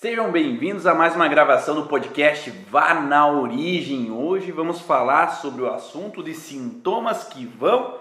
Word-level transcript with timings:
Sejam 0.00 0.30
bem-vindos 0.30 0.86
a 0.86 0.94
mais 0.94 1.16
uma 1.16 1.26
gravação 1.26 1.74
do 1.74 1.88
podcast 1.88 2.52
Vá 2.70 2.94
na 2.94 3.26
Origem. 3.26 4.12
Hoje 4.12 4.52
vamos 4.52 4.80
falar 4.80 5.26
sobre 5.40 5.62
o 5.62 5.72
assunto 5.72 6.22
de 6.22 6.34
sintomas 6.34 7.24
que 7.24 7.44
vão 7.44 7.98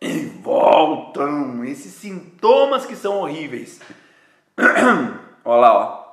e 0.00 0.20
voltam. 0.42 1.62
Esses 1.62 1.92
sintomas 1.92 2.86
que 2.86 2.96
são 2.96 3.18
horríveis. 3.18 3.78
Olha 5.44 5.60
lá, 5.60 5.74
ó. 5.74 6.04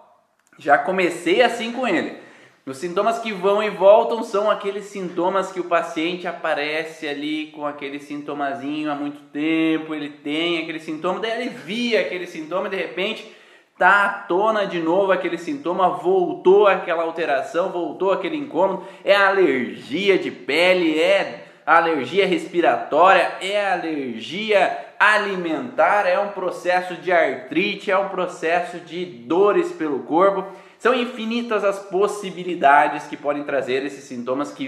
Já 0.59 0.77
comecei 0.77 1.41
assim 1.41 1.71
com 1.71 1.87
ele. 1.87 2.17
Os 2.65 2.75
sintomas 2.75 3.19
que 3.19 3.31
vão 3.31 3.63
e 3.63 3.69
voltam 3.69 4.23
são 4.23 4.51
aqueles 4.51 4.83
sintomas 4.87 5.49
que 5.49 5.61
o 5.61 5.69
paciente 5.69 6.27
aparece 6.27 7.07
ali 7.07 7.53
com 7.53 7.65
aquele 7.65 7.99
sintomazinho 7.99 8.91
há 8.91 8.95
muito 8.95 9.21
tempo, 9.31 9.95
ele 9.95 10.09
tem 10.09 10.61
aquele 10.61 10.79
sintoma, 10.79 11.21
daí 11.21 11.41
ele 11.41 11.49
via 11.51 12.01
aquele 12.01 12.27
sintoma 12.27 12.67
e 12.67 12.71
de 12.71 12.75
repente 12.75 13.40
tá 13.81 14.05
à 14.05 14.09
tona 14.09 14.67
de 14.67 14.79
novo 14.79 15.11
aquele 15.11 15.39
sintoma, 15.39 15.89
voltou 15.89 16.67
aquela 16.67 17.01
alteração, 17.01 17.71
voltou 17.71 18.11
aquele 18.11 18.37
incômodo, 18.37 18.85
é 19.03 19.15
alergia 19.15 20.19
de 20.19 20.29
pele, 20.29 21.01
é 21.01 21.45
alergia 21.65 22.27
respiratória, 22.27 23.37
é 23.41 23.71
alergia 23.73 24.77
alimentar, 24.99 26.05
é 26.05 26.19
um 26.19 26.27
processo 26.27 26.93
de 26.93 27.11
artrite, 27.11 27.89
é 27.89 27.97
um 27.97 28.09
processo 28.09 28.77
de 28.81 29.03
dores 29.03 29.71
pelo 29.71 30.01
corpo. 30.03 30.45
São 30.77 30.93
infinitas 30.93 31.63
as 31.63 31.79
possibilidades 31.79 33.07
que 33.07 33.17
podem 33.17 33.43
trazer 33.43 33.83
esses 33.83 34.03
sintomas 34.03 34.51
que 34.51 34.67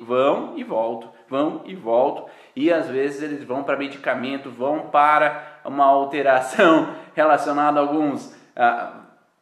vão 0.00 0.54
e 0.56 0.64
voltam, 0.64 1.10
vão 1.28 1.60
e 1.66 1.74
voltam, 1.74 2.24
e 2.56 2.72
às 2.72 2.88
vezes 2.88 3.22
eles 3.22 3.44
vão 3.44 3.62
para 3.62 3.76
medicamento, 3.76 4.48
vão 4.48 4.88
para 4.88 5.60
uma 5.66 5.84
alteração 5.84 6.94
relacionada 7.14 7.78
a 7.78 7.82
alguns 7.82 8.42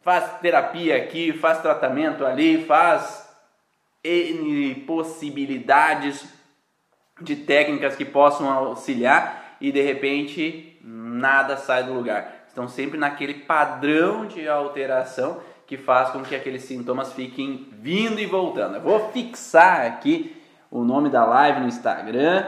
faz 0.01 0.39
terapia 0.39 0.97
aqui, 0.97 1.33
faz 1.33 1.59
tratamento 1.59 2.25
ali, 2.25 2.65
faz 2.65 3.29
N 4.03 4.75
possibilidades 4.87 6.27
de 7.21 7.35
técnicas 7.35 7.95
que 7.95 8.03
possam 8.03 8.49
auxiliar 8.49 9.57
e 9.61 9.71
de 9.71 9.81
repente 9.81 10.77
nada 10.83 11.55
sai 11.57 11.83
do 11.83 11.93
lugar. 11.93 12.43
Estão 12.47 12.67
sempre 12.67 12.99
naquele 12.99 13.35
padrão 13.35 14.25
de 14.25 14.47
alteração 14.47 15.41
que 15.65 15.77
faz 15.77 16.09
com 16.09 16.21
que 16.21 16.35
aqueles 16.35 16.63
sintomas 16.63 17.13
fiquem 17.13 17.69
vindo 17.71 18.19
e 18.19 18.25
voltando. 18.25 18.75
Eu 18.75 18.81
vou 18.81 19.11
fixar 19.11 19.85
aqui 19.85 20.35
o 20.69 20.83
nome 20.83 21.09
da 21.09 21.25
live 21.25 21.61
no 21.61 21.67
Instagram. 21.67 22.45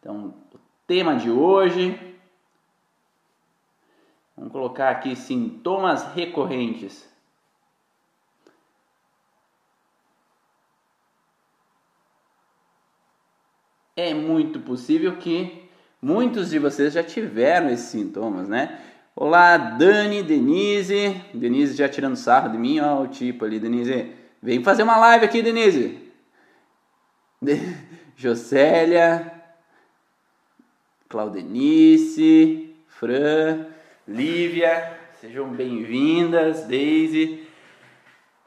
Então, 0.00 0.34
o 0.52 0.58
tema 0.86 1.16
de 1.16 1.30
hoje 1.30 2.05
Vamos 4.36 4.52
colocar 4.52 4.90
aqui 4.90 5.16
sintomas 5.16 6.12
recorrentes. 6.14 7.08
É 13.96 14.12
muito 14.12 14.60
possível 14.60 15.16
que 15.16 15.66
muitos 16.02 16.50
de 16.50 16.58
vocês 16.58 16.92
já 16.92 17.02
tiveram 17.02 17.70
esses 17.70 17.86
sintomas, 17.86 18.46
né? 18.46 18.78
Olá, 19.14 19.56
Dani, 19.56 20.22
Denise. 20.22 21.18
Denise 21.32 21.74
já 21.74 21.88
tirando 21.88 22.16
sarro 22.16 22.50
de 22.50 22.58
mim, 22.58 22.78
ó, 22.80 23.00
o 23.00 23.08
tipo 23.08 23.46
ali, 23.46 23.58
Denise. 23.58 24.12
Vem 24.42 24.62
fazer 24.62 24.82
uma 24.82 24.98
live 24.98 25.24
aqui, 25.24 25.40
Denise. 25.40 26.12
De... 27.40 27.54
Jocélia, 28.14 29.32
Claudenice, 31.08 32.74
Fran. 32.88 33.75
Lívia, 34.08 35.00
sejam 35.20 35.48
bem-vindas, 35.48 36.64
Daisy, 36.68 37.44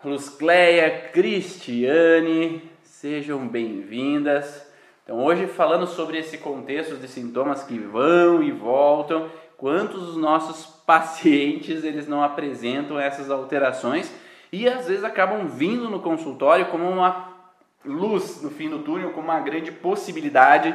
Luscleia, 0.02 1.10
Cristiane, 1.12 2.72
sejam 2.82 3.46
bem-vindas. 3.46 4.66
Então, 5.04 5.22
hoje 5.22 5.48
falando 5.48 5.86
sobre 5.86 6.18
esse 6.18 6.38
contexto 6.38 6.96
de 6.96 7.10
sintomas 7.10 7.62
que 7.64 7.78
vão 7.78 8.42
e 8.42 8.54
voltam, 8.54 9.30
quantos 9.58 10.06
dos 10.06 10.16
nossos 10.16 10.66
pacientes 10.86 11.84
eles 11.84 12.08
não 12.08 12.24
apresentam 12.24 12.98
essas 12.98 13.30
alterações 13.30 14.10
e 14.54 14.66
às 14.66 14.88
vezes 14.88 15.04
acabam 15.04 15.46
vindo 15.46 15.90
no 15.90 16.00
consultório 16.00 16.68
como 16.68 16.90
uma 16.90 17.34
luz 17.84 18.42
no 18.42 18.50
fim 18.50 18.70
do 18.70 18.80
túnel, 18.80 19.12
como 19.12 19.28
uma 19.28 19.42
grande 19.42 19.74
possibilidade 19.74 20.74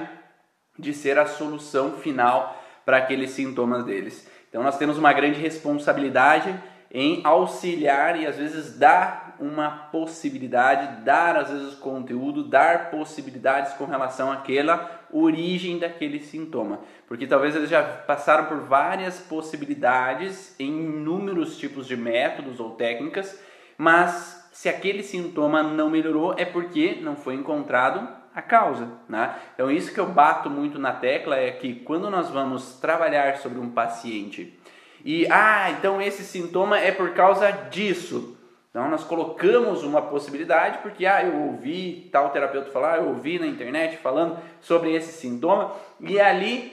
de 0.79 0.93
ser 0.93 1.19
a 1.19 1.25
solução 1.25 1.93
final 1.93 2.63
para 2.85 2.99
aqueles 2.99 3.31
sintomas 3.31 3.83
deles. 3.87 4.34
Então 4.55 4.63
nós 4.63 4.79
temos 4.79 4.97
uma 4.97 5.13
grande 5.13 5.41
responsabilidade 5.41 6.55
em 6.89 7.21
auxiliar 7.25 8.17
e 8.17 8.25
às 8.25 8.37
vezes 8.37 8.79
dar 8.79 9.35
uma 9.41 9.69
possibilidade, 9.91 11.03
dar 11.03 11.37
às 11.37 11.51
vezes 11.51 11.75
conteúdo, 11.75 12.45
dar 12.45 12.89
possibilidades 12.89 13.73
com 13.73 13.85
relação 13.85 14.31
àquela 14.31 15.09
origem 15.13 15.81
daquele 15.81 16.21
sintoma. 16.21 16.79
Porque 17.09 17.27
talvez 17.27 17.57
eles 17.57 17.69
já 17.69 17.83
passaram 17.83 18.45
por 18.45 18.61
várias 18.61 19.19
possibilidades 19.19 20.55
em 20.57 20.69
inúmeros 20.69 21.59
tipos 21.59 21.85
de 21.89 21.97
métodos 21.97 22.61
ou 22.61 22.77
técnicas, 22.77 23.37
mas 23.77 24.49
se 24.53 24.69
aquele 24.69 25.03
sintoma 25.03 25.65
não 25.65 25.91
melhorou 25.91 26.33
é 26.39 26.45
porque 26.45 27.01
não 27.03 27.17
foi 27.17 27.35
encontrado 27.35 28.09
a 28.35 28.43
causa. 28.43 28.89
Né? 29.09 29.35
Então, 29.55 29.71
isso 29.71 29.93
que 29.93 30.01
eu 30.01 30.07
bato 30.07 30.51
muito 30.51 30.79
na 30.79 30.93
tecla 30.93 31.37
é 31.37 31.53
que 31.53 31.75
quando 31.77 32.11
nós 32.11 32.31
vamos 32.31 32.81
trabalhar 32.81 33.37
sobre 33.37 33.59
um 33.59 33.71
paciente 33.71 34.59
e, 35.05 35.27
ah, 35.31 35.71
então 35.71 36.01
esse 36.01 36.25
sintoma 36.25 36.79
é 36.79 36.91
por 36.91 37.11
causa 37.11 37.51
disso. 37.51 38.37
Então, 38.71 38.89
nós 38.89 39.05
colocamos 39.05 39.85
uma 39.85 40.03
possibilidade 40.03 40.79
porque, 40.79 41.07
ah, 41.07 41.23
eu 41.23 41.43
ouvi 41.43 42.09
tal 42.11 42.31
terapeuta 42.31 42.71
falar, 42.71 42.99
eu 42.99 43.09
ouvi 43.09 43.39
na 43.39 43.47
internet 43.47 43.99
falando 43.99 44.39
sobre 44.61 44.95
esse 44.95 45.13
sintoma 45.13 45.73
e 46.01 46.19
ali 46.19 46.73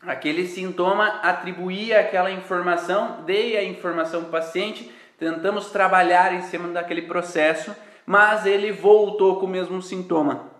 aquele 0.00 0.46
sintoma 0.46 1.20
atribuía 1.22 2.00
aquela 2.00 2.30
informação, 2.30 3.22
dei 3.24 3.56
a 3.56 3.64
informação 3.64 4.20
para 4.20 4.28
o 4.28 4.32
paciente, 4.32 4.92
tentamos 5.18 5.70
trabalhar 5.70 6.34
em 6.34 6.42
cima 6.42 6.68
daquele 6.68 7.02
processo, 7.02 7.74
mas 8.06 8.44
ele 8.44 8.70
voltou 8.70 9.40
com 9.40 9.46
o 9.46 9.48
mesmo 9.48 9.80
sintoma. 9.80 10.53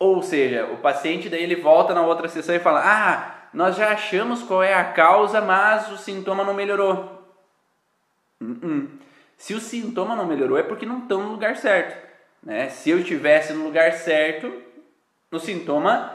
Ou 0.00 0.22
seja, 0.22 0.64
o 0.64 0.78
paciente 0.78 1.28
daí 1.28 1.42
ele 1.42 1.56
volta 1.56 1.92
na 1.92 2.00
outra 2.00 2.26
sessão 2.26 2.54
e 2.54 2.58
fala: 2.58 2.80
"Ah, 2.82 3.48
nós 3.52 3.76
já 3.76 3.92
achamos 3.92 4.42
qual 4.42 4.62
é 4.62 4.72
a 4.72 4.92
causa, 4.92 5.42
mas 5.42 5.92
o 5.92 5.98
sintoma 5.98 6.42
não 6.42 6.54
melhorou". 6.54 7.22
Uh 8.40 8.46
-uh. 8.46 8.88
Se 9.36 9.52
o 9.52 9.60
sintoma 9.60 10.16
não 10.16 10.26
melhorou 10.26 10.58
é 10.58 10.62
porque 10.62 10.86
não 10.86 11.00
estão 11.00 11.22
no 11.22 11.32
lugar 11.32 11.56
certo, 11.56 11.96
né? 12.42 12.70
Se 12.70 12.88
eu 12.88 13.00
estivesse 13.00 13.52
no 13.52 13.62
lugar 13.64 13.92
certo, 13.92 14.50
o 15.30 15.38
sintoma 15.38 16.12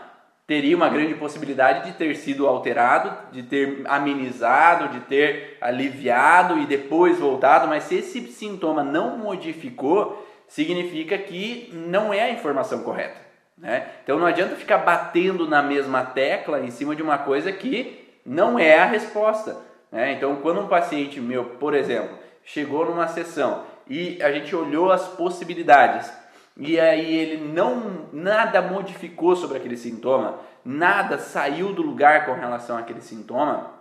teria 0.47 0.75
uma 0.75 0.89
grande 0.89 1.13
possibilidade 1.15 1.85
de 1.85 1.97
ter 1.97 2.15
sido 2.15 2.47
alterado, 2.47 3.31
de 3.31 3.43
ter 3.43 3.83
amenizado, 3.85 4.89
de 4.89 4.99
ter 5.01 5.57
aliviado 5.61 6.57
e 6.59 6.65
depois 6.65 7.19
voltado, 7.19 7.67
mas 7.67 7.83
se 7.83 7.95
esse 7.95 8.21
sintoma 8.31 8.83
não 8.83 9.17
modificou, 9.17 10.27
significa 10.47 11.17
que 11.17 11.69
não 11.73 12.13
é 12.13 12.21
a 12.23 12.31
informação 12.31 12.83
correta. 12.83 13.25
Né? 13.57 13.89
Então 14.03 14.19
não 14.19 14.25
adianta 14.25 14.55
ficar 14.55 14.79
batendo 14.79 15.47
na 15.47 15.61
mesma 15.63 16.03
tecla 16.03 16.59
em 16.59 16.71
cima 16.71 16.95
de 16.95 17.01
uma 17.01 17.17
coisa 17.17 17.51
que 17.51 18.05
não 18.25 18.59
é 18.59 18.79
a 18.79 18.85
resposta. 18.85 19.57
Né? 19.91 20.13
Então, 20.13 20.35
quando 20.37 20.61
um 20.61 20.67
paciente 20.67 21.21
meu, 21.21 21.45
por 21.45 21.73
exemplo, 21.73 22.17
chegou 22.43 22.85
numa 22.85 23.07
sessão 23.07 23.63
e 23.87 24.21
a 24.21 24.31
gente 24.31 24.55
olhou 24.55 24.91
as 24.91 25.07
possibilidades 25.07 26.11
e 26.57 26.79
aí 26.79 27.15
ele 27.15 27.37
não 27.51 28.07
nada 28.13 28.61
modificou 28.61 29.35
sobre 29.35 29.57
aquele 29.57 29.75
sintoma, 29.75 30.39
nada 30.63 31.17
saiu 31.17 31.73
do 31.73 31.81
lugar 31.81 32.25
com 32.25 32.33
relação 32.33 32.77
àquele 32.77 33.01
sintoma, 33.01 33.71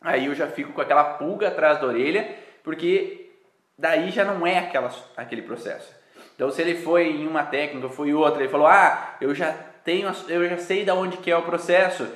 aí 0.00 0.26
eu 0.26 0.34
já 0.34 0.46
fico 0.46 0.72
com 0.72 0.80
aquela 0.80 1.04
pulga 1.14 1.48
atrás 1.48 1.80
da 1.80 1.86
orelha, 1.86 2.36
porque 2.62 3.30
daí 3.78 4.10
já 4.10 4.24
não 4.24 4.46
é 4.46 4.58
aquela, 4.58 4.90
aquele 5.16 5.42
processo. 5.42 5.94
Então, 6.34 6.50
se 6.50 6.60
ele 6.60 6.74
foi 6.76 7.08
em 7.08 7.26
uma 7.26 7.44
técnica, 7.44 7.88
foi 7.88 8.12
outra, 8.12 8.42
ele 8.42 8.50
falou: 8.50 8.66
"Ah, 8.66 9.16
eu 9.20 9.34
já 9.34 9.54
tenho, 9.84 10.10
eu 10.28 10.48
já 10.48 10.58
sei 10.58 10.84
da 10.84 10.94
onde 10.94 11.16
que 11.18 11.30
é 11.30 11.36
o 11.36 11.42
processo" 11.42 12.06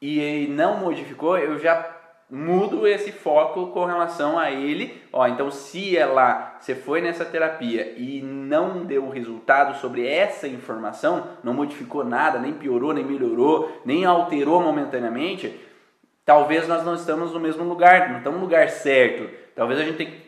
e 0.00 0.46
não 0.50 0.76
modificou, 0.78 1.38
eu 1.38 1.58
já 1.58 1.94
mudo 2.30 2.86
esse 2.86 3.12
foco 3.12 3.68
com 3.68 3.84
relação 3.84 4.38
a 4.38 4.50
ele. 4.50 5.02
Ó, 5.12 5.26
então 5.26 5.50
se 5.50 5.96
ela, 5.96 6.56
você 6.58 6.74
foi 6.74 7.00
nessa 7.00 7.24
terapia 7.24 7.94
e 7.96 8.20
não 8.22 8.84
deu 8.84 9.08
resultado 9.08 9.78
sobre 9.80 10.06
essa 10.06 10.48
informação, 10.48 11.28
não 11.42 11.54
modificou 11.54 12.04
nada, 12.04 12.38
nem 12.38 12.52
piorou, 12.52 12.92
nem 12.92 13.04
melhorou, 13.04 13.80
nem 13.84 14.04
alterou 14.04 14.60
momentaneamente, 14.60 15.58
talvez 16.24 16.66
nós 16.66 16.84
não 16.84 16.94
estamos 16.94 17.32
no 17.32 17.40
mesmo 17.40 17.64
lugar, 17.64 18.10
não 18.10 18.18
estamos 18.18 18.38
no 18.38 18.44
lugar 18.44 18.68
certo. 18.68 19.30
Talvez 19.54 19.78
a 19.78 19.84
gente 19.84 19.96
tenha 19.96 20.10
que 20.10 20.23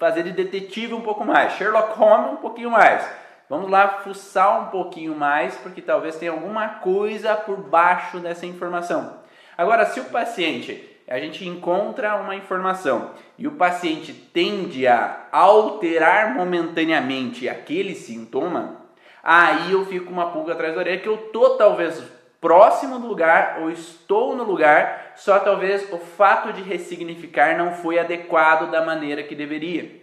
fazer 0.00 0.22
de 0.22 0.32
detetive 0.32 0.94
um 0.94 1.02
pouco 1.02 1.24
mais, 1.26 1.52
Sherlock 1.52 1.96
Holmes 1.98 2.32
um 2.32 2.36
pouquinho 2.36 2.70
mais. 2.70 3.06
Vamos 3.50 3.70
lá 3.70 4.00
fuçar 4.02 4.62
um 4.62 4.66
pouquinho 4.66 5.14
mais, 5.14 5.56
porque 5.56 5.82
talvez 5.82 6.16
tenha 6.16 6.32
alguma 6.32 6.66
coisa 6.68 7.34
por 7.34 7.58
baixo 7.58 8.18
dessa 8.18 8.46
informação. 8.46 9.18
Agora, 9.58 9.84
se 9.84 10.00
o 10.00 10.04
paciente 10.04 10.88
a 11.06 11.18
gente 11.18 11.46
encontra 11.46 12.14
uma 12.16 12.34
informação 12.34 13.10
e 13.36 13.46
o 13.46 13.52
paciente 13.52 14.12
tende 14.12 14.86
a 14.86 15.26
alterar 15.32 16.34
momentaneamente 16.34 17.48
aquele 17.48 17.94
sintoma, 17.94 18.76
aí 19.22 19.72
eu 19.72 19.84
fico 19.84 20.10
uma 20.10 20.30
pulga 20.30 20.54
atrás 20.54 20.74
da 20.74 20.80
orelha 20.80 21.00
que 21.00 21.08
eu 21.08 21.18
tô 21.32 21.56
talvez 21.56 22.00
próximo 22.40 22.98
do 22.98 23.06
lugar 23.06 23.58
ou 23.60 23.70
estou 23.70 24.34
no 24.34 24.44
lugar, 24.44 25.12
só 25.14 25.38
talvez 25.38 25.92
o 25.92 25.98
fato 25.98 26.52
de 26.52 26.62
ressignificar 26.62 27.56
não 27.56 27.74
foi 27.74 27.98
adequado 27.98 28.70
da 28.70 28.84
maneira 28.84 29.22
que 29.22 29.34
deveria. 29.34 30.00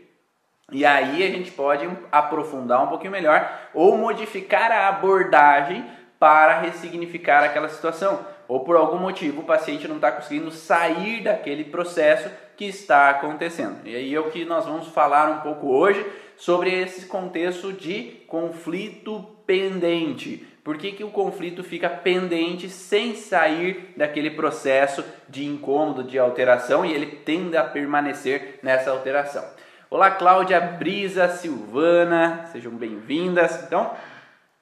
E 0.72 0.86
aí 0.86 1.24
a 1.24 1.30
gente 1.30 1.52
pode 1.52 1.90
aprofundar 2.12 2.84
um 2.84 2.88
pouquinho 2.88 3.12
melhor 3.12 3.50
ou 3.74 3.98
modificar 3.98 4.72
a 4.72 4.90
abordagem 4.90 5.86
para 6.20 6.60
ressignificar 6.60 7.44
aquela 7.44 7.70
situação. 7.70 8.26
Ou 8.48 8.62
por 8.62 8.76
algum 8.76 8.98
motivo 8.98 9.42
o 9.42 9.46
paciente 9.46 9.88
não 9.88 9.96
está 9.96 10.12
conseguindo 10.12 10.52
sair 10.52 11.24
daquele 11.24 11.64
processo 11.64 12.30
que 12.58 12.66
está 12.66 13.10
acontecendo. 13.10 13.80
E 13.86 13.96
aí 13.96 14.14
é 14.14 14.20
o 14.20 14.30
que 14.30 14.44
nós 14.44 14.66
vamos 14.66 14.88
falar 14.88 15.30
um 15.30 15.40
pouco 15.40 15.68
hoje 15.68 16.06
sobre 16.36 16.74
esse 16.74 17.06
contexto 17.06 17.72
de 17.72 18.24
conflito 18.28 19.26
pendente. 19.46 20.46
Por 20.68 20.78
que, 20.78 20.92
que 20.92 21.04
o 21.06 21.10
conflito 21.10 21.64
fica 21.64 21.90
pendente 21.90 22.70
sem 22.70 23.16
sair 23.16 23.94
daquele 23.96 24.32
processo 24.32 25.02
de 25.30 25.46
incômodo, 25.46 26.04
de 26.04 26.20
alteração 26.20 26.86
e 26.86 26.92
ele 26.92 27.06
tende 27.06 27.56
a 27.56 27.64
permanecer 27.64 28.60
nessa 28.62 28.92
alteração? 28.92 29.46
Olá, 29.90 30.12
Cláudia, 30.12 30.60
Brisa, 30.60 31.30
Silvana, 31.30 32.50
sejam 32.52 32.74
bem-vindas. 32.74 33.64
Então, 33.64 33.92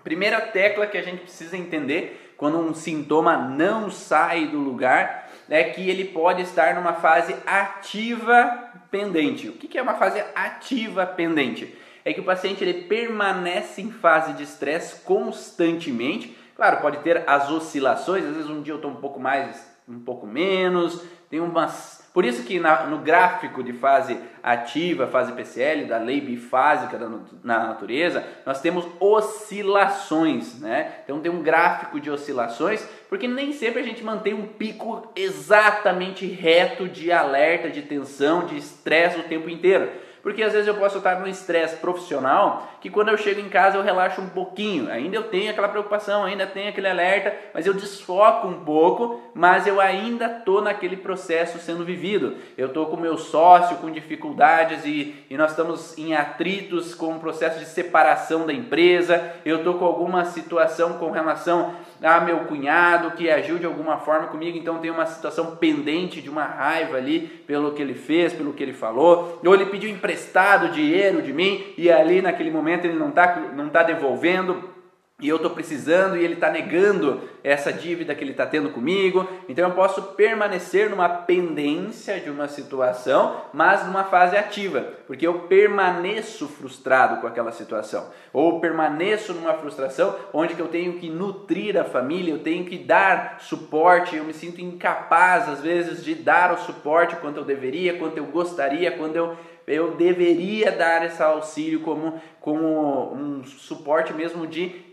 primeira 0.04 0.40
tecla 0.42 0.86
que 0.86 1.00
a 1.00 1.02
gente 1.02 1.22
precisa 1.22 1.58
entender 1.58 2.36
quando 2.38 2.60
um 2.60 2.76
sintoma 2.76 3.36
não 3.36 3.90
sai 3.90 4.46
do 4.46 4.60
lugar 4.60 5.32
é 5.50 5.64
que 5.64 5.90
ele 5.90 6.06
pode 6.06 6.44
estar 6.44 6.76
numa 6.76 6.94
fase 6.94 7.36
ativa 7.48 8.70
pendente. 8.92 9.50
O 9.50 9.54
que 9.54 9.76
é 9.76 9.82
uma 9.82 9.96
fase 9.96 10.24
ativa 10.36 11.04
pendente? 11.04 11.76
É 12.06 12.14
que 12.14 12.22
o 12.22 12.24
paciente 12.24 12.64
ele 12.64 12.84
permanece 12.84 13.82
em 13.82 13.92
fase 13.92 14.34
de 14.34 14.44
estresse 14.44 15.02
constantemente. 15.02 16.38
Claro, 16.56 16.80
pode 16.80 17.00
ter 17.00 17.28
as 17.28 17.50
oscilações, 17.50 18.24
às 18.24 18.36
vezes 18.36 18.50
um 18.50 18.62
dia 18.62 18.74
eu 18.74 18.78
estou 18.78 18.92
um 18.92 18.96
pouco 18.96 19.20
mais, 19.20 19.68
um 19.90 20.00
pouco 20.00 20.26
menos, 20.26 21.04
tem 21.30 21.42
umas 21.42 22.06
por 22.16 22.24
isso 22.24 22.44
que 22.44 22.62
na, 22.62 22.86
no 22.86 23.00
gráfico 23.00 23.62
de 23.62 23.74
fase 23.74 24.18
ativa, 24.42 25.06
fase 25.06 25.34
PCL, 25.34 25.84
da 25.84 25.98
lei 25.98 26.22
bifásica 26.22 26.98
da, 26.98 27.10
na 27.44 27.68
natureza, 27.68 28.26
nós 28.46 28.62
temos 28.62 28.88
oscilações, 29.02 30.62
né? 30.62 30.94
Então 31.04 31.20
tem 31.20 31.30
um 31.30 31.44
gráfico 31.44 32.00
de 32.00 32.10
oscilações, 32.10 32.88
porque 33.10 33.28
nem 33.28 33.52
sempre 33.52 33.82
a 33.82 33.84
gente 33.84 34.02
mantém 34.02 34.34
um 34.34 34.48
pico 34.48 35.12
exatamente 35.14 36.26
reto 36.26 36.88
de 36.88 37.12
alerta, 37.12 37.70
de 37.70 37.82
tensão, 37.82 38.46
de 38.46 38.56
estresse 38.56 39.20
o 39.20 39.24
tempo 39.24 39.50
inteiro. 39.50 39.92
Porque 40.26 40.42
às 40.42 40.54
vezes 40.54 40.68
eu 40.68 40.74
posso 40.74 40.98
estar 40.98 41.20
num 41.20 41.28
estresse 41.28 41.76
profissional 41.76 42.68
que 42.82 42.90
quando 42.90 43.10
eu 43.10 43.18
chego 43.18 43.40
em 43.40 43.48
casa 43.48 43.78
eu 43.78 43.84
relaxo 43.84 44.20
um 44.20 44.28
pouquinho. 44.28 44.90
Ainda 44.90 45.18
eu 45.18 45.26
tenho 45.26 45.52
aquela 45.52 45.68
preocupação, 45.68 46.24
ainda 46.24 46.48
tenho 46.48 46.68
aquele 46.68 46.88
alerta, 46.88 47.32
mas 47.54 47.68
eu 47.68 47.76
desfoco 47.76 48.48
um 48.48 48.66
pouco, 48.66 49.22
mas 49.36 49.68
eu 49.68 49.80
ainda 49.80 50.26
estou 50.26 50.64
naquele 50.64 50.98
processo 50.98 51.60
sendo 51.60 51.86
vivido. 51.86 52.38
Eu 52.58 52.70
estou 52.70 52.88
com 52.88 52.98
meu 52.98 53.20
sócio 53.20 53.78
com 53.78 53.92
dificuldades 53.92 54.84
e, 54.84 55.14
e 55.30 55.38
nós 55.38 55.52
estamos 55.52 55.96
em 55.96 56.16
atritos 56.16 56.96
com 56.96 57.16
o 57.16 57.20
processo 57.20 57.60
de 57.60 57.66
separação 57.66 58.48
da 58.48 58.54
empresa. 58.54 59.36
Eu 59.46 59.58
estou 59.58 59.76
com 59.76 59.86
alguma 59.86 60.26
situação 60.26 60.94
com 60.94 61.12
relação 61.12 61.76
a 62.06 62.22
meu 62.22 62.40
cunhado 62.42 63.12
que 63.12 63.30
agiu 63.30 63.58
de 63.58 63.66
alguma 63.66 63.98
forma 63.98 64.28
comigo, 64.28 64.58
então 64.58 64.78
tem 64.78 64.92
uma 64.92 65.08
situação 65.08 65.56
pendente 65.56 66.22
de 66.22 66.30
uma 66.30 66.44
raiva 66.44 66.98
ali 66.98 67.22
pelo 67.48 67.72
que 67.72 67.82
ele 67.82 67.96
fez, 67.96 68.32
pelo 68.32 68.54
que 68.54 68.62
ele 68.62 68.74
falou, 68.74 69.40
ou 69.44 69.54
ele 69.56 69.66
pediu 69.66 69.90
emprestado 69.90 70.70
dinheiro 70.70 71.22
de 71.22 71.34
mim 71.34 71.64
e 71.78 71.92
ali 71.92 72.22
naquele 72.22 72.52
momento 72.52 72.86
ele 72.86 72.98
não 72.98 73.10
está 73.10 73.36
não 73.56 73.70
tá 73.70 73.82
devolvendo, 73.82 74.75
e 75.22 75.30
eu 75.30 75.38
estou 75.38 75.52
precisando 75.52 76.18
e 76.18 76.24
ele 76.26 76.34
está 76.34 76.50
negando 76.50 77.22
essa 77.42 77.72
dívida 77.72 78.14
que 78.14 78.22
ele 78.22 78.32
está 78.32 78.46
tendo 78.46 78.72
comigo, 78.72 79.26
então 79.48 79.70
eu 79.70 79.74
posso 79.74 80.02
permanecer 80.14 80.90
numa 80.90 81.08
pendência 81.08 82.20
de 82.20 82.30
uma 82.30 82.50
situação, 82.50 83.42
mas 83.54 83.86
numa 83.86 84.04
fase 84.04 84.36
ativa, 84.36 84.82
porque 85.08 85.26
eu 85.26 85.42
permaneço 85.42 86.50
frustrado 86.50 87.22
com 87.22 87.28
aquela 87.28 87.54
situação, 87.54 88.10
ou 88.34 88.60
permaneço 88.60 89.34
numa 89.34 89.54
frustração 89.54 90.18
onde 90.34 90.54
que 90.54 90.62
eu 90.62 90.68
tenho 90.68 91.00
que 91.00 91.10
nutrir 91.10 91.78
a 91.80 91.86
família, 91.86 92.34
eu 92.34 92.40
tenho 92.40 92.66
que 92.66 92.78
dar 92.78 93.38
suporte, 93.40 94.18
eu 94.18 94.26
me 94.26 94.34
sinto 94.34 94.60
incapaz 94.60 95.48
às 95.48 95.62
vezes 95.62 96.04
de 96.04 96.14
dar 96.14 96.52
o 96.52 96.58
suporte 96.58 97.16
quanto 97.16 97.38
eu 97.38 97.46
deveria, 97.46 97.98
quanto 97.98 98.18
eu 98.18 98.26
gostaria, 98.26 98.92
quando 98.92 99.16
eu 99.16 99.38
eu 99.68 99.96
deveria 99.96 100.72
dar 100.72 101.06
esse 101.06 101.22
auxílio 101.22 101.82
como, 101.82 102.22
como 102.40 103.14
um 103.14 103.44
suporte 103.44 104.14
mesmo 104.14 104.46
de 104.46 104.84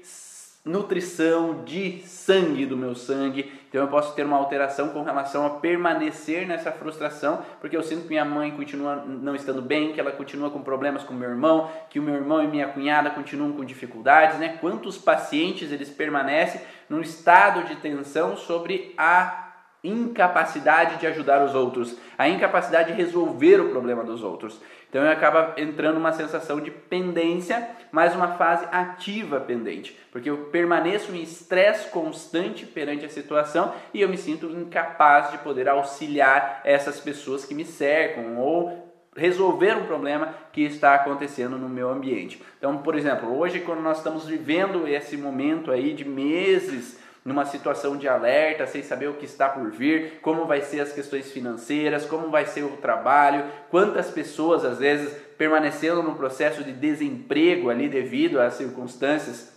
nutrição, 0.64 1.64
de 1.64 2.02
sangue 2.06 2.64
do 2.64 2.76
meu 2.76 2.94
sangue. 2.94 3.52
Então 3.69 3.80
eu 3.80 3.88
posso 3.88 4.14
ter 4.14 4.24
uma 4.24 4.36
alteração 4.36 4.90
com 4.90 5.02
relação 5.02 5.44
a 5.44 5.50
permanecer 5.50 6.46
nessa 6.46 6.70
frustração, 6.70 7.42
porque 7.60 7.76
eu 7.76 7.82
sinto 7.82 8.02
que 8.02 8.08
minha 8.08 8.24
mãe 8.24 8.52
continua 8.52 8.96
não 8.96 9.34
estando 9.34 9.60
bem, 9.60 9.92
que 9.92 10.00
ela 10.00 10.12
continua 10.12 10.50
com 10.50 10.62
problemas 10.62 11.02
com 11.02 11.14
meu 11.14 11.30
irmão, 11.30 11.70
que 11.90 11.98
o 11.98 12.02
meu 12.02 12.14
irmão 12.14 12.42
e 12.42 12.46
minha 12.46 12.69
cunhada 12.69 13.10
continuam 13.10 13.52
com 13.52 13.64
dificuldades, 13.64 14.38
né? 14.38 14.58
Quantos 14.60 14.96
pacientes 14.98 15.72
eles 15.72 15.88
permanecem 15.88 16.60
num 16.88 17.00
estado 17.00 17.66
de 17.66 17.76
tensão 17.76 18.36
sobre 18.36 18.94
a 18.96 19.51
incapacidade 19.82 20.99
de 20.99 21.06
ajudar 21.06 21.44
os 21.44 21.55
outros, 21.55 21.96
a 22.17 22.29
incapacidade 22.29 22.93
de 22.93 22.96
resolver 22.96 23.61
o 23.61 23.70
problema 23.70 24.05
dos 24.05 24.23
outros. 24.23 24.61
Então 24.88 25.08
acaba 25.11 25.55
entrando 25.56 25.96
uma 25.96 26.12
sensação 26.12 26.61
de 26.61 26.70
pendência, 26.70 27.67
mas 27.90 28.14
uma 28.14 28.37
fase 28.37 28.67
ativa 28.70 29.40
pendente, 29.40 29.99
porque 30.12 30.29
eu 30.29 30.50
permaneço 30.52 31.12
em 31.12 31.23
estresse 31.23 31.88
constante 31.88 32.67
perante 32.67 33.06
a 33.06 33.08
situação 33.08 33.73
e 33.93 34.02
eu 34.02 34.08
me 34.08 34.19
sinto 34.19 34.46
incapaz 34.46 35.31
de 35.31 35.38
poder 35.38 35.69
auxiliar 35.69 36.61
essas 36.62 37.00
pessoas 37.00 37.44
que 37.44 37.55
me 37.55 37.64
cercam 37.64 38.37
ou 38.38 38.93
resolver 39.17 39.76
um 39.76 39.84
problema 39.84 40.34
que 40.52 40.62
está 40.62 40.94
acontecendo 40.94 41.58
no 41.58 41.69
meu 41.69 41.90
ambiente. 41.90 42.43
Então, 42.58 42.79
por 42.79 42.94
exemplo, 42.94 43.37
hoje 43.37 43.61
quando 43.61 43.81
nós 43.81 43.99
estamos 43.99 44.26
vivendo 44.26 44.87
esse 44.87 45.17
momento 45.17 45.70
aí 45.70 45.93
de 45.93 46.05
meses 46.05 47.01
numa 47.24 47.44
situação 47.44 47.96
de 47.96 48.08
alerta, 48.08 48.66
sem 48.66 48.82
saber 48.82 49.08
o 49.08 49.14
que 49.14 49.24
está 49.24 49.48
por 49.48 49.70
vir, 49.70 50.19
como 50.20 50.44
vai 50.44 50.60
ser 50.60 50.80
as 50.80 50.92
questões 50.92 51.30
financeiras, 51.30 52.04
como 52.04 52.30
vai 52.30 52.46
ser 52.46 52.64
o 52.64 52.76
trabalho, 52.76 53.44
quantas 53.70 54.10
pessoas 54.10 54.64
às 54.64 54.78
vezes 54.78 55.14
permaneceram 55.38 56.02
no 56.02 56.16
processo 56.16 56.64
de 56.64 56.72
desemprego 56.72 57.70
ali 57.70 57.88
devido 57.88 58.41
às 58.41 58.55
circunstâncias 58.55 59.52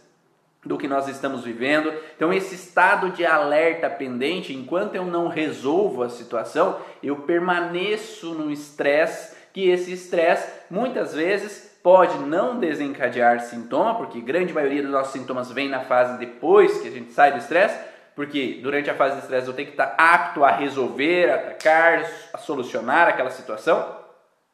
do 0.64 0.78
que 0.78 0.88
nós 0.88 1.08
estamos 1.08 1.44
vivendo. 1.44 1.94
Então, 2.16 2.34
esse 2.34 2.56
estado 2.56 3.12
de 3.12 3.26
alerta 3.26 3.90
pendente, 3.90 4.54
enquanto 4.54 4.96
eu 4.96 5.06
não 5.06 5.28
resolvo 5.28 6.02
a 6.02 6.10
situação, 6.10 6.80
eu 7.04 7.18
permaneço 7.18 8.34
no 8.34 8.52
estresse, 8.52 9.36
que 9.54 9.70
esse 9.70 9.94
estresse 9.94 10.52
muitas 10.70 11.14
vezes 11.14 11.75
pode 11.86 12.18
não 12.18 12.58
desencadear 12.58 13.42
sintoma, 13.42 13.94
porque 13.94 14.20
grande 14.20 14.52
maioria 14.52 14.82
dos 14.82 14.90
nossos 14.90 15.14
sintomas 15.14 15.52
vem 15.52 15.70
na 15.70 15.82
fase 15.82 16.18
depois 16.18 16.82
que 16.82 16.88
a 16.88 16.92
gente 16.92 17.12
sai 17.12 17.32
do 17.32 17.38
estresse, 17.38 17.80
porque 18.16 18.60
durante 18.64 18.90
a 18.90 18.96
fase 18.96 19.18
de 19.18 19.22
estresse 19.22 19.46
eu 19.46 19.54
tenho 19.54 19.68
que 19.68 19.76
estar 19.76 19.94
apto 19.96 20.44
a 20.44 20.50
resolver, 20.50 21.30
a 21.30 21.36
atacar, 21.36 22.04
a 22.34 22.40
solucionar 22.40 23.08
aquela 23.08 23.30
situação, 23.30 24.00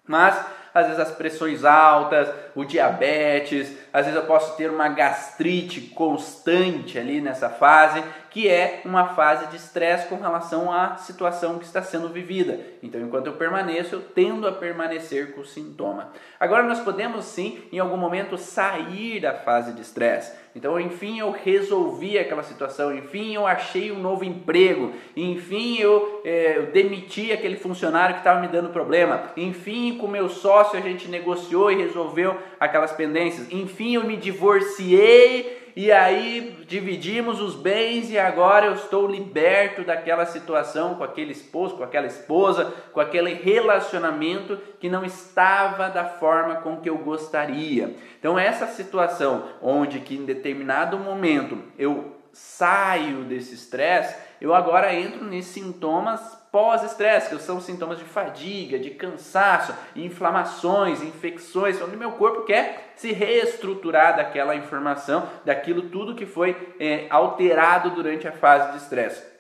mas 0.06 0.46
às 0.74 0.88
vezes 0.88 1.00
as 1.00 1.12
pressões 1.12 1.64
altas, 1.64 2.28
o 2.56 2.66
diabetes, 2.66 3.76
às 3.94 4.06
vezes 4.06 4.20
eu 4.20 4.26
posso 4.26 4.56
ter 4.56 4.70
uma 4.70 4.88
gastrite 4.88 5.82
constante 5.82 6.98
ali 6.98 7.20
nessa 7.20 7.50
fase, 7.50 8.04
que 8.30 8.48
é 8.48 8.82
uma 8.86 9.10
fase 9.10 9.48
de 9.48 9.58
estresse 9.58 10.08
com 10.08 10.16
relação 10.16 10.72
à 10.72 10.96
situação 10.96 11.60
que 11.60 11.66
está 11.66 11.82
sendo 11.82 12.08
vivida. 12.08 12.60
Então, 12.82 13.02
enquanto 13.02 13.28
eu 13.28 13.34
permaneço, 13.34 13.96
eu 13.96 14.02
tendo 14.02 14.48
a 14.48 14.52
permanecer 14.54 15.34
com 15.34 15.42
o 15.42 15.46
sintoma. 15.46 16.12
Agora, 16.40 16.64
nós 16.64 16.80
podemos 16.80 17.26
sim, 17.26 17.60
em 17.72 17.80
algum 17.80 17.98
momento, 17.98 18.38
sair 18.38 19.20
da 19.20 19.34
fase 19.34 19.74
de 19.74 19.82
estresse. 19.82 20.32
Então, 20.56 20.80
enfim, 20.80 21.20
eu 21.20 21.32
resolvi 21.32 22.18
aquela 22.18 22.44
situação, 22.44 22.94
enfim, 22.96 23.34
eu 23.34 23.48
achei 23.48 23.92
um 23.92 24.00
novo 24.00 24.26
emprego, 24.26 24.92
enfim, 25.16 25.78
eu, 25.78 26.22
é, 26.26 26.58
eu 26.58 26.66
demiti 26.68 27.32
aquele 27.32 27.56
funcionário 27.56 28.16
que 28.16 28.22
estava 28.22 28.42
me 28.42 28.50
dando 28.50 28.70
problema, 28.70 29.32
enfim, 29.38 29.98
com 29.98 30.08
meu 30.08 30.28
sócio 30.28 30.78
a 30.78 30.82
gente 30.82 31.08
negociou 31.08 31.72
e 31.72 31.76
resolveu 31.76 32.38
aquelas 32.60 32.92
pendências, 32.92 33.52
enfim, 33.52 33.96
eu 33.96 34.04
me 34.04 34.18
divorciei 34.18 35.62
e 35.76 35.92
aí 35.92 36.66
dividimos 36.68 37.40
os 37.40 37.56
bens 37.56 38.10
e 38.12 38.20
agora 38.20 38.66
eu 38.66 38.74
estou 38.74 39.08
liberto 39.08 39.84
daquela 39.84 40.26
situação 40.26 40.96
com 40.96 41.04
aquele 41.04 41.32
esposo, 41.32 41.78
com 41.78 41.84
aquela 41.84 42.08
esposa, 42.08 42.74
com 42.92 43.00
aquele 43.00 43.34
relacionamento 43.34 44.58
que 44.80 44.90
não 44.90 45.06
estava 45.06 45.90
da 45.90 46.06
forma 46.06 46.56
com 46.56 46.78
que 46.78 46.90
eu 46.90 46.98
gostaria. 46.98 47.96
Então 48.20 48.38
essa 48.38 48.68
situação 48.68 49.46
onde 49.62 50.00
que 50.00 50.16
em 50.16 50.26
determinado 50.26 50.98
momento 50.98 51.58
eu 51.78 52.18
saio 52.34 53.24
desse 53.24 53.56
estresse, 53.56 54.16
eu 54.40 54.54
agora 54.54 54.94
entro 54.94 55.24
nesses 55.24 55.54
sintomas 55.54 56.41
pós-estresse, 56.52 57.30
que 57.30 57.42
são 57.42 57.62
sintomas 57.62 57.98
de 57.98 58.04
fadiga, 58.04 58.78
de 58.78 58.90
cansaço, 58.92 59.74
inflamações, 59.96 61.02
infecções, 61.02 61.82
onde 61.82 61.96
meu 61.96 62.12
corpo 62.14 62.44
quer 62.44 62.94
se 62.96 63.14
reestruturar 63.14 64.18
daquela 64.18 64.56
informação, 64.56 65.30
daquilo 65.46 65.84
tudo 65.84 66.16
que 66.16 66.26
foi 66.26 66.76
é, 66.80 67.08
alterado 67.10 67.92
durante 67.92 68.28
a 68.28 68.32
fase 68.34 68.72
de 68.72 68.78
estresse. 68.78 69.32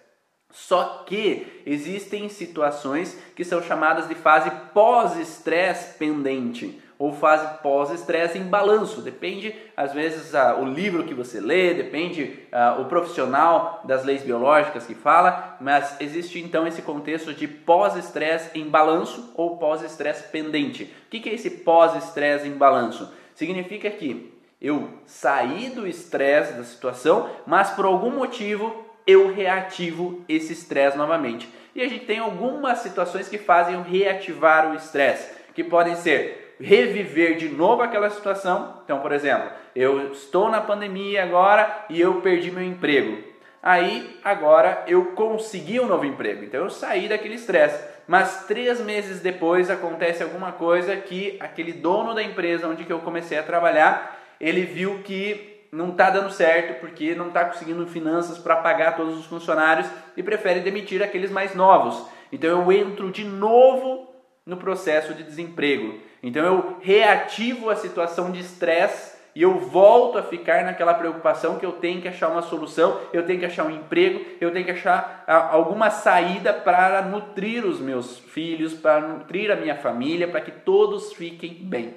Só 0.50 1.04
que 1.06 1.62
existem 1.66 2.28
situações 2.28 3.18
que 3.36 3.44
são 3.44 3.62
chamadas 3.62 4.08
de 4.08 4.16
fase 4.16 4.50
pós-estresse 4.74 5.98
pendente 5.98 6.81
ou 7.02 7.12
fase 7.12 7.58
pós-estresse 7.64 8.38
em 8.38 8.44
balanço. 8.44 9.02
Depende, 9.02 9.56
às 9.76 9.92
vezes, 9.92 10.34
o 10.60 10.66
livro 10.66 11.04
que 11.04 11.16
você 11.16 11.40
lê, 11.40 11.74
depende 11.74 12.38
o 12.80 12.86
profissional 12.86 13.82
das 13.86 14.06
leis 14.06 14.22
biológicas 14.22 14.86
que 14.86 14.94
fala, 14.94 15.58
mas 15.60 16.00
existe 16.00 16.40
então 16.40 16.68
esse 16.68 16.84
contexto 16.84 17.34
de 17.34 17.48
pós-estresse 17.48 18.52
em 18.54 18.70
balanço 18.70 19.34
ou 19.36 19.58
pós-estresse 19.58 20.30
pendente. 20.30 20.84
O 21.08 21.10
que 21.10 21.28
é 21.28 21.34
esse 21.34 21.50
pós-estresse 21.50 22.48
em 22.48 22.54
balanço? 22.54 23.12
Significa 23.34 23.90
que 23.90 24.32
eu 24.62 24.88
saí 25.08 25.72
do 25.72 25.88
estresse 25.88 26.54
da 26.54 26.64
situação, 26.64 27.32
mas 27.48 27.72
por 27.72 27.86
algum 27.86 28.12
motivo 28.12 28.86
eu 29.08 29.34
reativo 29.34 30.24
esse 30.30 30.54
estresse 30.54 30.96
novamente. 30.96 31.50
E 31.74 31.82
a 31.82 31.90
gente 31.90 32.06
tem 32.06 32.20
algumas 32.20 32.78
situações 32.78 33.28
que 33.28 33.40
fazem 33.40 33.82
reativar 33.82 34.72
o 34.72 34.76
estresse, 34.76 35.32
que 35.56 35.64
podem 35.64 35.96
ser 35.96 36.41
reviver 36.62 37.38
de 37.38 37.50
novo 37.50 37.82
aquela 37.82 38.10
situação. 38.10 38.82
Então, 38.84 39.00
por 39.00 39.12
exemplo, 39.12 39.50
eu 39.76 40.12
estou 40.12 40.50
na 40.50 40.62
pandemia 40.62 41.24
agora 41.24 41.86
e 41.90 42.00
eu 42.00 42.22
perdi 42.22 42.52
meu 42.52 42.64
emprego. 42.64 43.18
Aí, 43.64 44.20
agora 44.24 44.84
eu 44.88 45.08
consegui 45.14 45.80
um 45.80 45.86
novo 45.86 46.06
emprego. 46.06 46.44
Então, 46.44 46.64
eu 46.64 46.70
saí 46.70 47.08
daquele 47.08 47.36
estresse. 47.36 47.92
Mas 48.08 48.46
três 48.46 48.82
meses 48.82 49.20
depois 49.20 49.70
acontece 49.70 50.24
alguma 50.24 50.52
coisa 50.52 50.96
que 50.98 51.38
aquele 51.40 51.72
dono 51.72 52.14
da 52.14 52.24
empresa 52.24 52.68
onde 52.68 52.84
que 52.84 52.92
eu 52.92 53.00
comecei 53.00 53.38
a 53.38 53.44
trabalhar, 53.44 54.20
ele 54.40 54.64
viu 54.64 55.00
que 55.04 55.52
não 55.72 55.90
está 55.90 56.10
dando 56.10 56.32
certo 56.32 56.82
porque 56.82 57.16
não 57.16 57.30
está 57.30 57.46
conseguindo 57.46 57.88
finanças 57.88 58.38
para 58.38 58.58
pagar 58.58 58.98
todos 58.98 59.18
os 59.18 59.26
funcionários 59.26 59.88
e 60.18 60.22
prefere 60.22 60.60
demitir 60.60 61.02
aqueles 61.02 61.32
mais 61.32 61.56
novos. 61.56 62.06
Então 62.32 62.50
eu 62.50 62.72
entro 62.72 63.10
de 63.12 63.24
novo 63.24 64.10
no 64.46 64.58
processo 64.58 65.14
de 65.14 65.24
desemprego. 65.24 66.00
Então 66.24 66.46
eu 66.46 66.78
reativo 66.82 67.70
a 67.70 67.76
situação 67.76 68.32
de 68.32 68.40
estresse 68.40 69.20
e 69.34 69.42
eu 69.42 69.58
volto 69.60 70.18
a 70.18 70.24
ficar 70.24 70.64
naquela 70.64 70.94
preocupação 70.94 71.58
que 71.58 71.66
eu 71.66 71.72
tenho 71.72 72.02
que 72.02 72.08
achar 72.08 72.30
uma 72.30 72.42
solução, 72.42 73.00
eu 73.14 73.26
tenho 73.26 73.40
que 73.40 73.46
achar 73.46 73.66
um 73.66 73.72
emprego, 73.72 74.26
eu 74.42 74.52
tenho 74.52 74.66
que 74.66 74.72
achar 74.72 75.24
alguma 75.52 75.90
saída 75.90 76.54
para 76.54 77.02
nutrir 77.02 77.66
os 77.66 77.80
meus 77.80 78.20
filhos, 78.20 78.74
para 78.74 79.00
nutrir 79.00 79.50
a 79.50 79.56
minha 79.56 79.76
família, 79.76 80.28
para 80.28 80.42
que 80.42 80.52
todos 80.52 81.14
fiquem 81.14 81.54
bem. 81.54 81.96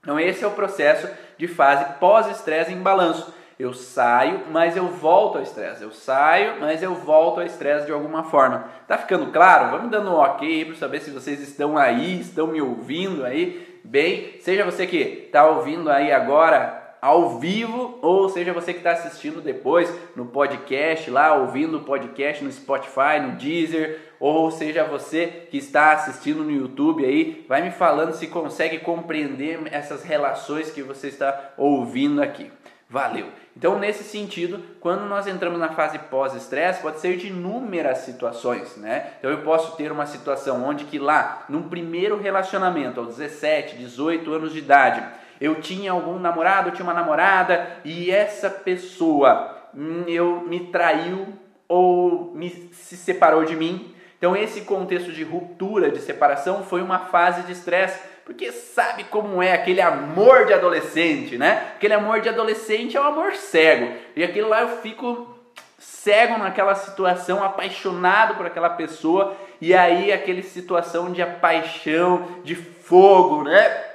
Então 0.00 0.18
esse 0.18 0.42
é 0.42 0.46
o 0.46 0.52
processo 0.52 1.08
de 1.36 1.46
fase 1.46 1.98
pós-estresse 1.98 2.72
em 2.72 2.82
balanço. 2.82 3.32
Eu 3.58 3.72
saio, 3.72 4.42
mas 4.50 4.76
eu 4.76 4.88
volto 4.88 5.36
ao 5.36 5.42
estresse. 5.42 5.82
Eu 5.82 5.92
saio, 5.92 6.60
mas 6.60 6.82
eu 6.82 6.94
volto 6.94 7.40
ao 7.40 7.46
estresse 7.46 7.86
de 7.86 7.92
alguma 7.92 8.24
forma. 8.24 8.64
Tá 8.88 8.98
ficando 8.98 9.30
claro? 9.30 9.70
Vamos 9.70 9.90
dando 9.90 10.10
um 10.10 10.16
ok 10.16 10.64
para 10.64 10.74
saber 10.74 11.00
se 11.00 11.10
vocês 11.10 11.40
estão 11.40 11.78
aí, 11.78 12.20
estão 12.20 12.48
me 12.48 12.60
ouvindo 12.60 13.24
aí 13.24 13.80
bem. 13.84 14.36
Seja 14.40 14.64
você 14.64 14.86
que 14.86 14.96
está 15.26 15.46
ouvindo 15.46 15.88
aí 15.90 16.10
agora 16.10 16.82
ao 17.04 17.38
vivo, 17.38 17.98
ou 18.00 18.30
seja 18.30 18.54
você 18.54 18.72
que 18.72 18.78
está 18.78 18.92
assistindo 18.92 19.42
depois 19.42 19.92
no 20.16 20.24
podcast, 20.24 21.10
lá 21.10 21.34
ouvindo 21.34 21.76
o 21.76 21.84
podcast 21.84 22.42
no 22.42 22.50
Spotify, 22.50 23.20
no 23.20 23.32
Deezer, 23.32 24.00
ou 24.18 24.50
seja 24.50 24.84
você 24.84 25.46
que 25.50 25.58
está 25.58 25.92
assistindo 25.92 26.42
no 26.42 26.50
YouTube 26.50 27.04
aí, 27.04 27.44
vai 27.46 27.60
me 27.60 27.70
falando 27.70 28.14
se 28.14 28.26
consegue 28.28 28.78
compreender 28.78 29.60
essas 29.70 30.02
relações 30.02 30.70
que 30.70 30.82
você 30.82 31.08
está 31.08 31.52
ouvindo 31.58 32.22
aqui. 32.22 32.50
Valeu! 32.94 33.26
Então, 33.56 33.76
nesse 33.76 34.04
sentido, 34.04 34.62
quando 34.78 35.08
nós 35.08 35.26
entramos 35.26 35.58
na 35.58 35.70
fase 35.70 35.98
pós-estresse, 35.98 36.80
pode 36.80 37.00
ser 37.00 37.16
de 37.16 37.26
inúmeras 37.26 37.98
situações, 37.98 38.76
né? 38.76 39.14
Então, 39.18 39.32
eu 39.32 39.38
posso 39.38 39.76
ter 39.76 39.90
uma 39.90 40.06
situação 40.06 40.62
onde 40.64 40.84
que 40.84 40.96
lá, 40.96 41.44
num 41.48 41.68
primeiro 41.68 42.16
relacionamento, 42.16 43.00
aos 43.00 43.16
17, 43.16 43.78
18 43.78 44.32
anos 44.32 44.52
de 44.52 44.60
idade, 44.60 45.02
eu 45.40 45.60
tinha 45.60 45.90
algum 45.90 46.20
namorado, 46.20 46.68
eu 46.68 46.72
tinha 46.72 46.84
uma 46.84 46.94
namorada 46.94 47.66
e 47.84 48.12
essa 48.12 48.48
pessoa 48.48 49.58
hum, 49.74 50.04
eu 50.06 50.42
me 50.42 50.68
traiu 50.68 51.26
ou 51.66 52.32
me, 52.32 52.48
se 52.48 52.96
separou 52.96 53.44
de 53.44 53.56
mim. 53.56 53.92
Então 54.16 54.36
esse 54.36 54.60
contexto 54.60 55.10
de 55.10 55.24
ruptura, 55.24 55.90
de 55.90 55.98
separação 55.98 56.62
foi 56.62 56.80
uma 56.80 57.00
fase 57.00 57.42
de 57.42 57.50
estresse, 57.50 58.13
porque 58.24 58.50
sabe 58.52 59.04
como 59.04 59.42
é 59.42 59.52
aquele 59.52 59.80
amor 59.80 60.46
de 60.46 60.54
adolescente, 60.54 61.36
né? 61.36 61.72
Aquele 61.76 61.94
amor 61.94 62.20
de 62.20 62.28
adolescente 62.28 62.96
é 62.96 63.00
um 63.00 63.04
amor 63.04 63.34
cego. 63.34 63.92
E 64.16 64.24
aquilo 64.24 64.48
lá 64.48 64.62
eu 64.62 64.78
fico 64.78 65.34
cego 65.78 66.38
naquela 66.38 66.74
situação, 66.74 67.44
apaixonado 67.44 68.36
por 68.36 68.46
aquela 68.46 68.70
pessoa, 68.70 69.36
e 69.60 69.74
aí 69.74 70.12
aquela 70.12 70.42
situação 70.42 71.12
de 71.12 71.24
paixão, 71.24 72.40
de 72.42 72.54
fogo, 72.54 73.44
né? 73.44 73.93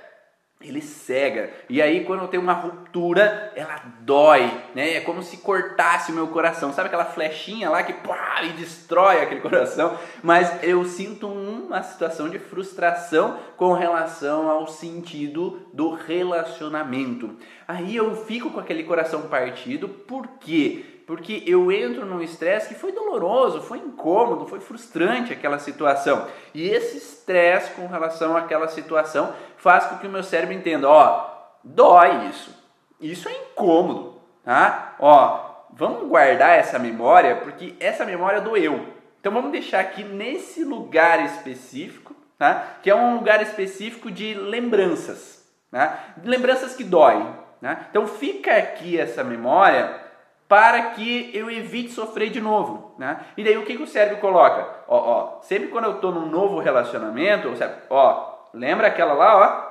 Ele 0.62 0.82
cega. 0.82 1.50
E 1.70 1.82
aí, 1.82 2.04
quando 2.04 2.28
tem 2.28 2.38
uma 2.38 2.52
ruptura, 2.52 3.54
ela 3.56 3.82
dói, 4.02 4.52
né? 4.76 4.96
É 4.96 5.00
como 5.00 5.24
se 5.24 5.38
cortasse 5.38 6.12
o 6.12 6.16
meu 6.16 6.28
coração. 6.28 6.74
Sabe 6.74 6.88
aquela 6.88 7.06
flechinha 7.06 7.70
lá 7.70 7.82
que 7.82 7.94
pá, 7.94 8.42
e 8.44 8.50
destrói 8.50 9.22
aquele 9.22 9.40
coração? 9.42 9.98
Mas 10.22 10.62
eu 10.62 10.84
sinto 10.84 11.28
uma 11.28 11.82
situação 11.82 12.28
de 12.28 12.38
frustração 12.40 13.40
com 13.56 13.72
relação 13.72 14.50
ao 14.50 14.68
sentido 14.68 15.66
do 15.74 15.94
relacionamento. 15.94 17.38
Aí 17.66 17.96
eu 17.96 18.14
fico 18.26 18.50
com 18.50 18.60
aquele 18.60 18.84
coração 18.84 19.30
partido, 19.30 19.88
por 19.88 20.28
quê? 20.42 20.99
Porque 21.10 21.44
eu 21.48 21.72
entro 21.72 22.06
num 22.06 22.22
estresse 22.22 22.68
que 22.70 22.80
foi 22.80 22.92
doloroso, 22.92 23.64
foi 23.64 23.80
incômodo, 23.80 24.46
foi 24.46 24.60
frustrante 24.60 25.34
aquela 25.34 25.58
situação. 25.58 26.28
E 26.54 26.70
esse 26.70 26.98
estresse 26.98 27.72
com 27.72 27.88
relação 27.88 28.38
àquela 28.38 28.68
situação 28.68 29.34
faz 29.58 29.86
com 29.86 29.98
que 29.98 30.06
o 30.06 30.10
meu 30.12 30.22
cérebro 30.22 30.54
entenda, 30.54 30.88
ó, 30.88 31.28
dói 31.64 32.28
isso. 32.28 32.56
Isso 33.02 33.28
é 33.28 33.32
incômodo, 33.34 34.22
tá? 34.44 34.94
Ó, 35.00 35.64
vamos 35.74 36.08
guardar 36.08 36.60
essa 36.60 36.78
memória 36.78 37.38
porque 37.38 37.74
essa 37.80 38.06
memória 38.06 38.40
doeu. 38.40 38.86
Então 39.20 39.34
vamos 39.34 39.52
deixar 39.52 39.80
aqui 39.80 40.04
nesse 40.04 40.64
lugar 40.64 41.26
específico, 41.26 42.16
tá? 42.38 42.78
Que 42.84 42.92
é 42.92 42.94
um 42.94 43.16
lugar 43.16 43.42
específico 43.42 44.12
de 44.12 44.36
lembranças, 44.36 45.44
tá? 45.72 46.14
Lembranças 46.24 46.76
que 46.76 46.84
doem, 46.84 47.34
tá? 47.60 47.88
Então 47.90 48.06
fica 48.06 48.56
aqui 48.56 49.00
essa 49.00 49.24
memória 49.24 50.08
para 50.50 50.82
que 50.92 51.30
eu 51.32 51.50
evite 51.50 51.92
sofrer 51.92 52.32
de 52.32 52.42
novo. 52.42 52.96
Né? 52.98 53.24
E 53.38 53.44
daí 53.44 53.56
o 53.56 53.66
que, 53.66 53.78
que 53.78 53.84
o 53.84 53.88
cérebro 53.88 54.18
coloca? 54.18 54.68
Ó, 54.88 54.98
ó, 54.98 55.42
sempre 55.44 55.68
quando 55.68 55.86
eu 55.86 55.94
estou 55.94 56.12
num 56.12 56.26
novo 56.26 56.60
relacionamento, 56.60 57.56
cérebro, 57.56 57.82
ó, 57.92 58.34
lembra 58.52 58.88
aquela 58.88 59.14
lá, 59.14 59.38
ó? 59.38 59.70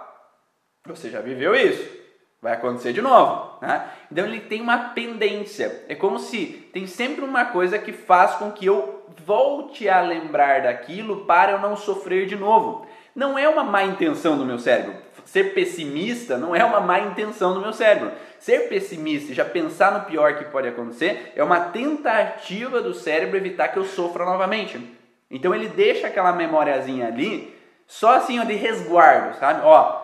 Você 0.87 1.11
já 1.11 1.21
viveu 1.21 1.55
isso. 1.55 1.99
Vai 2.41 2.53
acontecer 2.53 2.93
de 2.93 3.03
novo. 3.03 3.59
Né? 3.61 3.91
Então 4.11 4.25
ele 4.25 4.41
tem 4.41 4.61
uma 4.61 4.91
pendência. 4.91 5.85
É 5.89 5.97
como 5.97 6.21
se 6.21 6.71
tem 6.73 6.87
sempre 6.87 7.25
uma 7.25 7.47
coisa 7.47 7.77
que 7.77 7.93
faz 7.93 8.37
com 8.37 8.53
que 8.53 8.65
eu 8.65 9.05
volte 9.27 9.89
a 9.89 10.01
lembrar 10.01 10.63
daquilo 10.63 11.27
para 11.27 11.53
eu 11.53 11.59
não 11.59 11.77
sofrer 11.77 12.27
de 12.27 12.37
novo. 12.37 12.87
Não 13.17 13.37
é 13.37 13.49
uma 13.49 13.65
má 13.65 13.83
intenção 13.83 14.39
do 14.39 14.47
meu 14.47 14.61
cérebro 14.61 14.95
ser 15.29 15.53
pessimista 15.53 16.39
não 16.39 16.57
é 16.57 16.65
uma 16.65 16.81
má 16.81 16.99
intenção 17.01 17.53
do 17.53 17.61
meu 17.61 17.73
cérebro. 17.73 18.13
Ser 18.39 18.69
pessimista 18.69 19.33
e 19.33 19.35
já 19.35 19.45
pensar 19.45 19.93
no 19.93 20.05
pior 20.05 20.39
que 20.39 20.45
pode 20.45 20.69
acontecer 20.69 21.33
é 21.35 21.43
uma 21.43 21.61
tentativa 21.61 22.81
do 22.81 22.95
cérebro 22.95 23.37
evitar 23.37 23.69
que 23.69 23.79
eu 23.79 23.85
sofra 23.85 24.25
novamente. 24.25 24.97
Então 25.31 25.55
ele 25.55 25.69
deixa 25.69 26.07
aquela 26.07 26.33
memóriazinha 26.33 27.09
ali, 27.09 27.55
só 27.87 28.17
assim 28.17 28.45
de 28.47 28.55
resguardo, 28.55 29.37
sabe? 29.39 29.63
Ó, 29.65 30.03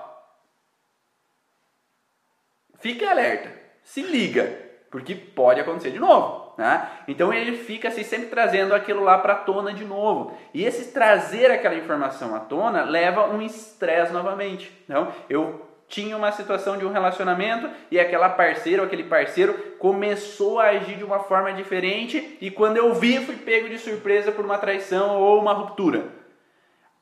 fique 2.80 3.04
alerta, 3.04 3.50
se 3.82 4.02
liga, 4.02 4.58
porque 4.90 5.14
pode 5.14 5.60
acontecer 5.60 5.90
de 5.90 5.98
novo. 5.98 6.44
Né? 6.56 6.88
Então 7.08 7.32
ele 7.32 7.56
fica 7.56 7.88
assim, 7.88 8.04
sempre 8.04 8.28
trazendo 8.28 8.74
aquilo 8.74 9.02
lá 9.02 9.18
para 9.18 9.32
a 9.32 9.38
tona 9.38 9.72
de 9.72 9.84
novo. 9.84 10.36
E 10.52 10.64
esse 10.64 10.92
trazer 10.92 11.50
aquela 11.50 11.74
informação 11.74 12.34
à 12.34 12.40
tona 12.40 12.84
leva 12.84 13.28
um 13.28 13.42
estresse 13.42 14.12
novamente. 14.12 14.72
Então, 14.84 15.12
eu 15.28 15.73
tinha 15.88 16.16
uma 16.16 16.32
situação 16.32 16.76
de 16.76 16.84
um 16.84 16.92
relacionamento 16.92 17.68
e 17.90 18.00
aquela 18.00 18.28
parceira 18.28 18.82
ou 18.82 18.86
aquele 18.86 19.04
parceiro 19.04 19.52
começou 19.78 20.58
a 20.58 20.70
agir 20.70 20.96
de 20.96 21.04
uma 21.04 21.20
forma 21.20 21.52
diferente 21.52 22.38
e 22.40 22.50
quando 22.50 22.76
eu 22.76 22.94
vi 22.94 23.18
fui 23.24 23.36
pego 23.36 23.68
de 23.68 23.78
surpresa 23.78 24.32
por 24.32 24.44
uma 24.44 24.58
traição 24.58 25.20
ou 25.20 25.38
uma 25.38 25.52
ruptura. 25.52 26.06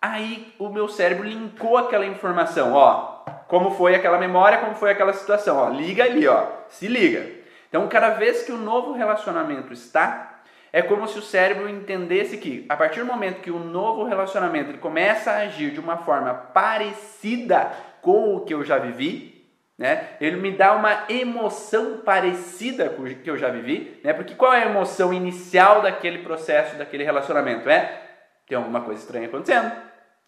Aí 0.00 0.52
o 0.58 0.68
meu 0.68 0.88
cérebro 0.88 1.24
linkou 1.24 1.76
aquela 1.76 2.04
informação, 2.04 2.72
ó, 2.72 3.22
como 3.46 3.70
foi 3.70 3.94
aquela 3.94 4.18
memória, 4.18 4.58
como 4.58 4.74
foi 4.74 4.90
aquela 4.90 5.12
situação, 5.12 5.56
ó, 5.58 5.68
liga 5.68 6.02
ali, 6.04 6.26
ó, 6.26 6.46
se 6.68 6.88
liga. 6.88 7.24
Então, 7.68 7.88
cada 7.88 8.10
vez 8.10 8.42
que 8.42 8.52
o 8.52 8.58
novo 8.58 8.92
relacionamento 8.92 9.72
está, 9.72 10.32
É 10.74 10.80
como 10.80 11.06
se 11.06 11.18
o 11.18 11.22
cérebro 11.22 11.68
entendesse 11.68 12.38
que, 12.38 12.64
a 12.66 12.74
partir 12.74 13.00
do 13.00 13.06
momento 13.06 13.42
que 13.42 13.50
o 13.50 13.58
novo 13.58 14.04
relacionamento 14.04 14.70
ele 14.70 14.78
começa 14.78 15.30
a 15.30 15.40
agir 15.40 15.70
de 15.70 15.78
uma 15.78 15.98
forma 15.98 16.32
parecida 16.32 17.70
com 18.02 18.36
o 18.36 18.40
que 18.44 18.52
eu 18.52 18.62
já 18.62 18.76
vivi, 18.76 19.48
né? 19.78 20.10
Ele 20.20 20.36
me 20.36 20.50
dá 20.50 20.74
uma 20.74 21.04
emoção 21.08 22.02
parecida 22.04 22.90
com 22.90 23.04
o 23.04 23.14
que 23.14 23.30
eu 23.30 23.38
já 23.38 23.48
vivi, 23.48 23.98
né? 24.04 24.12
Porque 24.12 24.34
qual 24.34 24.52
é 24.52 24.64
a 24.64 24.66
emoção 24.66 25.14
inicial 25.14 25.80
daquele 25.80 26.18
processo, 26.18 26.76
daquele 26.76 27.04
relacionamento? 27.04 27.70
É 27.70 28.00
tem 28.46 28.58
alguma 28.58 28.82
coisa 28.82 29.00
estranha 29.00 29.28
acontecendo. 29.28 29.72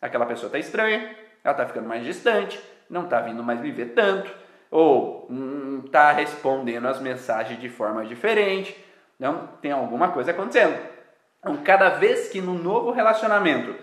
Aquela 0.00 0.24
pessoa 0.24 0.46
está 0.46 0.58
estranha, 0.58 1.14
ela 1.42 1.52
está 1.52 1.66
ficando 1.66 1.86
mais 1.86 2.02
distante, 2.02 2.58
não 2.88 3.04
está 3.04 3.20
vindo 3.20 3.42
mais 3.42 3.60
me 3.60 3.70
ver 3.70 3.92
tanto, 3.92 4.34
ou 4.70 5.28
está 5.84 6.12
hum, 6.12 6.16
respondendo 6.16 6.88
as 6.88 7.00
mensagens 7.00 7.60
de 7.60 7.68
forma 7.68 8.06
diferente 8.06 8.82
então, 9.16 9.48
tem 9.60 9.72
alguma 9.72 10.08
coisa 10.08 10.32
acontecendo. 10.32 10.76
Então, 11.38 11.56
cada 11.58 11.90
vez 11.90 12.28
que 12.28 12.40
no 12.40 12.54
novo 12.54 12.90
relacionamento 12.90 13.74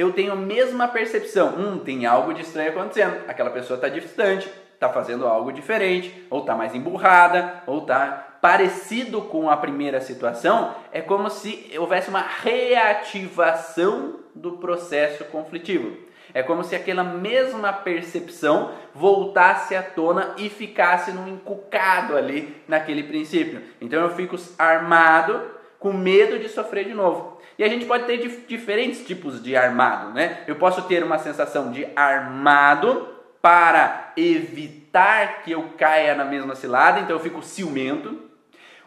eu 0.00 0.14
tenho 0.14 0.32
a 0.32 0.36
mesma 0.36 0.88
percepção, 0.88 1.54
hum, 1.58 1.78
tem 1.78 2.06
algo 2.06 2.32
de 2.32 2.40
estranho 2.40 2.70
acontecendo, 2.70 3.18
aquela 3.28 3.50
pessoa 3.50 3.76
está 3.76 3.86
distante, 3.86 4.50
está 4.72 4.88
fazendo 4.88 5.26
algo 5.26 5.52
diferente, 5.52 6.26
ou 6.30 6.40
está 6.40 6.54
mais 6.54 6.74
emburrada, 6.74 7.62
ou 7.66 7.80
está 7.80 8.38
parecido 8.40 9.20
com 9.20 9.50
a 9.50 9.56
primeira 9.58 10.00
situação, 10.00 10.74
é 10.90 11.02
como 11.02 11.28
se 11.28 11.70
houvesse 11.76 12.08
uma 12.08 12.22
reativação 12.22 14.20
do 14.34 14.52
processo 14.52 15.24
conflitivo. 15.24 15.94
É 16.32 16.42
como 16.42 16.64
se 16.64 16.74
aquela 16.74 17.04
mesma 17.04 17.70
percepção 17.70 18.72
voltasse 18.94 19.76
à 19.76 19.82
tona 19.82 20.34
e 20.38 20.48
ficasse 20.48 21.12
num 21.12 21.28
encucado 21.28 22.16
ali 22.16 22.56
naquele 22.66 23.02
princípio. 23.02 23.60
Então 23.80 24.00
eu 24.00 24.10
fico 24.14 24.36
armado, 24.56 25.42
com 25.78 25.92
medo 25.92 26.38
de 26.38 26.48
sofrer 26.48 26.86
de 26.86 26.94
novo. 26.94 27.29
E 27.60 27.62
a 27.62 27.68
gente 27.68 27.84
pode 27.84 28.04
ter 28.04 28.16
diferentes 28.48 29.06
tipos 29.06 29.42
de 29.42 29.54
armado, 29.54 30.14
né? 30.14 30.44
Eu 30.46 30.56
posso 30.56 30.80
ter 30.88 31.04
uma 31.04 31.18
sensação 31.18 31.70
de 31.70 31.86
armado 31.94 33.06
para 33.42 34.14
evitar 34.16 35.42
que 35.42 35.52
eu 35.52 35.68
caia 35.76 36.14
na 36.14 36.24
mesma 36.24 36.54
cilada, 36.54 37.00
então 37.00 37.14
eu 37.14 37.20
fico 37.20 37.42
ciumento. 37.42 38.18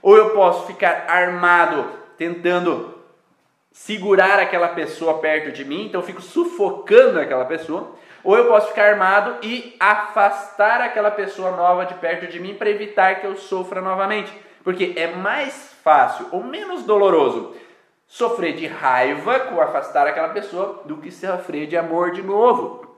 Ou 0.01 0.17
eu 0.17 0.31
posso 0.31 0.65
ficar 0.65 1.05
armado 1.07 1.87
tentando 2.17 2.97
segurar 3.71 4.39
aquela 4.39 4.69
pessoa 4.69 5.19
perto 5.19 5.51
de 5.51 5.63
mim, 5.63 5.85
então 5.85 6.01
eu 6.01 6.07
fico 6.07 6.23
sufocando 6.23 7.19
aquela 7.19 7.45
pessoa, 7.45 7.91
ou 8.23 8.35
eu 8.35 8.47
posso 8.47 8.69
ficar 8.69 8.89
armado 8.89 9.35
e 9.43 9.75
afastar 9.79 10.81
aquela 10.81 11.11
pessoa 11.11 11.51
nova 11.51 11.85
de 11.85 11.93
perto 11.93 12.25
de 12.25 12.39
mim 12.39 12.55
para 12.55 12.71
evitar 12.71 13.21
que 13.21 13.27
eu 13.27 13.35
sofra 13.35 13.81
novamente, 13.81 14.33
porque 14.63 14.93
é 14.95 15.13
mais 15.13 15.75
fácil 15.83 16.25
ou 16.31 16.43
menos 16.43 16.81
doloroso 16.81 17.55
sofrer 18.13 18.53
de 18.53 18.67
raiva 18.67 19.39
com 19.39 19.59
afastar 19.59 20.05
aquela 20.05 20.29
pessoa 20.29 20.83
do 20.85 20.97
que 20.97 21.09
sofrer 21.09 21.65
de 21.65 21.75
amor 21.75 22.11
de 22.11 22.21
novo. 22.21 22.95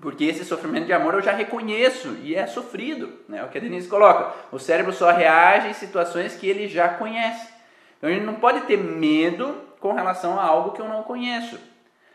Porque 0.00 0.24
esse 0.24 0.44
sofrimento 0.44 0.86
de 0.86 0.92
amor 0.92 1.14
eu 1.14 1.22
já 1.22 1.30
reconheço 1.30 2.16
e 2.20 2.34
é 2.34 2.48
sofrido, 2.48 3.12
né? 3.28 3.38
É 3.38 3.44
o 3.44 3.48
que 3.48 3.58
a 3.58 3.60
Denise 3.60 3.86
coloca. 3.86 4.34
O 4.50 4.58
cérebro 4.58 4.92
só 4.92 5.12
reage 5.12 5.68
em 5.68 5.72
situações 5.72 6.34
que 6.34 6.48
ele 6.48 6.66
já 6.66 6.88
conhece. 6.88 7.48
Então 7.96 8.10
ele 8.10 8.24
não 8.24 8.34
pode 8.34 8.62
ter 8.62 8.76
medo 8.76 9.54
com 9.78 9.92
relação 9.92 10.36
a 10.36 10.42
algo 10.42 10.72
que 10.72 10.80
eu 10.80 10.88
não 10.88 11.04
conheço. 11.04 11.56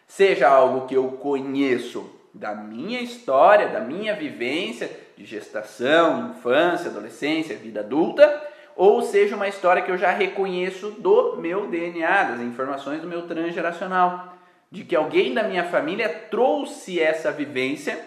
Seja 0.06 0.50
algo 0.50 0.88
que 0.88 0.96
eu 0.96 1.08
conheço 1.12 2.14
da 2.34 2.54
minha 2.54 3.00
história, 3.00 3.70
da 3.70 3.80
minha 3.80 4.14
vivência 4.14 4.92
de 5.16 5.24
gestação, 5.24 6.32
infância, 6.32 6.90
adolescência, 6.90 7.56
vida 7.56 7.80
adulta, 7.80 8.46
ou 8.76 9.02
seja 9.02 9.36
uma 9.36 9.48
história 9.48 9.82
que 9.82 9.92
eu 9.92 9.98
já 9.98 10.12
reconheço 10.12 10.92
do 10.92 11.38
meu 11.38 11.68
DNA, 11.68 12.24
das 12.24 12.42
informações 12.42 13.02
do 13.02 13.08
meu 13.08 13.28
transgeracional, 13.28 14.34
de 14.72 14.84
que 14.84 14.96
alguém 14.96 15.34
da 15.34 15.44
minha 15.44 15.64
família 15.64 16.10
trouxe 16.10 17.00
essa 17.00 17.32
vivência 17.32 18.04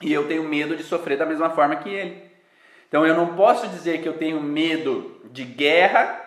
e 0.00 0.12
eu 0.12 0.28
tenho 0.28 0.44
medo 0.44 0.76
de 0.76 0.82
sofrer 0.82 1.16
da 1.16 1.26
mesma 1.26 1.50
forma 1.50 1.76
que 1.76 1.88
ele. 1.88 2.22
Então 2.88 3.06
eu 3.06 3.14
não 3.14 3.34
posso 3.34 3.68
dizer 3.68 4.02
que 4.02 4.08
eu 4.08 4.18
tenho 4.18 4.40
medo 4.40 5.20
de 5.30 5.44
guerra 5.44 6.26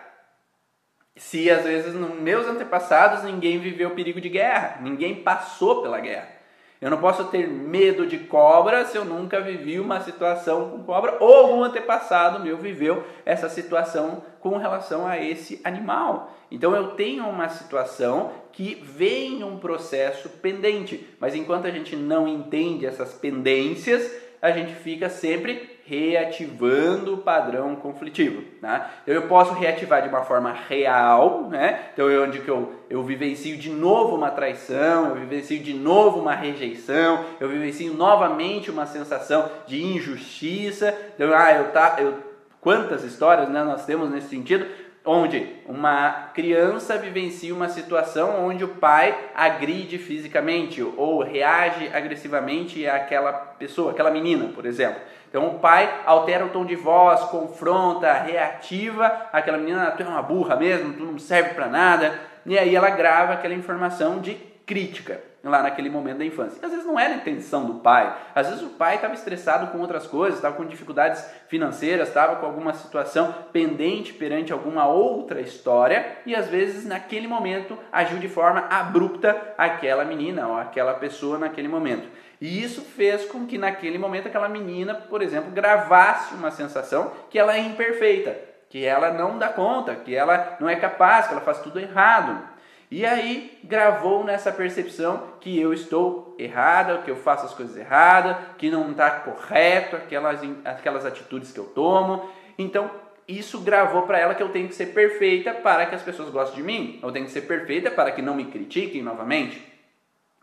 se 1.16 1.50
às 1.50 1.64
vezes 1.64 1.94
nos 1.94 2.14
meus 2.14 2.46
antepassados 2.46 3.22
ninguém 3.22 3.58
viveu 3.58 3.90
perigo 3.90 4.20
de 4.20 4.28
guerra, 4.28 4.78
ninguém 4.80 5.22
passou 5.22 5.82
pela 5.82 6.00
guerra. 6.00 6.41
Eu 6.82 6.90
não 6.90 6.98
posso 6.98 7.26
ter 7.26 7.46
medo 7.46 8.04
de 8.04 8.18
cobra 8.18 8.84
se 8.84 8.98
eu 8.98 9.04
nunca 9.04 9.40
vivi 9.40 9.78
uma 9.78 10.00
situação 10.00 10.68
com 10.68 10.82
cobra 10.82 11.16
ou 11.20 11.32
algum 11.32 11.62
antepassado 11.62 12.42
meu 12.42 12.58
viveu 12.58 13.04
essa 13.24 13.48
situação 13.48 14.24
com 14.40 14.56
relação 14.56 15.06
a 15.06 15.16
esse 15.16 15.60
animal. 15.62 16.34
Então 16.50 16.74
eu 16.74 16.88
tenho 16.96 17.24
uma 17.28 17.48
situação 17.48 18.32
que 18.50 18.74
vem 18.74 19.44
um 19.44 19.58
processo 19.58 20.28
pendente, 20.28 21.06
mas 21.20 21.36
enquanto 21.36 21.68
a 21.68 21.70
gente 21.70 21.94
não 21.94 22.26
entende 22.26 22.84
essas 22.84 23.14
pendências, 23.14 24.12
a 24.42 24.50
gente 24.50 24.74
fica 24.74 25.08
sempre 25.08 25.71
reativando 25.92 27.12
o 27.12 27.18
padrão 27.18 27.76
conflitivo. 27.76 28.42
Né? 28.62 28.86
Então 29.02 29.14
eu 29.14 29.28
posso 29.28 29.52
reativar 29.52 30.00
de 30.00 30.08
uma 30.08 30.22
forma 30.22 30.50
real, 30.50 31.48
né? 31.50 31.90
então 31.92 32.10
eu, 32.10 32.24
onde 32.24 32.40
que 32.40 32.48
eu, 32.48 32.72
eu 32.88 33.02
vivencio 33.02 33.58
de 33.58 33.68
novo 33.68 34.16
uma 34.16 34.30
traição, 34.30 35.08
eu 35.08 35.16
vivencio 35.16 35.58
de 35.58 35.74
novo 35.74 36.18
uma 36.18 36.34
rejeição, 36.34 37.22
eu 37.38 37.46
vivencio 37.46 37.92
novamente 37.92 38.70
uma 38.70 38.86
sensação 38.86 39.50
de 39.66 39.84
injustiça. 39.84 40.96
Então, 41.14 41.30
ah, 41.34 41.52
eu 41.52 41.72
tá, 41.72 41.96
eu, 41.98 42.14
quantas 42.58 43.04
histórias 43.04 43.50
né, 43.50 43.62
nós 43.62 43.84
temos 43.84 44.10
nesse 44.10 44.28
sentido? 44.28 44.66
onde 45.04 45.48
uma 45.66 46.30
criança 46.32 46.96
vivencia 46.96 47.52
uma 47.52 47.68
situação 47.68 48.46
onde 48.46 48.62
o 48.62 48.68
pai 48.68 49.18
agride 49.34 49.98
fisicamente 49.98 50.80
ou 50.80 51.24
reage 51.24 51.90
agressivamente 51.92 52.86
àquela 52.86 53.32
pessoa, 53.32 53.90
aquela 53.90 54.12
menina, 54.12 54.50
por 54.54 54.64
exemplo. 54.64 55.00
Então 55.32 55.46
o 55.46 55.58
pai 55.60 56.02
altera 56.04 56.44
o 56.44 56.50
tom 56.50 56.62
de 56.62 56.76
voz, 56.76 57.22
confronta, 57.22 58.12
reativa 58.12 59.30
aquela 59.32 59.56
menina, 59.56 59.90
tu 59.92 60.02
é 60.02 60.06
uma 60.06 60.20
burra 60.20 60.56
mesmo, 60.56 60.92
tu 60.92 61.02
não 61.02 61.18
serve 61.18 61.54
para 61.54 61.68
nada, 61.68 62.20
e 62.44 62.58
aí 62.58 62.76
ela 62.76 62.90
grava 62.90 63.32
aquela 63.32 63.54
informação 63.54 64.20
de 64.20 64.34
crítica 64.66 65.22
lá 65.42 65.62
naquele 65.62 65.88
momento 65.88 66.18
da 66.18 66.24
infância. 66.26 66.58
E 66.60 66.66
às 66.66 66.70
vezes 66.70 66.86
não 66.86 67.00
era 67.00 67.14
a 67.14 67.16
intenção 67.16 67.64
do 67.64 67.76
pai, 67.76 68.14
às 68.34 68.46
vezes 68.46 68.62
o 68.62 68.68
pai 68.68 68.96
estava 68.96 69.14
estressado 69.14 69.68
com 69.68 69.78
outras 69.78 70.06
coisas, 70.06 70.36
estava 70.38 70.54
com 70.54 70.66
dificuldades 70.66 71.24
financeiras, 71.48 72.08
estava 72.08 72.36
com 72.36 72.44
alguma 72.44 72.74
situação 72.74 73.34
pendente 73.54 74.12
perante 74.12 74.52
alguma 74.52 74.86
outra 74.86 75.40
história 75.40 76.18
e 76.26 76.34
às 76.34 76.46
vezes 76.46 76.84
naquele 76.84 77.26
momento 77.26 77.78
agiu 77.90 78.18
de 78.18 78.28
forma 78.28 78.66
abrupta 78.68 79.54
aquela 79.56 80.04
menina 80.04 80.46
ou 80.46 80.58
aquela 80.58 80.92
pessoa 80.92 81.38
naquele 81.38 81.68
momento. 81.68 82.06
E 82.42 82.60
isso 82.60 82.80
fez 82.80 83.24
com 83.26 83.46
que 83.46 83.56
naquele 83.56 83.96
momento 83.96 84.26
aquela 84.26 84.48
menina, 84.48 84.96
por 84.96 85.22
exemplo, 85.22 85.52
gravasse 85.52 86.34
uma 86.34 86.50
sensação 86.50 87.12
que 87.30 87.38
ela 87.38 87.54
é 87.54 87.60
imperfeita, 87.60 88.36
que 88.68 88.84
ela 88.84 89.12
não 89.12 89.38
dá 89.38 89.48
conta, 89.48 89.94
que 89.94 90.12
ela 90.12 90.56
não 90.58 90.68
é 90.68 90.74
capaz, 90.74 91.28
que 91.28 91.34
ela 91.34 91.40
faz 91.40 91.60
tudo 91.60 91.78
errado. 91.78 92.42
E 92.90 93.06
aí 93.06 93.60
gravou 93.62 94.24
nessa 94.24 94.50
percepção 94.50 95.34
que 95.40 95.56
eu 95.56 95.72
estou 95.72 96.34
errada, 96.36 96.98
que 97.02 97.10
eu 97.12 97.14
faço 97.14 97.46
as 97.46 97.54
coisas 97.54 97.76
erradas, 97.76 98.36
que 98.58 98.72
não 98.72 98.90
está 98.90 99.08
correto 99.08 99.94
aquelas, 99.94 100.40
aquelas 100.64 101.06
atitudes 101.06 101.52
que 101.52 101.60
eu 101.60 101.66
tomo. 101.66 102.28
Então 102.58 102.90
isso 103.28 103.60
gravou 103.60 104.02
para 104.02 104.18
ela 104.18 104.34
que 104.34 104.42
eu 104.42 104.48
tenho 104.48 104.66
que 104.66 104.74
ser 104.74 104.86
perfeita 104.86 105.54
para 105.54 105.86
que 105.86 105.94
as 105.94 106.02
pessoas 106.02 106.28
gostem 106.28 106.56
de 106.56 106.64
mim. 106.64 106.98
Eu 107.00 107.12
tenho 107.12 107.24
que 107.24 107.30
ser 107.30 107.42
perfeita 107.42 107.88
para 107.88 108.10
que 108.10 108.20
não 108.20 108.34
me 108.34 108.46
critiquem 108.46 109.00
novamente. 109.00 109.64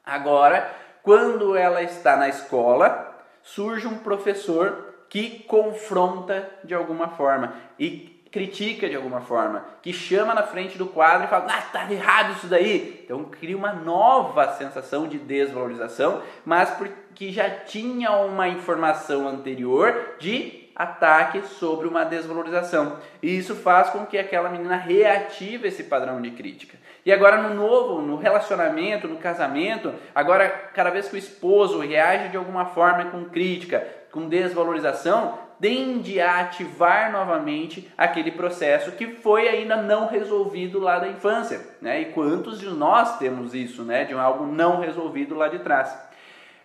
Agora 0.05 0.88
quando 1.03 1.55
ela 1.55 1.81
está 1.81 2.15
na 2.15 2.27
escola, 2.27 3.15
surge 3.41 3.88
um 3.88 3.97
professor 3.97 4.85
que 5.09 5.39
confronta 5.43 6.49
de 6.63 6.73
alguma 6.73 7.09
forma 7.09 7.53
e 7.77 8.19
critica 8.31 8.88
de 8.88 8.95
alguma 8.95 9.21
forma, 9.21 9.65
que 9.81 9.91
chama 9.91 10.35
na 10.35 10.43
frente 10.43 10.77
do 10.77 10.85
quadro 10.85 11.25
e 11.25 11.29
fala: 11.29 11.47
"Ah, 11.49 11.62
tá 11.62 11.91
errado 11.91 12.33
isso 12.33 12.47
daí". 12.47 13.01
Então 13.03 13.25
cria 13.25 13.57
uma 13.57 13.73
nova 13.73 14.53
sensação 14.53 15.07
de 15.07 15.17
desvalorização, 15.17 16.21
mas 16.45 16.69
porque 16.69 17.31
já 17.31 17.49
tinha 17.49 18.12
uma 18.12 18.47
informação 18.47 19.27
anterior 19.27 20.15
de 20.19 20.68
ataque 20.79 21.41
sobre 21.41 21.89
uma 21.89 22.05
desvalorização. 22.05 22.95
E 23.21 23.37
isso 23.37 23.53
faz 23.53 23.89
com 23.89 24.05
que 24.05 24.17
aquela 24.17 24.47
menina 24.47 24.77
reative 24.77 25.67
esse 25.67 25.83
padrão 25.83 26.21
de 26.21 26.31
crítica. 26.31 26.77
E 27.05 27.11
agora 27.11 27.41
no 27.41 27.53
novo, 27.53 28.01
no 28.01 28.15
relacionamento, 28.15 29.05
no 29.05 29.17
casamento, 29.17 29.93
agora 30.15 30.47
cada 30.47 30.89
vez 30.89 31.09
que 31.09 31.15
o 31.15 31.19
esposo 31.19 31.79
reage 31.79 32.29
de 32.29 32.37
alguma 32.37 32.67
forma 32.67 33.03
com 33.11 33.25
crítica, 33.25 33.85
com 34.09 34.29
desvalorização, 34.29 35.37
tende 35.59 36.21
a 36.21 36.39
ativar 36.39 37.11
novamente 37.11 37.91
aquele 37.97 38.31
processo 38.31 38.93
que 38.93 39.07
foi 39.07 39.49
ainda 39.49 39.75
não 39.75 40.07
resolvido 40.07 40.79
lá 40.79 40.99
da 40.99 41.09
infância, 41.09 41.59
né? 41.81 41.99
E 42.01 42.05
quantos 42.05 42.57
de 42.57 42.69
nós 42.69 43.17
temos 43.17 43.53
isso, 43.53 43.83
né? 43.83 44.05
De 44.05 44.13
algo 44.13 44.45
não 44.45 44.79
resolvido 44.79 45.35
lá 45.35 45.49
de 45.49 45.59
trás. 45.59 46.08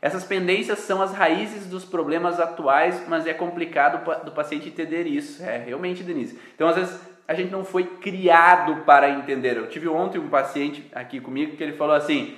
Essas 0.05 0.23
pendências 0.23 0.81
são 0.81 1.01
as 1.01 1.15
raízes 1.15 1.65
dos 1.65 1.83
problemas 1.83 2.39
atuais, 2.39 3.09
mas 3.09 3.27
é 3.27 3.33
complicado 3.33 4.05
do 4.23 4.33
paciente 4.33 4.69
entender 4.69 5.07
isso. 5.07 5.43
É 5.43 5.57
realmente, 5.57 6.03
Denise. 6.03 6.39
Então, 6.55 6.69
às 6.69 6.77
vezes, 6.77 7.01
a 7.27 7.33
gente 7.33 7.51
não 7.51 7.65
foi 7.65 7.85
criado 7.85 8.85
para 8.85 9.09
entender. 9.09 9.57
Eu 9.57 9.67
tive 9.67 9.89
ontem 9.89 10.19
um 10.19 10.29
paciente 10.29 10.87
aqui 10.95 11.23
comigo 11.23 11.57
que 11.57 11.63
ele 11.63 11.73
falou 11.73 11.95
assim: 11.97 12.37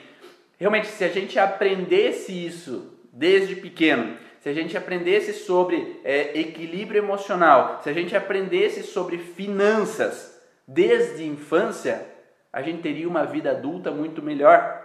realmente, 0.56 0.86
se 0.86 1.02
a 1.02 1.08
gente 1.08 1.40
aprendesse 1.40 2.30
isso 2.30 2.96
desde 3.12 3.56
pequeno, 3.56 4.16
se 4.38 4.48
a 4.48 4.52
gente 4.52 4.78
aprendesse 4.78 5.32
sobre 5.32 6.00
é, 6.04 6.38
equilíbrio 6.38 7.02
emocional, 7.02 7.80
se 7.82 7.90
a 7.90 7.92
gente 7.92 8.16
aprendesse 8.16 8.84
sobre 8.84 9.18
finanças 9.18 10.40
desde 10.68 11.26
infância, 11.26 12.06
a 12.52 12.62
gente 12.62 12.80
teria 12.80 13.08
uma 13.08 13.24
vida 13.24 13.50
adulta 13.50 13.90
muito 13.90 14.22
melhor. 14.22 14.75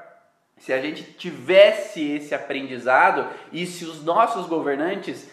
Se 0.62 0.72
a 0.72 0.80
gente 0.80 1.04
tivesse 1.04 2.02
esse 2.12 2.36
aprendizado 2.36 3.28
e 3.52 3.66
se 3.66 3.84
os 3.84 4.04
nossos 4.04 4.46
governantes 4.46 5.28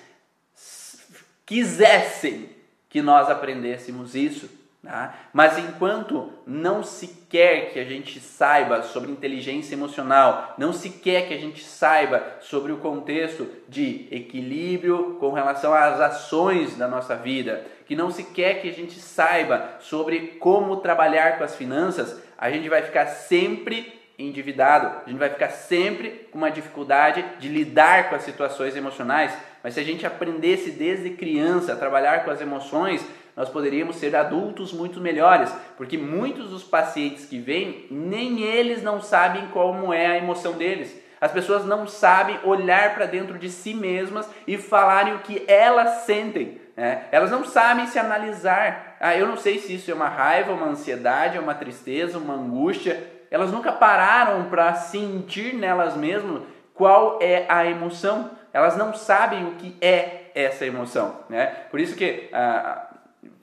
quisessem 1.44 2.48
que 2.88 3.02
nós 3.02 3.28
aprendêssemos 3.28 4.14
isso, 4.14 4.48
Tá? 4.80 5.12
Mas 5.32 5.58
enquanto 5.58 6.32
não 6.46 6.84
se 6.84 7.08
quer 7.28 7.72
que 7.72 7.80
a 7.80 7.84
gente 7.84 8.20
saiba 8.20 8.82
sobre 8.82 9.10
inteligência 9.10 9.74
emocional, 9.74 10.54
não 10.56 10.72
se 10.72 10.88
quer 10.88 11.26
que 11.26 11.34
a 11.34 11.38
gente 11.38 11.64
saiba 11.64 12.24
sobre 12.40 12.70
o 12.70 12.78
contexto 12.78 13.46
de 13.68 14.06
equilíbrio 14.10 15.16
com 15.18 15.32
relação 15.32 15.74
às 15.74 16.00
ações 16.00 16.76
da 16.76 16.86
nossa 16.86 17.16
vida, 17.16 17.66
que 17.86 17.96
não 17.96 18.10
se 18.10 18.22
quer 18.22 18.62
que 18.62 18.68
a 18.70 18.72
gente 18.72 19.00
saiba 19.00 19.78
sobre 19.80 20.38
como 20.38 20.76
trabalhar 20.76 21.38
com 21.38 21.44
as 21.44 21.56
finanças, 21.56 22.22
a 22.38 22.48
gente 22.48 22.68
vai 22.68 22.80
ficar 22.80 23.06
sempre 23.08 23.98
endividado, 24.18 25.02
a 25.06 25.08
gente 25.08 25.18
vai 25.18 25.30
ficar 25.30 25.50
sempre 25.50 26.28
com 26.32 26.38
uma 26.38 26.50
dificuldade 26.50 27.24
de 27.38 27.48
lidar 27.48 28.08
com 28.08 28.16
as 28.16 28.22
situações 28.22 28.74
emocionais. 28.74 29.32
Mas 29.62 29.74
se 29.74 29.80
a 29.80 29.84
gente 29.84 30.06
aprendesse 30.06 30.72
desde 30.72 31.10
criança 31.10 31.72
a 31.72 31.76
trabalhar 31.76 32.24
com 32.24 32.30
as 32.30 32.40
emoções, 32.40 33.06
nós 33.36 33.48
poderíamos 33.48 33.96
ser 33.96 34.16
adultos 34.16 34.72
muito 34.72 35.00
melhores, 35.00 35.54
porque 35.76 35.96
muitos 35.96 36.50
dos 36.50 36.64
pacientes 36.64 37.24
que 37.24 37.38
vêm, 37.38 37.86
nem 37.88 38.42
eles 38.42 38.82
não 38.82 39.00
sabem 39.00 39.46
como 39.52 39.92
é 39.92 40.06
a 40.06 40.18
emoção 40.18 40.54
deles. 40.54 41.00
As 41.20 41.30
pessoas 41.30 41.64
não 41.64 41.86
sabem 41.86 42.38
olhar 42.44 42.94
para 42.94 43.06
dentro 43.06 43.38
de 43.38 43.48
si 43.48 43.74
mesmas 43.74 44.28
e 44.46 44.56
falarem 44.56 45.14
o 45.14 45.20
que 45.20 45.44
elas 45.46 46.04
sentem. 46.04 46.60
Né? 46.76 47.04
Elas 47.10 47.30
não 47.30 47.44
sabem 47.44 47.86
se 47.86 47.98
analisar. 47.98 48.96
Ah, 49.00 49.16
eu 49.16 49.26
não 49.26 49.36
sei 49.36 49.58
se 49.58 49.74
isso 49.74 49.90
é 49.90 49.94
uma 49.94 50.08
raiva, 50.08 50.52
uma 50.52 50.66
ansiedade, 50.66 51.36
é 51.36 51.40
uma 51.40 51.54
tristeza, 51.54 52.18
uma 52.18 52.34
angústia. 52.34 53.17
Elas 53.30 53.52
nunca 53.52 53.72
pararam 53.72 54.48
para 54.48 54.74
sentir 54.74 55.54
nelas 55.54 55.96
mesmas 55.96 56.42
qual 56.74 57.18
é 57.20 57.44
a 57.48 57.66
emoção. 57.66 58.30
Elas 58.52 58.76
não 58.76 58.94
sabem 58.94 59.46
o 59.46 59.52
que 59.56 59.76
é 59.80 60.30
essa 60.34 60.64
emoção. 60.64 61.16
Né? 61.28 61.46
Por 61.70 61.80
isso 61.80 61.96
que 61.96 62.28
ah, 62.32 62.88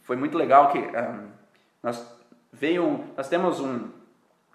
foi 0.04 0.16
muito 0.16 0.38
legal 0.38 0.70
que 0.70 0.80
um, 0.80 1.28
nós 1.84 2.16
veio 2.52 3.04
nós 3.18 3.28
temos 3.28 3.60
um 3.60 3.90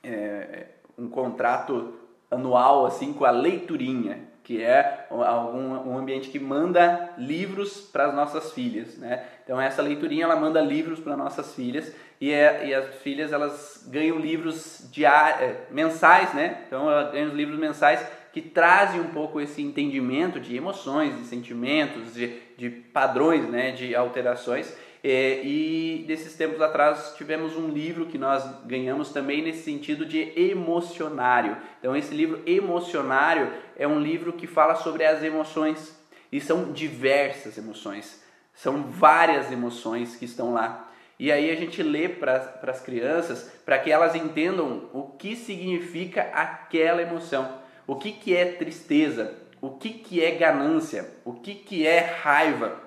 é, 0.03 0.67
um 0.99 1.09
contrato 1.09 1.95
anual 2.31 2.87
assim 2.87 3.13
com 3.13 3.25
a 3.25 3.31
leiturinha 3.31 4.31
que 4.43 4.63
é 4.63 5.07
um, 5.11 5.91
um 5.91 5.99
ambiente 5.99 6.31
que 6.31 6.41
manda 6.41 7.11
livros 7.19 7.83
para 7.83 8.07
as 8.07 8.15
nossas 8.15 8.53
filhas, 8.53 8.97
né? 8.97 9.25
Então 9.45 9.61
essa 9.61 9.83
leiturinha 9.83 10.25
ela 10.25 10.35
manda 10.35 10.61
livros 10.61 10.99
para 10.99 11.17
nossas 11.17 11.55
filhas 11.55 11.95
e, 12.21 12.31
é, 12.33 12.67
e, 12.67 12.75
as 12.75 12.95
filhas 12.97 13.33
elas 13.33 13.87
ganham 13.89 14.19
livros 14.19 14.91
é, 14.97 15.57
mensais, 15.71 16.35
né? 16.35 16.65
Então 16.67 16.91
elas 16.91 17.13
ganham 17.13 17.35
livros 17.35 17.59
mensais 17.59 18.05
que 18.33 18.41
trazem 18.41 19.01
um 19.01 19.09
pouco 19.09 19.41
esse 19.41 19.63
entendimento 19.63 20.39
de 20.39 20.55
emoções, 20.55 21.17
de 21.17 21.25
sentimentos, 21.25 22.15
de, 22.15 22.39
de 22.57 22.69
padrões, 22.69 23.49
né? 23.49 23.71
De 23.73 23.95
alterações 23.95 24.73
é, 25.03 25.43
e 25.43 26.05
desses 26.07 26.35
tempos 26.35 26.61
atrás 26.61 27.15
tivemos 27.17 27.57
um 27.57 27.69
livro 27.69 28.07
que 28.07 28.19
nós 28.19 28.45
ganhamos 28.67 29.11
também 29.11 29.43
nesse 29.43 29.63
sentido 29.63 30.05
de 30.05 30.33
emocionário. 30.39 31.57
Então, 31.79 31.97
esse 31.97 32.15
livro 32.15 32.43
emocionário 32.47 33.51
é 33.77 33.89
um 33.89 33.99
livro 33.99 34.35
que 34.35 34.47
fala 34.47 34.75
sobre 34.75 35.05
as 35.05 35.23
emoções 35.23 35.99
e 36.31 36.41
são 36.41 36.71
diversas 36.73 37.57
emoções, 37.57 38.23
são 38.55 38.83
várias 38.83 39.51
emoções 39.51 40.17
que 40.17 40.27
estão 40.27 40.53
lá. 40.53 40.90
E 41.21 41.31
aí 41.31 41.51
a 41.51 41.55
gente 41.55 41.83
lê 41.83 42.09
para 42.09 42.59
as 42.63 42.81
crianças 42.81 43.53
para 43.63 43.79
que 43.79 43.93
elas 43.93 44.15
entendam 44.15 44.89
o 44.91 45.03
que 45.03 45.37
significa 45.37 46.23
aquela 46.33 47.03
emoção, 47.03 47.59
o 47.87 47.95
que, 47.97 48.11
que 48.11 48.35
é 48.35 48.53
tristeza, 48.53 49.35
o 49.61 49.69
que, 49.69 49.91
que 49.91 50.25
é 50.25 50.31
ganância, 50.31 51.11
o 51.23 51.35
que, 51.35 51.55
que 51.55 51.87
é 51.87 52.01
raiva? 52.01 52.81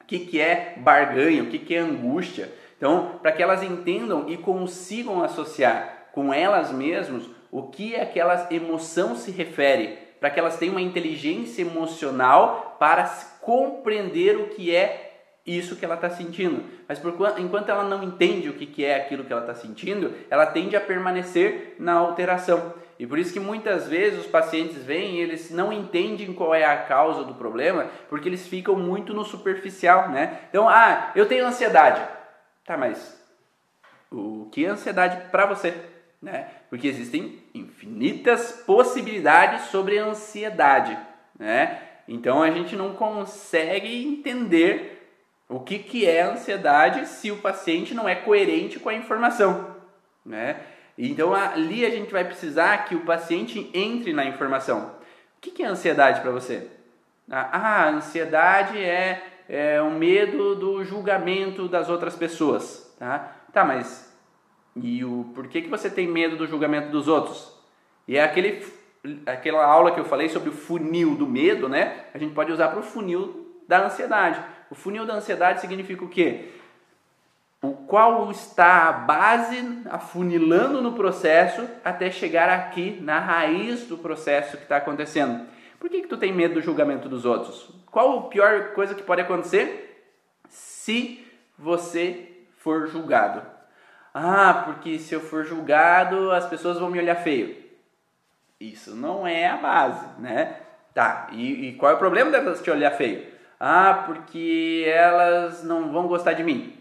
O 0.00 0.04
que, 0.04 0.20
que 0.20 0.40
é 0.40 0.74
barganha, 0.76 1.42
o 1.42 1.46
que, 1.46 1.58
que 1.58 1.74
é 1.74 1.80
angústia. 1.80 2.52
Então, 2.76 3.18
para 3.20 3.32
que 3.32 3.42
elas 3.42 3.64
entendam 3.64 4.26
e 4.28 4.36
consigam 4.36 5.24
associar 5.24 6.10
com 6.12 6.32
elas 6.32 6.70
mesmas 6.70 7.24
o 7.50 7.64
que 7.64 7.96
aquela 7.96 8.46
emoção 8.52 9.16
se 9.16 9.32
refere, 9.32 9.98
para 10.20 10.30
que 10.30 10.38
elas 10.38 10.58
tenham 10.58 10.76
uma 10.76 10.80
inteligência 10.80 11.62
emocional 11.62 12.76
para 12.78 13.04
compreender 13.40 14.36
o 14.36 14.50
que 14.50 14.72
é 14.72 15.13
isso 15.46 15.76
que 15.76 15.84
ela 15.84 15.94
está 15.94 16.08
sentindo. 16.08 16.64
Mas 16.88 16.98
por, 16.98 17.14
enquanto 17.38 17.68
ela 17.68 17.84
não 17.84 18.02
entende 18.02 18.48
o 18.48 18.54
que, 18.54 18.66
que 18.66 18.84
é 18.84 18.96
aquilo 18.96 19.24
que 19.24 19.32
ela 19.32 19.42
está 19.42 19.54
sentindo, 19.54 20.14
ela 20.30 20.46
tende 20.46 20.76
a 20.76 20.80
permanecer 20.80 21.76
na 21.78 21.92
alteração. 21.94 22.74
E 22.98 23.06
por 23.06 23.18
isso 23.18 23.32
que 23.32 23.40
muitas 23.40 23.88
vezes 23.88 24.20
os 24.20 24.26
pacientes 24.26 24.82
vêm 24.82 25.16
e 25.16 25.20
eles 25.20 25.50
não 25.50 25.72
entendem 25.72 26.32
qual 26.32 26.54
é 26.54 26.64
a 26.64 26.82
causa 26.84 27.24
do 27.24 27.34
problema, 27.34 27.88
porque 28.08 28.28
eles 28.28 28.46
ficam 28.46 28.76
muito 28.76 29.12
no 29.12 29.24
superficial, 29.24 30.10
né? 30.10 30.38
Então, 30.48 30.68
ah, 30.68 31.10
eu 31.14 31.26
tenho 31.26 31.44
ansiedade. 31.44 32.00
Tá, 32.64 32.76
mas 32.76 33.20
o 34.10 34.48
que 34.50 34.64
é 34.64 34.68
ansiedade 34.68 35.28
para 35.30 35.46
você? 35.46 35.74
Né? 36.22 36.48
Porque 36.70 36.86
existem 36.86 37.42
infinitas 37.52 38.62
possibilidades 38.64 39.66
sobre 39.66 39.98
a 39.98 40.06
ansiedade, 40.06 40.96
né? 41.38 41.80
Então 42.06 42.42
a 42.42 42.50
gente 42.50 42.76
não 42.76 42.94
consegue 42.94 44.04
entender 44.06 44.93
o 45.48 45.60
que, 45.60 45.78
que 45.78 46.06
é 46.06 46.22
ansiedade 46.22 47.06
se 47.06 47.30
o 47.30 47.38
paciente 47.38 47.94
não 47.94 48.08
é 48.08 48.14
coerente 48.14 48.78
com 48.78 48.88
a 48.88 48.94
informação, 48.94 49.76
né? 50.24 50.60
Então 50.96 51.34
ali 51.34 51.84
a 51.84 51.90
gente 51.90 52.12
vai 52.12 52.24
precisar 52.24 52.84
que 52.84 52.94
o 52.94 53.04
paciente 53.04 53.70
entre 53.74 54.12
na 54.12 54.24
informação. 54.24 54.94
O 55.36 55.40
que 55.40 55.62
é 55.62 55.66
ansiedade 55.66 56.20
para 56.20 56.30
você? 56.30 56.68
Ah, 57.30 57.84
a 57.84 57.88
ansiedade 57.88 58.78
é, 58.78 59.22
é 59.48 59.82
o 59.82 59.90
medo 59.90 60.54
do 60.54 60.84
julgamento 60.84 61.68
das 61.68 61.88
outras 61.88 62.16
pessoas. 62.16 62.94
Tá, 62.98 63.36
tá 63.52 63.64
mas 63.64 64.14
e 64.76 65.04
o 65.04 65.30
por 65.34 65.46
que, 65.48 65.62
que 65.62 65.68
você 65.68 65.88
tem 65.88 66.08
medo 66.08 66.36
do 66.36 66.46
julgamento 66.46 66.90
dos 66.90 67.08
outros? 67.08 67.52
E 68.06 68.16
é 68.16 68.22
aquele, 68.22 68.66
aquela 69.26 69.64
aula 69.64 69.92
que 69.92 70.00
eu 70.00 70.04
falei 70.04 70.28
sobre 70.28 70.48
o 70.48 70.52
funil 70.52 71.14
do 71.14 71.26
medo, 71.26 71.68
né? 71.68 72.06
A 72.12 72.18
gente 72.18 72.34
pode 72.34 72.52
usar 72.52 72.68
para 72.68 72.80
o 72.80 72.82
funil 72.82 73.62
da 73.66 73.86
ansiedade. 73.86 74.40
O 74.74 74.76
funil 74.76 75.06
da 75.06 75.14
ansiedade 75.14 75.60
significa 75.60 76.04
o 76.04 76.08
quê? 76.08 76.50
o 77.64 77.72
qual 77.86 78.28
está 78.30 78.88
a 78.88 78.92
base 78.92 79.82
afunilando 79.88 80.82
no 80.82 80.92
processo 80.92 81.66
até 81.84 82.10
chegar 82.10 82.50
aqui 82.50 82.98
na 83.00 83.18
raiz 83.18 83.86
do 83.86 83.96
processo 83.96 84.56
que 84.56 84.64
está 84.64 84.76
acontecendo. 84.76 85.46
Por 85.80 85.88
que, 85.88 86.02
que 86.02 86.08
tu 86.08 86.16
tem 86.16 86.32
medo 86.32 86.54
do 86.54 86.60
julgamento 86.60 87.08
dos 87.08 87.24
outros? 87.24 87.70
Qual 87.90 88.18
a 88.18 88.22
pior 88.28 88.72
coisa 88.74 88.94
que 88.94 89.02
pode 89.02 89.22
acontecer 89.22 90.10
se 90.48 91.24
você 91.56 92.28
for 92.58 92.88
julgado? 92.88 93.42
Ah, 94.12 94.64
porque 94.66 94.98
se 94.98 95.14
eu 95.14 95.20
for 95.20 95.44
julgado 95.44 96.32
as 96.32 96.46
pessoas 96.46 96.78
vão 96.78 96.90
me 96.90 96.98
olhar 96.98 97.16
feio. 97.16 97.56
Isso 98.60 98.94
não 98.94 99.26
é 99.26 99.46
a 99.46 99.56
base, 99.56 100.06
né? 100.18 100.56
Tá, 100.92 101.28
e, 101.32 101.68
e 101.68 101.72
qual 101.76 101.92
é 101.92 101.94
o 101.94 101.98
problema 101.98 102.30
delas 102.30 102.60
te 102.60 102.70
olhar 102.70 102.90
feio? 102.90 103.33
Ah, 103.58 104.04
porque 104.06 104.84
elas 104.86 105.62
não 105.64 105.92
vão 105.92 106.06
gostar 106.06 106.32
de 106.32 106.42
mim. 106.42 106.72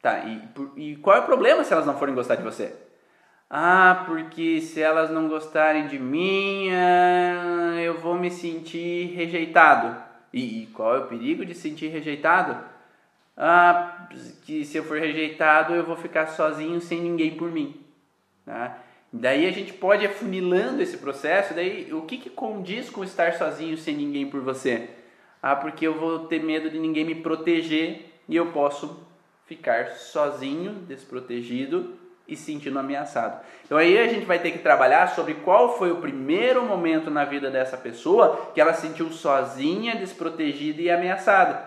Tá, 0.00 0.20
e, 0.20 0.42
e 0.76 0.96
qual 0.96 1.16
é 1.16 1.20
o 1.20 1.26
problema 1.26 1.64
se 1.64 1.72
elas 1.72 1.86
não 1.86 1.98
forem 1.98 2.14
gostar 2.14 2.36
de 2.36 2.42
você? 2.42 2.74
Ah, 3.50 4.04
porque 4.06 4.60
se 4.60 4.80
elas 4.80 5.10
não 5.10 5.28
gostarem 5.28 5.86
de 5.86 5.98
mim, 5.98 6.68
ah, 6.70 7.80
eu 7.80 7.98
vou 7.98 8.14
me 8.14 8.30
sentir 8.30 9.14
rejeitado. 9.14 9.96
E, 10.32 10.64
e, 10.64 10.66
qual 10.66 10.94
é 10.96 10.98
o 10.98 11.06
perigo 11.06 11.44
de 11.44 11.54
sentir 11.54 11.88
rejeitado? 11.88 12.62
Ah, 13.36 14.08
que 14.44 14.64
se 14.64 14.76
eu 14.76 14.84
for 14.84 14.98
rejeitado 14.98 15.74
eu 15.74 15.84
vou 15.84 15.96
ficar 15.96 16.26
sozinho 16.26 16.80
sem 16.80 17.00
ninguém 17.00 17.36
por 17.36 17.50
mim. 17.50 17.80
Tá? 18.44 18.78
Daí 19.12 19.46
a 19.46 19.50
gente 19.50 19.72
pode 19.72 20.06
afunilando 20.06 20.82
esse 20.82 20.98
processo. 20.98 21.54
Daí 21.54 21.92
o 21.92 22.02
que, 22.02 22.18
que 22.18 22.30
condiz 22.30 22.90
com 22.90 23.02
estar 23.02 23.34
sozinho 23.34 23.78
sem 23.78 23.96
ninguém 23.96 24.28
por 24.28 24.42
você? 24.42 24.90
Ah, 25.42 25.56
porque 25.56 25.86
eu 25.86 25.94
vou 25.98 26.20
ter 26.26 26.42
medo 26.42 26.70
de 26.70 26.78
ninguém 26.78 27.04
me 27.04 27.14
proteger 27.14 28.12
e 28.28 28.36
eu 28.36 28.46
posso 28.46 29.06
ficar 29.46 29.92
sozinho, 29.92 30.74
desprotegido 30.86 31.94
e 32.28 32.36
sentindo 32.36 32.78
ameaçado. 32.78 33.40
Então 33.64 33.78
aí 33.78 33.98
a 33.98 34.06
gente 34.06 34.26
vai 34.26 34.38
ter 34.38 34.50
que 34.50 34.58
trabalhar 34.58 35.08
sobre 35.08 35.34
qual 35.34 35.78
foi 35.78 35.90
o 35.90 35.96
primeiro 35.96 36.62
momento 36.62 37.10
na 37.10 37.24
vida 37.24 37.50
dessa 37.50 37.76
pessoa 37.76 38.50
que 38.54 38.60
ela 38.60 38.74
se 38.74 38.86
sentiu 38.86 39.10
sozinha, 39.10 39.96
desprotegida 39.96 40.82
e 40.82 40.90
ameaçada. 40.90 41.66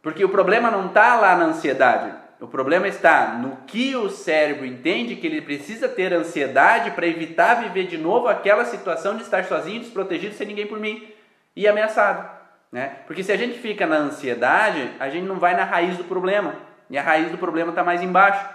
Porque 0.00 0.24
o 0.24 0.28
problema 0.28 0.70
não 0.70 0.86
está 0.86 1.16
lá 1.16 1.34
na 1.34 1.46
ansiedade. 1.46 2.14
O 2.38 2.46
problema 2.46 2.86
está 2.86 3.34
no 3.38 3.56
que 3.66 3.96
o 3.96 4.10
cérebro 4.10 4.66
entende 4.66 5.16
que 5.16 5.26
ele 5.26 5.40
precisa 5.40 5.88
ter 5.88 6.12
ansiedade 6.12 6.92
para 6.92 7.06
evitar 7.06 7.62
viver 7.62 7.88
de 7.88 7.96
novo 7.96 8.28
aquela 8.28 8.64
situação 8.66 9.16
de 9.16 9.22
estar 9.22 9.44
sozinho, 9.46 9.80
desprotegido, 9.80 10.34
sem 10.34 10.46
ninguém 10.46 10.66
por 10.66 10.78
mim 10.78 11.08
e 11.56 11.66
ameaçado. 11.66 12.35
Né? 12.70 12.96
Porque 13.06 13.22
se 13.22 13.32
a 13.32 13.36
gente 13.36 13.58
fica 13.58 13.86
na 13.86 13.96
ansiedade, 13.96 14.90
a 14.98 15.08
gente 15.08 15.24
não 15.24 15.38
vai 15.38 15.56
na 15.56 15.64
raiz 15.64 15.96
do 15.96 16.04
problema. 16.04 16.54
E 16.90 16.98
a 16.98 17.02
raiz 17.02 17.30
do 17.30 17.38
problema 17.38 17.70
está 17.70 17.82
mais 17.82 18.02
embaixo. 18.02 18.48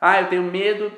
Ah, 0.00 0.20
eu 0.20 0.28
tenho 0.28 0.42
medo 0.42 0.90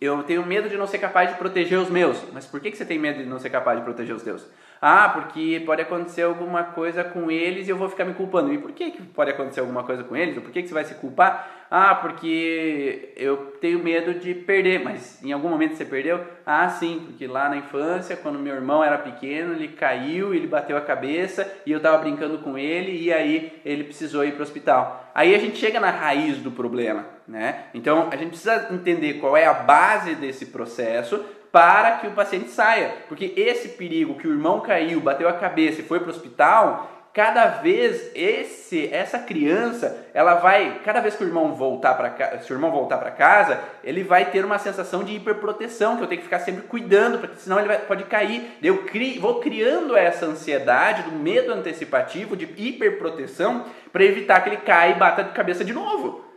eu 0.00 0.22
tenho 0.22 0.44
medo 0.44 0.68
de 0.68 0.76
não 0.76 0.86
ser 0.86 0.98
capaz 0.98 1.30
de 1.30 1.36
proteger 1.36 1.78
os 1.78 1.90
meus. 1.90 2.22
Mas 2.32 2.46
por 2.46 2.60
que, 2.60 2.70
que 2.70 2.76
você 2.76 2.84
tem 2.84 2.98
medo 2.98 3.22
de 3.22 3.28
não 3.28 3.38
ser 3.38 3.50
capaz 3.50 3.78
de 3.78 3.84
proteger 3.84 4.14
os 4.14 4.22
teus? 4.22 4.46
Ah, 4.80 5.10
porque 5.10 5.62
pode 5.66 5.82
acontecer 5.82 6.22
alguma 6.22 6.64
coisa 6.64 7.04
com 7.04 7.30
eles 7.30 7.68
e 7.68 7.70
eu 7.70 7.76
vou 7.76 7.88
ficar 7.88 8.06
me 8.06 8.14
culpando. 8.14 8.52
E 8.52 8.56
por 8.56 8.72
que, 8.72 8.90
que 8.90 9.02
pode 9.02 9.30
acontecer 9.30 9.60
alguma 9.60 9.82
coisa 9.84 10.02
com 10.02 10.16
eles? 10.16 10.36
Ou 10.36 10.42
por 10.42 10.50
que, 10.50 10.62
que 10.62 10.68
você 10.68 10.74
vai 10.74 10.84
se 10.84 10.94
culpar? 10.94 11.66
Ah, 11.70 11.94
porque 11.94 13.12
eu 13.14 13.58
tenho 13.60 13.78
medo 13.78 14.14
de 14.14 14.34
perder. 14.34 14.82
Mas 14.82 15.22
em 15.22 15.32
algum 15.32 15.50
momento 15.50 15.76
você 15.76 15.84
perdeu? 15.84 16.24
Ah, 16.46 16.66
sim, 16.70 17.02
porque 17.04 17.26
lá 17.26 17.50
na 17.50 17.58
infância, 17.58 18.16
quando 18.16 18.38
meu 18.38 18.54
irmão 18.54 18.82
era 18.82 18.96
pequeno, 18.96 19.52
ele 19.52 19.68
caiu, 19.68 20.34
ele 20.34 20.46
bateu 20.46 20.78
a 20.78 20.80
cabeça 20.80 21.46
e 21.66 21.72
eu 21.72 21.76
estava 21.76 21.98
brincando 21.98 22.38
com 22.38 22.56
ele 22.56 23.02
e 23.02 23.12
aí 23.12 23.60
ele 23.64 23.84
precisou 23.84 24.24
ir 24.24 24.32
para 24.32 24.40
o 24.40 24.44
hospital. 24.44 25.10
Aí 25.14 25.34
a 25.34 25.38
gente 25.38 25.58
chega 25.58 25.78
na 25.78 25.90
raiz 25.90 26.38
do 26.38 26.50
problema, 26.50 27.04
né? 27.28 27.64
Então 27.74 28.08
a 28.10 28.16
gente 28.16 28.30
precisa 28.30 28.68
entender 28.70 29.14
qual 29.14 29.36
é 29.36 29.44
a 29.44 29.52
base 29.52 30.14
desse 30.14 30.46
processo 30.46 31.22
para 31.52 31.98
que 31.98 32.06
o 32.06 32.12
paciente 32.12 32.50
saia. 32.50 32.92
Porque 33.08 33.32
esse 33.36 33.70
perigo 33.70 34.14
que 34.14 34.28
o 34.28 34.32
irmão 34.32 34.60
caiu, 34.60 35.00
bateu 35.00 35.28
a 35.28 35.34
cabeça 35.34 35.80
e 35.80 35.84
foi 35.84 35.98
para 35.98 36.08
o 36.08 36.10
hospital, 36.10 37.00
cada 37.12 37.46
vez 37.46 38.10
esse 38.14 38.88
essa 38.92 39.18
criança, 39.18 40.06
ela 40.14 40.34
vai, 40.34 40.80
cada 40.84 41.00
vez 41.00 41.16
que 41.16 41.24
o 41.24 41.26
irmão 41.26 41.54
voltar 41.54 41.94
para 41.94 42.38
se 42.40 42.52
o 42.52 42.54
irmão 42.54 42.70
voltar 42.70 42.98
para 42.98 43.10
casa, 43.10 43.60
ele 43.82 44.04
vai 44.04 44.26
ter 44.26 44.44
uma 44.44 44.58
sensação 44.58 45.02
de 45.02 45.14
hiperproteção, 45.14 45.96
que 45.96 46.04
eu 46.04 46.06
tenho 46.06 46.20
que 46.20 46.26
ficar 46.26 46.38
sempre 46.38 46.62
cuidando, 46.62 47.18
porque 47.18 47.36
senão 47.36 47.58
ele 47.58 47.68
vai, 47.68 47.78
pode 47.78 48.04
cair. 48.04 48.56
Eu 48.62 48.84
cri, 48.84 49.18
vou 49.18 49.40
criando 49.40 49.96
essa 49.96 50.26
ansiedade 50.26 51.02
do 51.02 51.12
medo 51.12 51.52
antecipativo 51.52 52.36
de 52.36 52.44
hiperproteção 52.56 53.64
para 53.92 54.04
evitar 54.04 54.40
que 54.40 54.50
ele 54.50 54.58
caia 54.58 54.92
e 54.92 54.98
bata 54.98 55.24
de 55.24 55.32
cabeça 55.32 55.64
de 55.64 55.72
novo. 55.72 56.29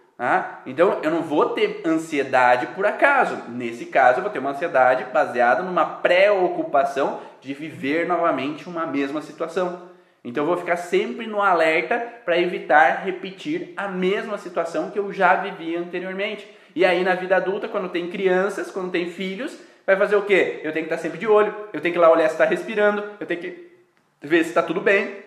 Então 0.65 0.99
eu 1.03 1.11
não 1.11 1.21
vou 1.21 1.49
ter 1.49 1.81
ansiedade 1.85 2.67
por 2.67 2.85
acaso. 2.85 3.37
Nesse 3.49 3.85
caso, 3.85 4.19
eu 4.19 4.23
vou 4.23 4.31
ter 4.31 4.39
uma 4.39 4.51
ansiedade 4.51 5.05
baseada 5.11 5.63
numa 5.63 5.85
preocupação 5.85 7.19
de 7.41 7.53
viver 7.53 8.07
novamente 8.07 8.69
uma 8.69 8.85
mesma 8.85 9.21
situação. 9.21 9.91
Então 10.23 10.43
eu 10.43 10.47
vou 10.47 10.57
ficar 10.57 10.77
sempre 10.77 11.27
no 11.27 11.41
alerta 11.41 11.99
para 12.23 12.39
evitar 12.39 13.03
repetir 13.03 13.73
a 13.75 13.89
mesma 13.89 14.37
situação 14.37 14.89
que 14.89 14.97
eu 14.97 15.11
já 15.11 15.35
vivi 15.35 15.75
anteriormente. 15.75 16.47
E 16.75 16.85
aí 16.85 17.03
na 17.03 17.13
vida 17.15 17.35
adulta, 17.35 17.67
quando 17.67 17.89
tem 17.89 18.09
crianças, 18.09 18.71
quando 18.71 18.91
tem 18.91 19.09
filhos, 19.09 19.59
vai 19.85 19.97
fazer 19.97 20.15
o 20.15 20.21
quê? 20.21 20.61
Eu 20.63 20.71
tenho 20.71 20.87
que 20.87 20.93
estar 20.93 20.97
sempre 20.97 21.19
de 21.19 21.27
olho, 21.27 21.53
eu 21.73 21.81
tenho 21.81 21.93
que 21.93 21.99
ir 21.99 22.01
lá 22.01 22.09
olhar 22.09 22.27
se 22.29 22.35
está 22.35 22.45
respirando, 22.45 23.03
eu 23.19 23.27
tenho 23.27 23.41
que 23.41 23.71
ver 24.21 24.43
se 24.43 24.49
está 24.49 24.63
tudo 24.63 24.79
bem, 24.79 25.17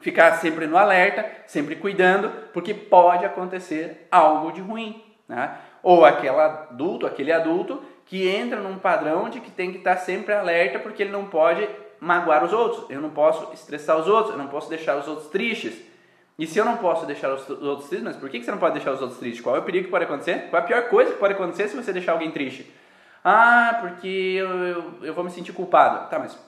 ficar 0.00 0.32
sempre 0.32 0.66
no 0.66 0.76
alerta, 0.76 1.26
sempre 1.46 1.76
cuidando, 1.76 2.30
porque 2.52 2.72
pode 2.72 3.24
acontecer 3.24 4.06
algo 4.10 4.52
de 4.52 4.60
ruim. 4.60 5.02
Né? 5.28 5.56
Ou 5.82 6.04
aquele 6.04 6.38
adulto, 6.38 7.06
aquele 7.06 7.32
adulto 7.32 7.82
que 8.06 8.26
entra 8.26 8.60
num 8.60 8.78
padrão 8.78 9.28
de 9.28 9.40
que 9.40 9.50
tem 9.50 9.70
que 9.70 9.78
estar 9.78 9.96
sempre 9.96 10.32
alerta 10.32 10.78
porque 10.78 11.02
ele 11.02 11.12
não 11.12 11.26
pode 11.26 11.68
magoar 12.00 12.44
os 12.44 12.52
outros, 12.52 12.88
eu 12.88 13.00
não 13.00 13.10
posso 13.10 13.52
estressar 13.52 13.98
os 13.98 14.06
outros, 14.06 14.32
eu 14.32 14.38
não 14.38 14.48
posso 14.48 14.68
deixar 14.68 14.96
os 14.96 15.06
outros 15.06 15.28
tristes. 15.28 15.74
E 16.38 16.46
se 16.46 16.56
eu 16.56 16.64
não 16.64 16.76
posso 16.76 17.04
deixar 17.04 17.34
os 17.34 17.48
outros 17.50 17.88
tristes, 17.88 18.02
mas 18.02 18.16
por 18.16 18.30
que 18.30 18.42
você 18.42 18.50
não 18.50 18.58
pode 18.58 18.74
deixar 18.74 18.92
os 18.92 19.00
outros 19.00 19.18
tristes? 19.18 19.42
Qual 19.42 19.56
é 19.56 19.58
o 19.58 19.62
perigo 19.62 19.86
que 19.86 19.90
pode 19.90 20.04
acontecer? 20.04 20.48
Qual 20.48 20.62
é 20.62 20.64
a 20.64 20.66
pior 20.66 20.88
coisa 20.88 21.12
que 21.12 21.18
pode 21.18 21.34
acontecer 21.34 21.68
se 21.68 21.76
você 21.76 21.92
deixar 21.92 22.12
alguém 22.12 22.30
triste? 22.30 22.72
Ah, 23.24 23.78
porque 23.80 24.36
eu, 24.38 24.48
eu, 24.48 24.94
eu 25.02 25.14
vou 25.14 25.24
me 25.24 25.30
sentir 25.30 25.52
culpado. 25.52 26.08
Tá, 26.08 26.18
mas 26.18 26.38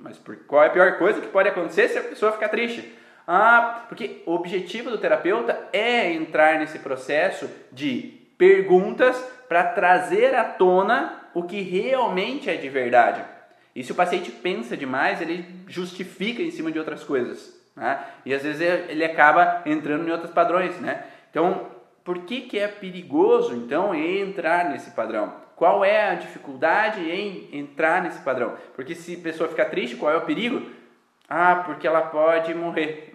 mas 0.00 0.16
por, 0.18 0.36
qual 0.46 0.64
é 0.64 0.66
a 0.66 0.70
pior 0.70 0.98
coisa 0.98 1.20
que 1.20 1.28
pode 1.28 1.48
acontecer 1.48 1.88
se 1.88 1.98
a 1.98 2.02
pessoa 2.02 2.32
ficar 2.32 2.48
triste? 2.48 2.96
Ah, 3.26 3.84
porque 3.88 4.22
o 4.26 4.32
objetivo 4.32 4.90
do 4.90 4.98
terapeuta 4.98 5.68
é 5.72 6.12
entrar 6.12 6.58
nesse 6.58 6.78
processo 6.78 7.48
de 7.70 8.18
perguntas 8.36 9.16
para 9.48 9.64
trazer 9.64 10.34
à 10.34 10.44
tona 10.44 11.20
o 11.34 11.42
que 11.42 11.60
realmente 11.60 12.48
é 12.48 12.56
de 12.56 12.68
verdade. 12.68 13.22
E 13.74 13.84
se 13.84 13.92
o 13.92 13.94
paciente 13.94 14.30
pensa 14.30 14.76
demais, 14.76 15.20
ele 15.20 15.44
justifica 15.68 16.42
em 16.42 16.50
cima 16.50 16.72
de 16.72 16.78
outras 16.78 17.04
coisas. 17.04 17.54
Né? 17.76 18.02
E 18.24 18.34
às 18.34 18.42
vezes 18.42 18.60
ele 18.60 19.04
acaba 19.04 19.62
entrando 19.64 20.08
em 20.08 20.10
outros 20.10 20.32
padrões. 20.32 20.78
Né? 20.80 21.04
Então, 21.30 21.68
por 22.02 22.20
que, 22.20 22.42
que 22.42 22.58
é 22.58 22.66
perigoso 22.66 23.54
então 23.54 23.94
entrar 23.94 24.70
nesse 24.70 24.90
padrão? 24.90 25.32
Qual 25.60 25.84
é 25.84 26.12
a 26.12 26.14
dificuldade 26.14 27.02
em 27.02 27.50
entrar 27.52 28.02
nesse 28.02 28.18
padrão? 28.20 28.54
Porque 28.74 28.94
se 28.94 29.16
a 29.16 29.22
pessoa 29.22 29.46
ficar 29.46 29.66
triste, 29.66 29.94
qual 29.94 30.10
é 30.10 30.16
o 30.16 30.22
perigo? 30.22 30.62
Ah, 31.28 31.64
porque 31.66 31.86
ela 31.86 32.00
pode 32.00 32.54
morrer. 32.54 33.12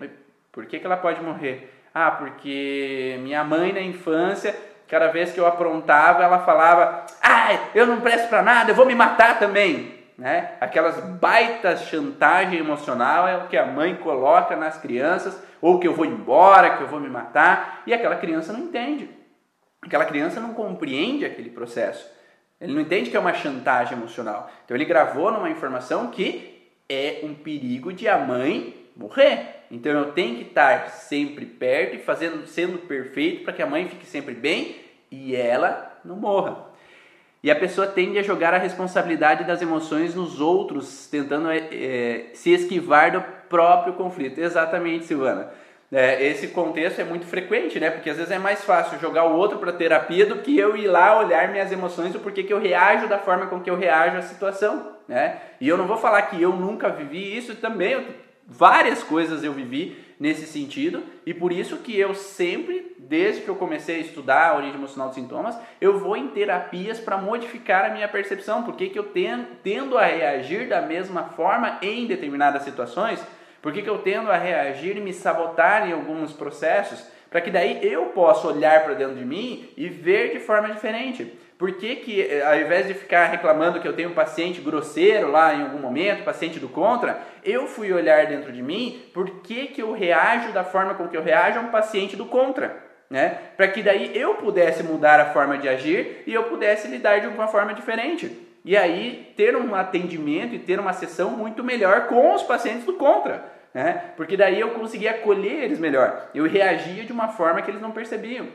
Por 0.51 0.67
que, 0.67 0.77
que 0.77 0.86
ela 0.86 0.95
pode 0.95 1.19
morrer? 1.23 1.73
Ah, 1.91 2.12
porque 2.12 3.17
minha 3.23 3.43
mãe 3.43 3.73
na 3.73 3.81
infância, 3.81 4.55
cada 4.88 5.08
vez 5.08 5.31
que 5.31 5.39
eu 5.39 5.47
aprontava, 5.47 6.23
ela 6.23 6.45
falava: 6.45 7.08
Ah, 7.19 7.47
eu 7.73 7.88
não 7.88 7.99
presto 7.99 8.29
para 8.29 8.43
nada, 8.43 8.69
eu 8.69 8.75
vou 8.75 8.86
me 8.86 8.93
matar 8.93 9.39
também. 9.39 9.95
Né? 10.15 10.51
Aquelas 10.62 10.99
baitas 10.99 11.86
chantagem 11.86 12.60
emocional 12.60 13.27
é 13.27 13.38
o 13.38 13.47
que 13.47 13.58
a 13.58 13.65
mãe 13.65 13.95
coloca 13.95 14.55
nas 14.55 14.77
crianças, 14.77 15.36
ou 15.60 15.79
que 15.79 15.88
eu 15.88 15.95
vou 15.95 16.05
embora, 16.05 16.77
que 16.77 16.84
eu 16.84 16.88
vou 16.88 16.99
me 16.99 17.10
matar, 17.10 17.81
e 17.88 17.93
aquela 17.93 18.17
criança 18.17 18.53
não 18.53 18.60
entende. 18.60 19.10
Aquela 19.81 20.05
criança 20.05 20.39
não 20.39 20.53
compreende 20.53 21.25
aquele 21.25 21.49
processo. 21.49 22.13
Ele 22.65 22.73
não 22.73 22.82
entende 22.82 23.10
que 23.10 23.15
é 23.15 23.19
uma 23.19 23.34
chantagem 23.34 23.97
emocional. 23.97 24.51
Então 24.65 24.75
ele 24.75 24.86
gravou 24.86 25.32
numa 25.32 25.49
informação 25.49 26.08
que 26.08 26.69
é 26.89 27.19
um 27.23 27.34
perigo 27.34 27.93
de 27.93 28.08
a 28.08 28.17
mãe 28.17 28.75
morrer. 28.95 29.65
Então 29.69 29.91
eu 29.91 30.12
tenho 30.12 30.38
que 30.38 30.43
estar 30.43 30.89
sempre 30.89 31.45
perto 31.45 31.95
e 31.95 31.99
fazendo, 31.99 32.45
sendo 32.47 32.80
perfeito 32.80 33.43
para 33.43 33.54
que 33.54 33.62
a 33.62 33.67
mãe 33.67 33.88
fique 33.88 34.06
sempre 34.06 34.34
bem 34.34 34.78
e 35.12 35.36
ela 35.36 35.99
não 36.04 36.15
morra. 36.15 36.73
E 37.43 37.51
a 37.51 37.56
pessoa 37.56 37.86
tende 37.86 38.17
a 38.17 38.23
jogar 38.23 38.56
a 38.56 38.58
responsabilidade 38.58 39.43
das 39.43 39.62
emoções 39.62 40.15
nos 40.15 40.41
outros, 40.41 41.06
tentando 41.06 41.49
é, 41.51 42.32
se 42.34 42.51
esquivar 42.51 43.12
do 43.12 43.21
próprio 43.47 43.93
conflito. 43.93 44.39
Exatamente, 44.39 45.06
Silvana. 45.06 45.51
É, 45.97 46.27
esse 46.27 46.49
contexto 46.49 46.99
é 46.99 47.05
muito 47.05 47.25
frequente, 47.25 47.79
né? 47.79 47.89
Porque 47.89 48.10
às 48.10 48.17
vezes 48.17 48.29
é 48.29 48.38
mais 48.38 48.65
fácil 48.65 48.99
jogar 48.99 49.29
o 49.29 49.38
outro 49.38 49.60
para 49.60 49.71
terapia 49.71 50.25
do 50.25 50.39
que 50.39 50.58
eu 50.58 50.75
ir 50.75 50.88
lá 50.88 51.17
olhar 51.17 51.47
minhas 51.49 51.71
emoções, 51.71 52.13
o 52.13 52.19
porquê 52.19 52.43
que 52.43 52.51
eu 52.51 52.60
reajo 52.60 53.08
da 53.08 53.17
forma 53.17 53.45
com 53.45 53.62
que 53.62 53.69
eu 53.69 53.77
reajo 53.77 54.17
à 54.17 54.21
situação, 54.21 54.97
né? 55.08 55.39
E 55.62 55.69
eu 55.69 55.77
não 55.77 55.88
vou 55.88 55.95
falar 55.95 56.23
que 56.23 56.41
eu 56.41 56.51
nunca 56.51 56.89
vivi 56.89 57.38
isso 57.38 57.55
também, 57.55 57.93
eu, 57.93 58.03
várias 58.45 59.03
coisas 59.03 59.41
eu 59.41 59.53
vivi 59.53 59.97
nesse 60.19 60.45
sentido, 60.45 61.01
e 61.25 61.34
por 61.34 61.53
isso 61.53 61.77
que 61.77 61.97
eu 61.97 62.13
sempre, 62.13 62.93
desde 62.99 63.43
que 63.43 63.47
eu 63.47 63.55
comecei 63.55 63.95
a 63.95 63.99
estudar 63.99 64.49
a 64.49 64.58
origem 64.58 64.75
emocional 64.75 65.08
dos 65.08 65.15
sintomas, 65.15 65.58
eu 65.79 65.97
vou 65.97 66.17
em 66.17 66.27
terapias 66.27 66.99
para 66.99 67.17
modificar 67.17 67.86
a 67.86 67.93
minha 67.93 68.08
percepção, 68.10 68.63
porque 68.63 68.89
que 68.89 68.99
eu 68.99 69.13
tendo 69.63 69.97
a 69.97 70.03
reagir 70.03 70.67
da 70.67 70.81
mesma 70.81 71.23
forma 71.23 71.77
em 71.81 72.05
determinadas 72.05 72.63
situações, 72.63 73.25
por 73.65 73.73
que, 73.73 73.82
que 73.82 73.89
eu 73.89 73.97
tendo 73.97 74.32
a 74.32 74.38
reagir 74.38 74.95
e 74.95 75.01
me 75.01 75.12
sabotar 75.12 75.89
em 75.89 75.91
alguns 75.91 76.32
processos? 76.32 77.04
Para 77.32 77.41
que 77.41 77.49
daí 77.49 77.80
eu 77.82 78.06
possa 78.10 78.47
olhar 78.47 78.84
para 78.84 78.93
dentro 78.93 79.15
de 79.15 79.25
mim 79.25 79.67
e 79.75 79.89
ver 79.89 80.34
de 80.34 80.39
forma 80.39 80.69
diferente. 80.69 81.34
Por 81.58 81.71
que, 81.71 81.95
que, 81.95 82.21
eh, 82.21 82.45
ao 82.45 82.60
invés 82.60 82.86
de 82.86 82.93
ficar 82.93 83.25
reclamando 83.25 83.80
que 83.80 83.88
eu 83.88 83.95
tenho 83.95 84.12
um 84.12 84.13
paciente 84.13 84.62
grosseiro 84.62 85.32
lá 85.32 85.51
em 85.56 85.63
algum 85.63 85.80
momento, 85.80 86.23
paciente 86.23 86.60
do 86.60 86.69
contra, 86.69 87.19
eu 87.43 87.65
fui 87.65 87.91
olhar 87.91 88.28
dentro 88.28 88.51
de 88.51 88.62
mim 88.62 89.01
por 89.12 89.28
que, 89.41 89.65
que 89.65 89.82
eu 89.82 89.93
reajo 89.93 90.51
da 90.51 90.63
forma 90.63 90.93
com 90.93 91.08
que 91.08 91.17
eu 91.17 91.23
reajo 91.23 91.58
a 91.58 91.63
um 91.63 91.71
paciente 91.71 92.15
do 92.15 92.28
contra? 92.28 92.78
Né? 93.10 93.36
Para 93.58 93.67
que 93.69 93.82
daí 93.82 94.12
eu 94.15 94.36
pudesse 94.36 94.84
mudar 94.84 95.19
a 95.19 95.34
forma 95.34 95.58
de 95.58 95.67
agir 95.67 96.21
e 96.28 96.32
eu 96.32 96.43
pudesse 96.43 96.88
lidar 96.88 97.19
de 97.19 97.25
uma 97.25 97.47
forma 97.47 97.73
diferente. 97.73 98.32
E 98.63 98.78
aí 98.78 99.34
ter 99.36 99.56
um 99.56 99.73
atendimento 99.73 100.54
e 100.54 100.60
ter 100.60 100.80
uma 100.80 100.93
sessão 100.93 101.32
muito 101.32 101.63
melhor 101.63 102.06
com 102.06 102.32
os 102.36 102.43
pacientes 102.43 102.86
do 102.86 102.93
contra 102.93 103.54
né? 103.75 104.13
Porque 104.15 104.38
daí 104.38 104.57
eu 104.57 104.69
conseguia 104.69 105.11
acolher 105.11 105.65
eles 105.65 105.79
melhor. 105.79 106.29
Eu 106.33 106.47
reagia 106.47 107.03
de 107.03 107.11
uma 107.11 107.27
forma 107.27 107.61
que 107.61 107.69
eles 107.69 107.81
não 107.81 107.91
percebiam. 107.91 108.47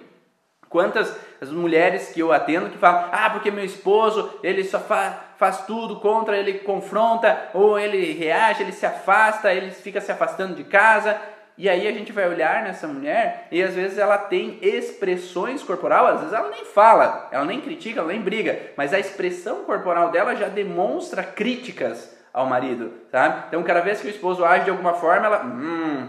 Quantas 0.66 1.14
as 1.42 1.50
mulheres 1.50 2.08
que 2.08 2.20
eu 2.20 2.32
atendo 2.32 2.70
que 2.70 2.78
falam, 2.78 3.10
ah, 3.12 3.28
porque 3.28 3.50
meu 3.50 3.64
esposo, 3.64 4.32
ele 4.42 4.64
só 4.64 4.80
faz, 4.80 5.14
faz 5.36 5.66
tudo 5.66 6.00
contra, 6.00 6.38
ele 6.38 6.60
confronta, 6.60 7.50
ou 7.52 7.78
ele 7.78 8.12
reage, 8.12 8.62
ele 8.62 8.72
se 8.72 8.86
afasta, 8.86 9.52
ele 9.52 9.70
fica 9.72 10.00
se 10.00 10.10
afastando 10.10 10.54
de 10.54 10.64
casa. 10.64 11.20
E 11.58 11.68
aí 11.68 11.86
a 11.86 11.92
gente 11.92 12.12
vai 12.12 12.26
olhar 12.26 12.62
nessa 12.62 12.88
mulher 12.88 13.46
e 13.50 13.62
às 13.62 13.74
vezes 13.74 13.98
ela 13.98 14.16
tem 14.16 14.58
expressões 14.62 15.62
corporal, 15.62 16.06
às 16.06 16.20
vezes 16.20 16.32
ela 16.32 16.48
nem 16.48 16.64
fala, 16.64 17.28
ela 17.30 17.44
nem 17.44 17.60
critica, 17.60 18.00
ela 18.00 18.08
nem 18.08 18.22
briga, 18.22 18.58
mas 18.74 18.94
a 18.94 18.98
expressão 18.98 19.64
corporal 19.64 20.10
dela 20.10 20.34
já 20.34 20.48
demonstra 20.48 21.22
críticas 21.22 22.18
ao 22.32 22.46
marido, 22.46 22.92
sabe? 23.10 23.44
Então, 23.48 23.62
cada 23.62 23.80
vez 23.80 24.00
que 24.00 24.06
o 24.06 24.10
esposo 24.10 24.44
age 24.44 24.64
de 24.64 24.70
alguma 24.70 24.94
forma, 24.94 25.26
ela, 25.26 25.44
hum, 25.44 26.08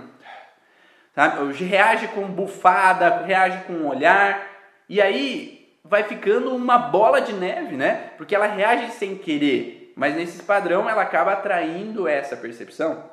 sabe? 1.15 1.63
reage 1.63 2.07
com 2.09 2.23
bufada, 2.23 3.23
reage 3.25 3.63
com 3.65 3.73
um 3.73 3.87
olhar, 3.87 4.47
e 4.87 5.01
aí 5.01 5.61
vai 5.83 6.03
ficando 6.03 6.55
uma 6.55 6.77
bola 6.77 7.21
de 7.21 7.33
neve, 7.33 7.75
né? 7.75 8.11
Porque 8.17 8.35
ela 8.35 8.45
reage 8.45 8.91
sem 8.91 9.15
querer, 9.15 9.93
mas 9.95 10.15
nesse 10.15 10.43
padrão 10.43 10.89
ela 10.89 11.01
acaba 11.01 11.33
atraindo 11.33 12.07
essa 12.07 12.37
percepção. 12.37 13.09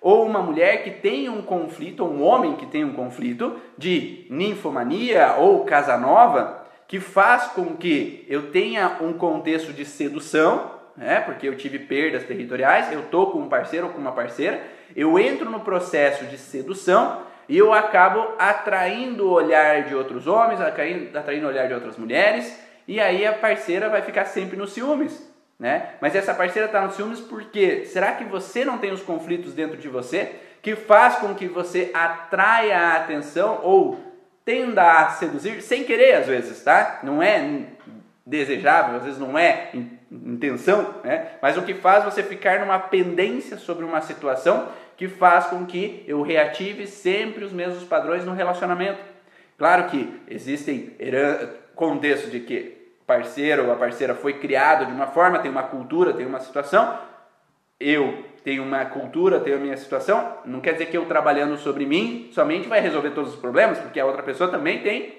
Ou 0.00 0.26
uma 0.26 0.42
mulher 0.42 0.82
que 0.82 0.90
tem 0.90 1.28
um 1.28 1.42
conflito, 1.42 2.04
ou 2.04 2.10
um 2.10 2.22
homem 2.22 2.56
que 2.56 2.66
tem 2.66 2.84
um 2.84 2.92
conflito 2.92 3.60
de 3.78 4.26
ninfomania 4.30 5.34
ou 5.38 5.64
casanova, 5.64 6.66
que 6.88 6.98
faz 6.98 7.44
com 7.52 7.76
que 7.76 8.26
eu 8.28 8.50
tenha 8.50 8.98
um 9.00 9.12
contexto 9.12 9.72
de 9.72 9.84
sedução, 9.84 10.72
né? 10.96 11.20
Porque 11.20 11.48
eu 11.48 11.56
tive 11.56 11.78
perdas 11.78 12.24
territoriais, 12.24 12.92
eu 12.92 13.02
tô 13.02 13.28
com 13.28 13.38
um 13.38 13.48
parceiro 13.48 13.86
ou 13.86 13.92
com 13.92 14.00
uma 14.00 14.12
parceira, 14.12 14.62
eu 14.94 15.18
entro 15.18 15.50
no 15.50 15.60
processo 15.60 16.24
de 16.26 16.38
sedução 16.38 17.22
e 17.48 17.58
eu 17.58 17.72
acabo 17.72 18.34
atraindo 18.38 19.26
o 19.26 19.32
olhar 19.32 19.84
de 19.84 19.94
outros 19.94 20.26
homens, 20.26 20.60
atraindo, 20.60 21.16
atraindo 21.16 21.46
o 21.46 21.48
olhar 21.48 21.66
de 21.66 21.74
outras 21.74 21.96
mulheres, 21.96 22.58
e 22.86 23.00
aí 23.00 23.26
a 23.26 23.32
parceira 23.32 23.88
vai 23.88 24.02
ficar 24.02 24.24
sempre 24.24 24.56
nos 24.56 24.72
ciúmes. 24.72 25.30
Né? 25.58 25.90
Mas 26.00 26.16
essa 26.16 26.34
parceira 26.34 26.66
está 26.66 26.80
nos 26.80 26.94
ciúmes 26.94 27.20
porque 27.20 27.84
será 27.84 28.12
que 28.12 28.24
você 28.24 28.64
não 28.64 28.78
tem 28.78 28.90
os 28.90 29.02
conflitos 29.02 29.54
dentro 29.54 29.76
de 29.76 29.88
você 29.88 30.32
que 30.60 30.74
faz 30.74 31.16
com 31.16 31.34
que 31.34 31.46
você 31.46 31.90
atraia 31.94 32.76
a 32.76 32.96
atenção 32.96 33.60
ou 33.62 34.00
tenda 34.44 34.82
a 34.82 35.10
seduzir 35.10 35.60
sem 35.62 35.84
querer 35.84 36.14
às 36.14 36.26
vezes, 36.26 36.62
tá? 36.64 37.00
Não 37.04 37.22
é 37.22 37.66
desejável, 38.26 38.96
às 38.96 39.04
vezes 39.04 39.20
não 39.20 39.38
é 39.38 39.70
intenção, 40.26 40.94
né? 41.02 41.32
Mas 41.40 41.56
o 41.56 41.62
que 41.62 41.74
faz 41.74 42.04
você 42.04 42.22
ficar 42.22 42.60
numa 42.60 42.78
pendência 42.78 43.56
sobre 43.56 43.84
uma 43.84 44.00
situação 44.00 44.68
que 44.96 45.08
faz 45.08 45.46
com 45.46 45.64
que 45.64 46.04
eu 46.06 46.22
reative 46.22 46.86
sempre 46.86 47.44
os 47.44 47.52
mesmos 47.52 47.84
padrões 47.84 48.24
no 48.24 48.34
relacionamento. 48.34 49.00
Claro 49.56 49.84
que 49.84 50.20
existem 50.28 50.96
contextos 51.74 52.30
de 52.30 52.40
que 52.40 52.94
parceiro 53.06 53.66
ou 53.66 53.72
a 53.72 53.76
parceira 53.76 54.14
foi 54.14 54.34
criado 54.34 54.86
de 54.86 54.92
uma 54.92 55.06
forma, 55.06 55.38
tem 55.38 55.50
uma 55.50 55.62
cultura, 55.62 56.12
tem 56.12 56.26
uma 56.26 56.40
situação, 56.40 56.98
eu 57.80 58.24
tenho 58.44 58.62
uma 58.62 58.84
cultura, 58.84 59.40
tenho 59.40 59.56
a 59.56 59.60
minha 59.60 59.76
situação, 59.76 60.38
não 60.44 60.60
quer 60.60 60.72
dizer 60.72 60.86
que 60.86 60.96
eu 60.96 61.06
trabalhando 61.06 61.56
sobre 61.56 61.86
mim 61.86 62.30
somente 62.32 62.68
vai 62.68 62.80
resolver 62.80 63.10
todos 63.10 63.34
os 63.34 63.40
problemas, 63.40 63.78
porque 63.78 63.98
a 63.98 64.06
outra 64.06 64.22
pessoa 64.22 64.50
também 64.50 64.82
tem 64.82 65.14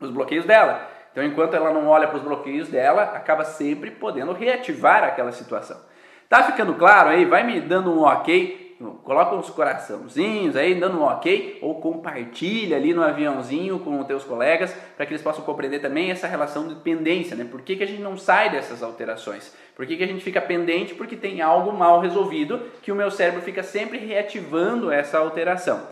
os 0.00 0.10
bloqueios 0.10 0.44
dela. 0.44 0.88
Então, 1.16 1.24
enquanto 1.24 1.54
ela 1.54 1.72
não 1.72 1.86
olha 1.86 2.06
para 2.06 2.18
os 2.18 2.22
bloqueios 2.22 2.68
dela, 2.68 3.04
acaba 3.04 3.42
sempre 3.42 3.90
podendo 3.90 4.34
reativar 4.34 5.02
aquela 5.02 5.32
situação. 5.32 5.80
Tá 6.28 6.42
ficando 6.42 6.74
claro 6.74 7.08
aí? 7.08 7.24
Vai 7.24 7.42
me 7.42 7.58
dando 7.58 7.90
um 7.90 8.02
ok 8.02 8.66
coloca 9.02 9.34
uns 9.34 9.48
coraçãozinhos 9.48 10.54
aí, 10.54 10.74
dando 10.74 10.98
um 10.98 11.02
ok, 11.02 11.58
ou 11.62 11.80
compartilha 11.80 12.76
ali 12.76 12.92
no 12.92 13.02
aviãozinho 13.02 13.78
com 13.78 13.98
os 13.98 14.06
teus 14.06 14.22
colegas, 14.22 14.76
para 14.94 15.06
que 15.06 15.14
eles 15.14 15.22
possam 15.22 15.42
compreender 15.42 15.80
também 15.80 16.10
essa 16.10 16.26
relação 16.26 16.68
de 16.68 16.74
dependência, 16.74 17.34
né? 17.34 17.46
Por 17.50 17.62
que, 17.62 17.76
que 17.76 17.82
a 17.82 17.86
gente 17.86 18.02
não 18.02 18.18
sai 18.18 18.50
dessas 18.50 18.82
alterações? 18.82 19.56
Por 19.74 19.86
que, 19.86 19.96
que 19.96 20.04
a 20.04 20.06
gente 20.06 20.22
fica 20.22 20.42
pendente? 20.42 20.94
Porque 20.94 21.16
tem 21.16 21.40
algo 21.40 21.72
mal 21.72 22.00
resolvido 22.00 22.60
que 22.82 22.92
o 22.92 22.94
meu 22.94 23.10
cérebro 23.10 23.40
fica 23.40 23.62
sempre 23.62 23.96
reativando 23.96 24.92
essa 24.92 25.18
alteração. 25.18 25.88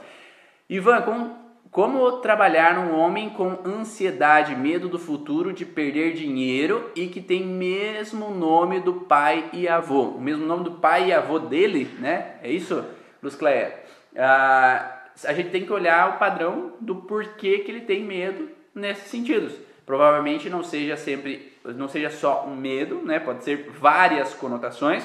Ivan, 0.68 1.00
com 1.00 1.43
como 1.74 2.18
trabalhar 2.18 2.76
num 2.76 2.96
homem 2.96 3.28
com 3.30 3.58
ansiedade, 3.66 4.54
medo 4.54 4.88
do 4.88 4.96
futuro, 4.96 5.52
de 5.52 5.64
perder 5.64 6.12
dinheiro 6.12 6.92
e 6.94 7.08
que 7.08 7.20
tem 7.20 7.44
mesmo 7.44 8.30
nome 8.30 8.78
do 8.78 8.92
pai 8.92 9.50
e 9.52 9.66
avô, 9.66 10.02
o 10.02 10.20
mesmo 10.20 10.46
nome 10.46 10.62
do 10.62 10.70
pai 10.70 11.08
e 11.08 11.12
avô 11.12 11.40
dele, 11.40 11.90
né? 11.98 12.36
É 12.44 12.48
isso, 12.48 12.84
Luz 13.20 13.34
Cleia? 13.34 13.74
Ah, 14.16 15.00
a 15.24 15.32
gente 15.32 15.50
tem 15.50 15.66
que 15.66 15.72
olhar 15.72 16.10
o 16.10 16.18
padrão 16.20 16.74
do 16.78 16.94
porquê 16.94 17.58
que 17.58 17.72
ele 17.72 17.80
tem 17.80 18.04
medo 18.04 18.50
nesses 18.72 19.10
sentidos. 19.10 19.52
Provavelmente 19.84 20.48
não 20.48 20.62
seja 20.62 20.96
sempre, 20.96 21.54
não 21.64 21.88
seja 21.88 22.08
só 22.08 22.46
um 22.46 22.54
medo, 22.54 23.02
né? 23.04 23.18
Pode 23.18 23.42
ser 23.42 23.72
várias 23.80 24.32
conotações 24.32 25.04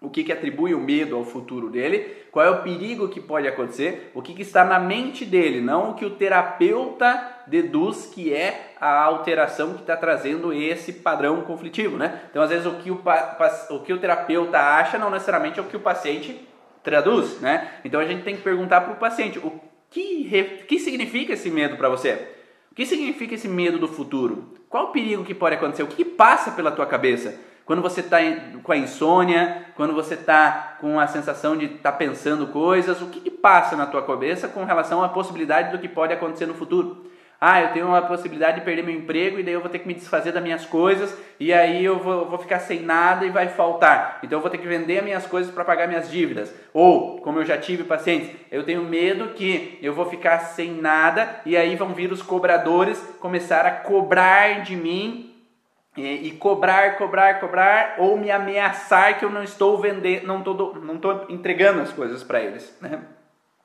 o 0.00 0.08
que, 0.08 0.22
que 0.22 0.32
atribui 0.32 0.74
o 0.74 0.80
medo 0.80 1.16
ao 1.16 1.24
futuro 1.24 1.68
dele, 1.68 2.16
qual 2.30 2.46
é 2.46 2.50
o 2.50 2.62
perigo 2.62 3.08
que 3.08 3.20
pode 3.20 3.48
acontecer, 3.48 4.12
o 4.14 4.22
que, 4.22 4.32
que 4.32 4.42
está 4.42 4.64
na 4.64 4.78
mente 4.78 5.24
dele, 5.24 5.60
não 5.60 5.90
o 5.90 5.94
que 5.94 6.04
o 6.04 6.10
terapeuta 6.10 7.36
deduz 7.48 8.06
que 8.06 8.32
é 8.32 8.74
a 8.80 9.02
alteração 9.02 9.74
que 9.74 9.80
está 9.80 9.96
trazendo 9.96 10.52
esse 10.52 10.92
padrão 10.92 11.40
conflitivo, 11.40 11.96
né? 11.96 12.22
Então, 12.30 12.42
às 12.42 12.50
vezes, 12.50 12.66
o 12.66 12.74
que 12.76 12.90
o, 12.90 13.00
o 13.70 13.80
que 13.80 13.92
o 13.92 13.98
terapeuta 13.98 14.58
acha 14.58 14.98
não 14.98 15.10
necessariamente 15.10 15.58
é 15.58 15.62
o 15.62 15.66
que 15.66 15.76
o 15.76 15.80
paciente 15.80 16.46
traduz, 16.84 17.40
né? 17.40 17.72
Então, 17.84 18.00
a 18.00 18.06
gente 18.06 18.22
tem 18.22 18.36
que 18.36 18.42
perguntar 18.42 18.82
para 18.82 18.92
o 18.92 18.96
paciente, 18.96 19.40
o 19.40 19.60
que, 19.90 20.64
que 20.68 20.78
significa 20.78 21.32
esse 21.32 21.50
medo 21.50 21.76
para 21.76 21.88
você? 21.88 22.28
O 22.70 22.74
que 22.74 22.86
significa 22.86 23.34
esse 23.34 23.48
medo 23.48 23.78
do 23.78 23.88
futuro? 23.88 24.54
Qual 24.68 24.84
o 24.84 24.92
perigo 24.92 25.24
que 25.24 25.34
pode 25.34 25.56
acontecer? 25.56 25.82
O 25.82 25.88
que, 25.88 26.04
passa 26.04 26.52
pela 26.52 26.70
tua 26.70 26.86
cabeça? 26.86 27.40
Quando 27.68 27.82
você 27.82 28.00
está 28.00 28.16
com 28.62 28.72
a 28.72 28.78
insônia, 28.78 29.66
quando 29.76 29.92
você 29.92 30.14
está 30.14 30.78
com 30.80 30.98
a 30.98 31.06
sensação 31.06 31.54
de 31.54 31.66
estar 31.66 31.92
tá 31.92 31.98
pensando 31.98 32.46
coisas, 32.46 33.02
o 33.02 33.08
que, 33.08 33.20
que 33.20 33.30
passa 33.30 33.76
na 33.76 33.84
tua 33.84 34.00
cabeça 34.00 34.48
com 34.48 34.64
relação 34.64 35.04
à 35.04 35.08
possibilidade 35.10 35.70
do 35.70 35.78
que 35.78 35.86
pode 35.86 36.14
acontecer 36.14 36.46
no 36.46 36.54
futuro? 36.54 37.04
Ah, 37.38 37.60
eu 37.60 37.68
tenho 37.74 37.94
a 37.94 38.00
possibilidade 38.00 38.60
de 38.60 38.64
perder 38.64 38.82
meu 38.82 38.94
emprego 38.94 39.38
e 39.38 39.42
daí 39.42 39.52
eu 39.52 39.60
vou 39.60 39.68
ter 39.68 39.80
que 39.80 39.86
me 39.86 39.92
desfazer 39.92 40.32
das 40.32 40.42
minhas 40.42 40.64
coisas 40.64 41.14
e 41.38 41.52
aí 41.52 41.84
eu 41.84 41.98
vou, 41.98 42.24
vou 42.24 42.38
ficar 42.38 42.58
sem 42.60 42.80
nada 42.80 43.26
e 43.26 43.30
vai 43.30 43.48
faltar. 43.48 44.18
Então 44.22 44.38
eu 44.38 44.42
vou 44.42 44.50
ter 44.50 44.56
que 44.56 44.66
vender 44.66 45.00
as 45.00 45.04
minhas 45.04 45.26
coisas 45.26 45.52
para 45.52 45.62
pagar 45.62 45.86
minhas 45.86 46.10
dívidas. 46.10 46.50
Ou, 46.72 47.18
como 47.20 47.38
eu 47.38 47.44
já 47.44 47.58
tive 47.58 47.84
pacientes, 47.84 48.30
eu 48.50 48.64
tenho 48.64 48.82
medo 48.82 49.34
que 49.34 49.78
eu 49.82 49.92
vou 49.92 50.06
ficar 50.06 50.38
sem 50.38 50.72
nada 50.72 51.42
e 51.44 51.54
aí 51.54 51.76
vão 51.76 51.92
vir 51.92 52.10
os 52.10 52.22
cobradores 52.22 52.98
começar 53.20 53.66
a 53.66 53.72
cobrar 53.72 54.62
de 54.62 54.74
mim 54.74 55.27
e, 56.04 56.30
cobrar, 56.32 56.96
cobrar, 56.96 57.40
cobrar, 57.40 57.96
ou 57.98 58.16
me 58.16 58.30
ameaçar 58.30 59.18
que 59.18 59.24
eu 59.24 59.30
não 59.30 59.42
estou 59.42 59.78
vendendo, 59.78 60.26
não 60.26 60.38
estou 60.38 60.74
não 60.76 60.96
estou 60.96 61.26
entregando 61.28 61.80
as 61.80 61.92
coisas 61.92 62.22
para 62.22 62.40
eles. 62.40 62.76
Né? 62.80 63.00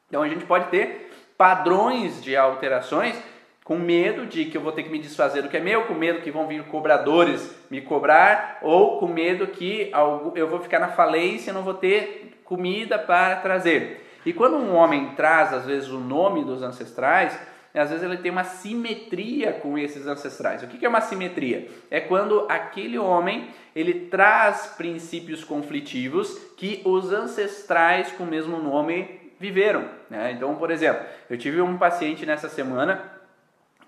Então 0.07 0.21
a 0.21 0.29
gente 0.29 0.45
pode 0.45 0.69
ter 0.69 1.11
padrões 1.37 2.23
de 2.23 2.35
alterações 2.35 3.15
com 3.63 3.77
medo 3.77 4.25
de 4.25 4.45
que 4.45 4.57
eu 4.57 4.61
vou 4.61 4.71
ter 4.71 4.83
que 4.83 4.89
me 4.89 4.99
desfazer 4.99 5.41
do 5.41 5.49
que 5.49 5.57
é 5.57 5.59
meu, 5.59 5.85
com 5.85 5.93
medo 5.93 6.21
que 6.21 6.31
vão 6.31 6.47
vir 6.47 6.63
cobradores 6.63 7.55
me 7.69 7.81
cobrar, 7.81 8.59
ou 8.61 8.99
com 8.99 9.07
medo 9.07 9.47
que 9.47 9.91
eu 10.35 10.47
vou 10.47 10.59
ficar 10.59 10.79
na 10.79 10.89
falência 10.89 11.49
e 11.49 11.53
não 11.53 11.63
vou 11.63 11.73
ter 11.73 12.41
comida 12.43 12.99
para 12.99 13.37
trazer. 13.37 14.05
E 14.25 14.33
quando 14.33 14.57
um 14.57 14.75
homem 14.75 15.15
traz, 15.15 15.53
às 15.53 15.65
vezes, 15.65 15.89
o 15.89 15.99
nome 15.99 16.43
dos 16.43 16.61
ancestrais, 16.61 17.37
às 17.79 17.89
vezes 17.89 18.03
ele 18.03 18.17
tem 18.17 18.31
uma 18.31 18.43
simetria 18.43 19.51
com 19.51 19.77
esses 19.77 20.05
ancestrais. 20.05 20.61
O 20.61 20.67
que 20.67 20.85
é 20.85 20.89
uma 20.89 21.01
simetria? 21.01 21.67
É 21.89 21.99
quando 21.99 22.45
aquele 22.47 22.99
homem 22.99 23.49
ele 23.75 24.07
traz 24.11 24.67
princípios 24.77 25.43
conflitivos 25.43 26.37
que 26.55 26.81
os 26.85 27.11
ancestrais 27.11 28.11
com 28.11 28.25
o 28.25 28.27
mesmo 28.27 28.57
nome 28.57 29.31
viveram. 29.39 29.85
Né? 30.09 30.31
Então, 30.31 30.55
por 30.55 30.69
exemplo, 30.69 31.03
eu 31.29 31.37
tive 31.37 31.61
um 31.61 31.77
paciente 31.77 32.25
nessa 32.25 32.47
semana 32.47 33.11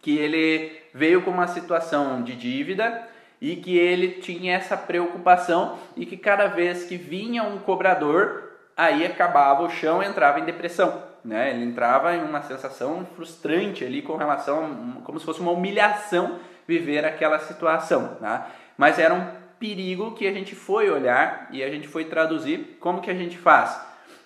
que 0.02 0.18
ele 0.18 0.72
veio 0.94 1.22
com 1.22 1.30
uma 1.30 1.48
situação 1.48 2.24
de 2.24 2.36
dívida 2.36 3.08
e 3.40 3.56
que 3.56 3.78
ele 3.78 4.20
tinha 4.22 4.56
essa 4.56 4.76
preocupação 4.76 5.78
e 5.96 6.06
que 6.06 6.18
cada 6.18 6.48
vez 6.48 6.86
que 6.86 6.98
vinha 6.98 7.44
um 7.44 7.60
cobrador, 7.60 8.52
aí 8.76 9.06
acabava 9.06 9.64
o 9.64 9.70
chão, 9.70 10.02
entrava 10.02 10.40
em 10.40 10.46
depressão 10.46 11.15
né? 11.26 11.50
Ele 11.50 11.66
entrava 11.66 12.16
em 12.16 12.24
uma 12.24 12.44
sensação 12.44 13.06
frustrante 13.16 13.84
ali 13.84 14.04
com 14.04 14.16
relação, 14.16 15.02
como 15.04 15.20
se 15.20 15.26
fosse 15.26 15.40
uma 15.40 15.52
humilhação 15.52 16.40
viver 16.68 17.04
aquela 17.04 17.40
situação, 17.40 18.16
tá? 18.20 18.50
Mas 18.78 19.00
era 19.00 19.14
um 19.14 19.28
perigo 19.60 20.12
que 20.12 20.28
a 20.28 20.32
gente 20.32 20.54
foi 20.54 20.90
olhar 20.90 21.48
e 21.52 21.64
a 21.64 21.70
gente 21.70 21.88
foi 21.88 22.06
traduzir. 22.06 22.78
Como 22.80 23.02
que 23.02 23.10
a 23.10 23.16
gente 23.16 23.38
faz? 23.38 23.80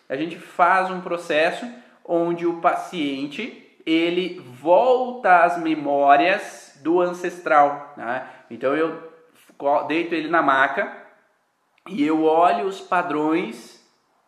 A 0.10 0.16
gente 0.16 0.38
faz 0.38 0.92
um 0.92 1.00
processo 1.00 1.66
onde 2.04 2.46
o 2.46 2.60
paciente 2.60 3.66
ele 3.86 4.40
volta 4.60 5.44
às 5.44 5.58
memórias 5.58 6.78
do 6.84 7.00
ancestral. 7.00 7.94
Né? 7.96 8.28
Então 8.50 8.76
eu 8.76 9.10
deito 9.88 10.14
ele 10.14 10.28
na 10.28 10.42
maca 10.42 10.92
e 11.88 12.06
eu 12.06 12.24
olho 12.24 12.66
os 12.66 12.82
padrões 12.82 13.79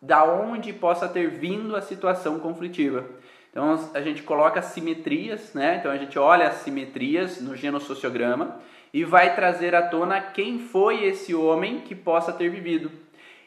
da 0.02 0.24
onde 0.24 0.72
possa 0.72 1.08
ter 1.08 1.30
vindo 1.30 1.76
a 1.76 1.80
situação 1.80 2.40
conflitiva. 2.40 3.06
Então 3.50 3.78
a 3.94 4.00
gente 4.00 4.22
coloca 4.22 4.60
simetrias, 4.60 5.54
né? 5.54 5.76
Então 5.78 5.92
a 5.92 5.96
gente 5.96 6.18
olha 6.18 6.48
as 6.48 6.56
simetrias 6.56 7.40
no 7.40 7.54
genossociograma 7.54 8.60
e 8.92 9.04
vai 9.04 9.36
trazer 9.36 9.74
à 9.76 9.82
tona 9.82 10.20
quem 10.20 10.58
foi 10.58 11.04
esse 11.04 11.32
homem 11.34 11.80
que 11.80 11.94
possa 11.94 12.32
ter 12.32 12.48
vivido. 12.48 12.90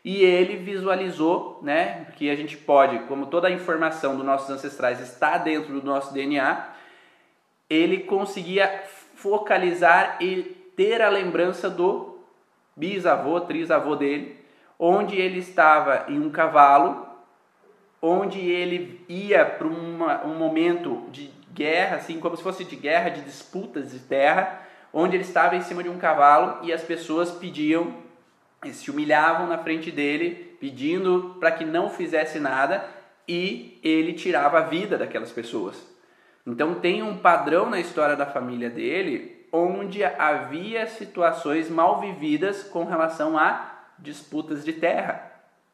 E 0.03 0.23
ele 0.23 0.55
visualizou, 0.57 1.59
né? 1.61 2.05
Que 2.15 2.29
a 2.29 2.35
gente 2.35 2.55
pode, 2.55 2.99
como 2.99 3.25
toda 3.25 3.47
a 3.47 3.51
informação 3.51 4.15
dos 4.15 4.25
nossos 4.25 4.49
ancestrais 4.49 5.01
está 5.01 5.37
dentro 5.37 5.73
do 5.73 5.85
nosso 5.85 6.13
DNA, 6.13 6.69
ele 7.69 8.01
conseguia 8.01 8.83
focalizar 9.15 10.17
e 10.21 10.43
ter 10.75 11.01
a 11.01 11.09
lembrança 11.09 11.69
do 11.69 12.19
bisavô, 12.77 13.41
trisavô 13.41 13.95
dele, 13.95 14.44
onde 14.79 15.15
ele 15.15 15.39
estava 15.39 16.05
em 16.07 16.19
um 16.19 16.29
cavalo 16.29 17.05
onde 18.05 18.39
ele 18.39 19.03
ia 19.09 19.43
para 19.43 19.67
um 19.67 20.35
momento 20.37 21.07
de 21.11 21.31
guerra, 21.53 21.97
assim 21.97 22.19
como 22.19 22.37
se 22.37 22.43
fosse 22.43 22.63
de 22.63 22.75
guerra, 22.75 23.09
de 23.09 23.21
disputas 23.21 23.91
de 23.91 23.99
terra, 23.99 24.61
onde 24.93 25.15
ele 25.15 25.23
estava 25.23 25.55
em 25.55 25.61
cima 25.61 25.81
de 25.81 25.89
um 25.89 25.97
cavalo 25.97 26.63
e 26.63 26.71
as 26.71 26.83
pessoas 26.83 27.31
pediam, 27.31 27.95
se 28.71 28.91
humilhavam 28.91 29.47
na 29.47 29.57
frente 29.57 29.91
dele, 29.91 30.55
pedindo 30.59 31.35
para 31.39 31.51
que 31.51 31.65
não 31.65 31.89
fizesse 31.89 32.39
nada 32.39 32.85
e 33.27 33.79
ele 33.83 34.13
tirava 34.13 34.59
a 34.59 34.61
vida 34.61 34.97
daquelas 34.97 35.31
pessoas. 35.31 35.75
Então 36.45 36.75
tem 36.75 37.01
um 37.01 37.17
padrão 37.17 37.69
na 37.69 37.79
história 37.79 38.15
da 38.15 38.25
família 38.25 38.69
dele 38.69 39.47
onde 39.51 40.03
havia 40.03 40.85
situações 40.85 41.69
mal 41.69 42.01
vividas 42.01 42.63
com 42.63 42.83
relação 42.83 43.37
a 43.37 43.74
disputas 43.99 44.63
de 44.63 44.73
terra, 44.73 45.31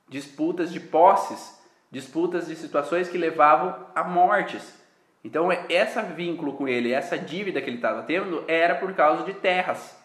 disputas 0.07 0.71
de 0.71 0.79
posses, 0.79 1.59
disputas 1.89 2.47
de 2.47 2.55
situações 2.55 3.09
que 3.09 3.17
levavam 3.17 3.87
a 3.95 4.03
mortes. 4.03 4.79
Então, 5.23 5.49
esse 5.51 6.01
vínculo 6.15 6.53
com 6.53 6.67
ele, 6.67 6.93
essa 6.93 7.17
dívida 7.17 7.61
que 7.61 7.69
ele 7.69 7.77
estava 7.77 8.03
tendo, 8.03 8.43
era 8.47 8.75
por 8.75 8.93
causa 8.93 9.23
de 9.23 9.33
terras. 9.33 9.97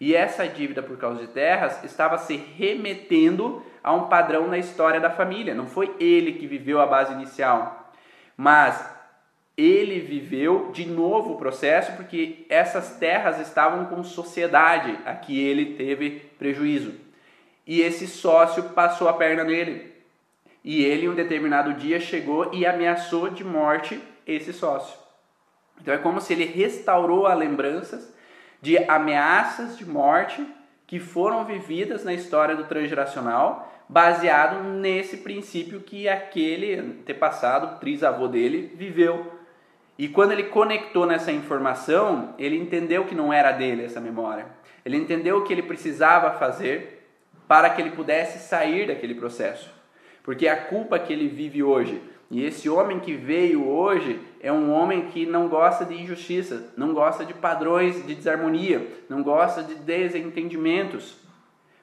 E 0.00 0.14
essa 0.14 0.48
dívida 0.48 0.82
por 0.82 0.96
causa 0.96 1.20
de 1.20 1.28
terras 1.28 1.84
estava 1.84 2.16
se 2.16 2.34
remetendo 2.36 3.62
a 3.82 3.92
um 3.92 4.08
padrão 4.08 4.48
na 4.48 4.56
história 4.56 4.98
da 4.98 5.10
família. 5.10 5.54
Não 5.54 5.66
foi 5.66 5.94
ele 6.00 6.34
que 6.34 6.46
viveu 6.46 6.80
a 6.80 6.86
base 6.86 7.12
inicial, 7.12 7.92
mas 8.36 8.82
ele 9.56 10.00
viveu 10.00 10.70
de 10.72 10.86
novo 10.86 11.34
o 11.34 11.36
processo 11.36 11.92
porque 11.96 12.46
essas 12.48 12.96
terras 12.96 13.38
estavam 13.40 13.86
com 13.86 14.02
sociedade 14.02 14.98
a 15.04 15.14
que 15.14 15.38
ele 15.38 15.74
teve 15.74 16.30
prejuízo. 16.38 17.09
E 17.70 17.82
esse 17.82 18.08
sócio 18.08 18.64
passou 18.70 19.08
a 19.08 19.12
perna 19.12 19.44
nele. 19.44 19.92
E 20.64 20.82
ele, 20.82 21.08
um 21.08 21.14
determinado 21.14 21.74
dia, 21.74 22.00
chegou 22.00 22.52
e 22.52 22.66
ameaçou 22.66 23.30
de 23.30 23.44
morte 23.44 24.02
esse 24.26 24.52
sócio. 24.52 24.98
Então 25.80 25.94
é 25.94 25.98
como 25.98 26.20
se 26.20 26.32
ele 26.32 26.46
restaurou 26.46 27.28
as 27.28 27.38
lembranças 27.38 28.12
de 28.60 28.76
ameaças 28.76 29.78
de 29.78 29.86
morte 29.86 30.44
que 30.84 30.98
foram 30.98 31.44
vividas 31.44 32.02
na 32.02 32.12
história 32.12 32.56
do 32.56 32.64
transgeracional, 32.64 33.72
baseado 33.88 34.64
nesse 34.64 35.18
princípio 35.18 35.78
que 35.78 36.08
aquele 36.08 36.74
antepassado, 36.74 37.78
trisavô 37.78 38.26
dele, 38.26 38.74
viveu. 38.74 39.32
E 39.96 40.08
quando 40.08 40.32
ele 40.32 40.42
conectou 40.42 41.06
nessa 41.06 41.30
informação, 41.30 42.34
ele 42.36 42.58
entendeu 42.58 43.04
que 43.04 43.14
não 43.14 43.32
era 43.32 43.52
dele 43.52 43.84
essa 43.84 44.00
memória. 44.00 44.46
Ele 44.84 44.96
entendeu 44.96 45.38
o 45.38 45.44
que 45.44 45.52
ele 45.52 45.62
precisava 45.62 46.36
fazer 46.36 46.96
para 47.50 47.68
que 47.68 47.82
ele 47.82 47.90
pudesse 47.90 48.38
sair 48.48 48.86
daquele 48.86 49.12
processo. 49.12 49.68
Porque 50.22 50.46
a 50.46 50.56
culpa 50.56 51.00
que 51.00 51.12
ele 51.12 51.26
vive 51.26 51.64
hoje 51.64 52.00
e 52.30 52.44
esse 52.44 52.70
homem 52.70 53.00
que 53.00 53.12
veio 53.12 53.68
hoje 53.68 54.20
é 54.40 54.52
um 54.52 54.72
homem 54.72 55.08
que 55.08 55.26
não 55.26 55.48
gosta 55.48 55.84
de 55.84 56.00
injustiça, 56.00 56.72
não 56.76 56.94
gosta 56.94 57.24
de 57.24 57.34
padrões 57.34 58.06
de 58.06 58.14
desarmonia, 58.14 58.86
não 59.08 59.20
gosta 59.24 59.64
de 59.64 59.74
desentendimentos. 59.74 61.16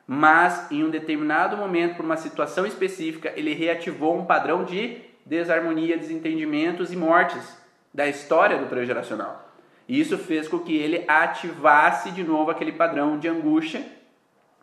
Mas 0.07 0.71
em 0.71 0.85
um 0.85 0.89
determinado 0.89 1.57
momento, 1.57 1.97
por 1.97 2.05
uma 2.05 2.15
situação 2.15 2.65
específica, 2.65 3.33
ele 3.35 3.53
reativou 3.53 4.17
um 4.17 4.23
padrão 4.23 4.63
de 4.63 5.01
desarmonia, 5.25 5.97
desentendimentos 5.97 6.93
e 6.93 6.95
mortes 6.95 7.57
da 7.93 8.07
história 8.07 8.57
do 8.57 8.67
transgeracional. 8.67 9.51
E 9.85 9.99
isso 9.99 10.17
fez 10.17 10.47
com 10.47 10.59
que 10.59 10.77
ele 10.77 11.03
ativasse 11.09 12.11
de 12.11 12.23
novo 12.23 12.51
aquele 12.51 12.71
padrão 12.71 13.19
de 13.19 13.27
angústia 13.27 13.83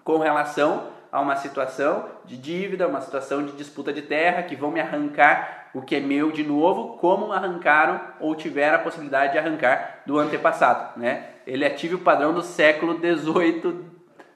com 0.03 0.17
relação 0.17 0.94
a 1.15 1.21
uma 1.21 1.37
situação 1.37 2.07
de 2.25 2.37
dívida, 2.37 2.89
uma 2.89 3.01
situação 3.01 3.47
de 3.47 3.53
disputa 3.53 3.93
de 3.93 4.03
terra 4.03 4.43
que 4.43 4.57
vão 4.57 4.73
me 4.73 4.81
arrancar 4.81 5.69
o 5.73 5.81
que 5.81 5.95
é 5.95 6.01
meu 6.01 6.33
de 6.33 6.43
novo, 6.43 6.99
como 6.99 7.33
arrancaram 7.33 8.01
ou 8.19 8.35
tiveram 8.35 8.75
a 8.75 8.81
possibilidade 8.81 9.31
de 9.31 9.39
arrancar 9.39 10.03
do 10.05 10.19
antepassado, 10.19 10.99
né? 10.99 11.27
Ele 11.47 11.65
ative 11.65 11.95
o 11.95 12.01
padrão 12.01 12.35
do 12.35 12.43
século 12.43 12.99
18, 12.99 13.85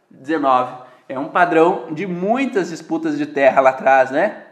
19. 0.09 0.85
É 1.09 1.19
um 1.19 1.27
padrão 1.27 1.89
de 1.91 2.07
muitas 2.07 2.69
disputas 2.69 3.19
de 3.19 3.27
terra 3.27 3.61
lá 3.61 3.71
atrás, 3.71 4.13
né? 4.13 4.45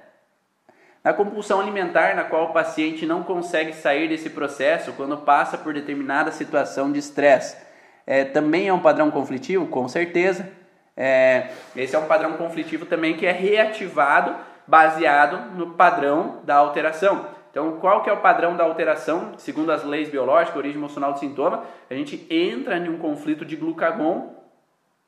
Na 1.04 1.12
compulsão 1.12 1.60
alimentar, 1.60 2.16
na 2.16 2.24
qual 2.24 2.46
o 2.46 2.52
paciente 2.52 3.06
não 3.06 3.22
consegue 3.22 3.72
sair 3.72 4.08
desse 4.08 4.30
processo 4.30 4.92
quando 4.94 5.16
passa 5.18 5.56
por 5.56 5.72
determinada 5.72 6.32
situação 6.32 6.90
de 6.90 6.98
estresse, 6.98 7.56
é, 8.04 8.24
também 8.24 8.66
é 8.66 8.72
um 8.72 8.80
padrão 8.80 9.12
conflitivo, 9.12 9.68
com 9.68 9.86
certeza. 9.86 10.65
É, 10.96 11.50
esse 11.76 11.94
é 11.94 11.98
um 11.98 12.06
padrão 12.06 12.34
conflitivo 12.34 12.86
também 12.86 13.16
que 13.16 13.26
é 13.26 13.32
reativado 13.32 14.34
baseado 14.66 15.54
no 15.56 15.72
padrão 15.74 16.40
da 16.44 16.56
alteração. 16.56 17.26
Então, 17.50 17.78
qual 17.78 18.02
que 18.02 18.10
é 18.10 18.12
o 18.12 18.20
padrão 18.20 18.56
da 18.56 18.64
alteração? 18.64 19.32
Segundo 19.38 19.72
as 19.72 19.84
leis 19.84 20.08
biológicas, 20.08 20.56
origem 20.56 20.78
emocional 20.78 21.12
do 21.12 21.18
sintoma, 21.18 21.64
a 21.88 21.94
gente 21.94 22.26
entra 22.28 22.76
em 22.76 22.88
um 22.88 22.98
conflito 22.98 23.44
de 23.44 23.56
glucagon 23.56 24.34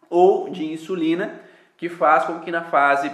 ou 0.09 0.49
de 0.49 0.65
insulina 0.65 1.41
que 1.77 1.89
faz 1.89 2.25
com 2.25 2.41
que 2.41 2.51
na 2.51 2.65
fase 2.65 3.13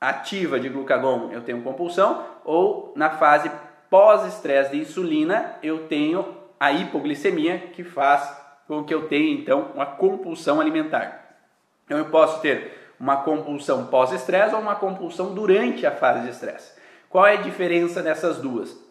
ativa 0.00 0.60
de 0.60 0.68
glucagon 0.68 1.30
eu 1.32 1.42
tenha 1.42 1.60
compulsão 1.60 2.24
ou 2.44 2.92
na 2.94 3.10
fase 3.10 3.50
pós-estresse 3.90 4.70
de 4.70 4.80
insulina 4.80 5.56
eu 5.62 5.88
tenho 5.88 6.24
a 6.58 6.72
hipoglicemia 6.72 7.58
que 7.58 7.82
faz 7.82 8.36
com 8.66 8.84
que 8.84 8.94
eu 8.94 9.08
tenha 9.08 9.32
então 9.32 9.72
uma 9.74 9.86
compulsão 9.86 10.60
alimentar. 10.60 11.23
Então 11.84 11.98
eu 11.98 12.06
posso 12.06 12.40
ter 12.40 12.94
uma 12.98 13.18
compulsão 13.18 13.86
pós-estresse 13.86 14.54
ou 14.54 14.60
uma 14.60 14.76
compulsão 14.76 15.34
durante 15.34 15.86
a 15.86 15.90
fase 15.90 16.20
de 16.20 16.30
estresse. 16.30 16.72
Qual 17.08 17.26
é 17.26 17.34
a 17.34 17.42
diferença 17.42 18.02
dessas 18.02 18.38
duas? 18.38 18.76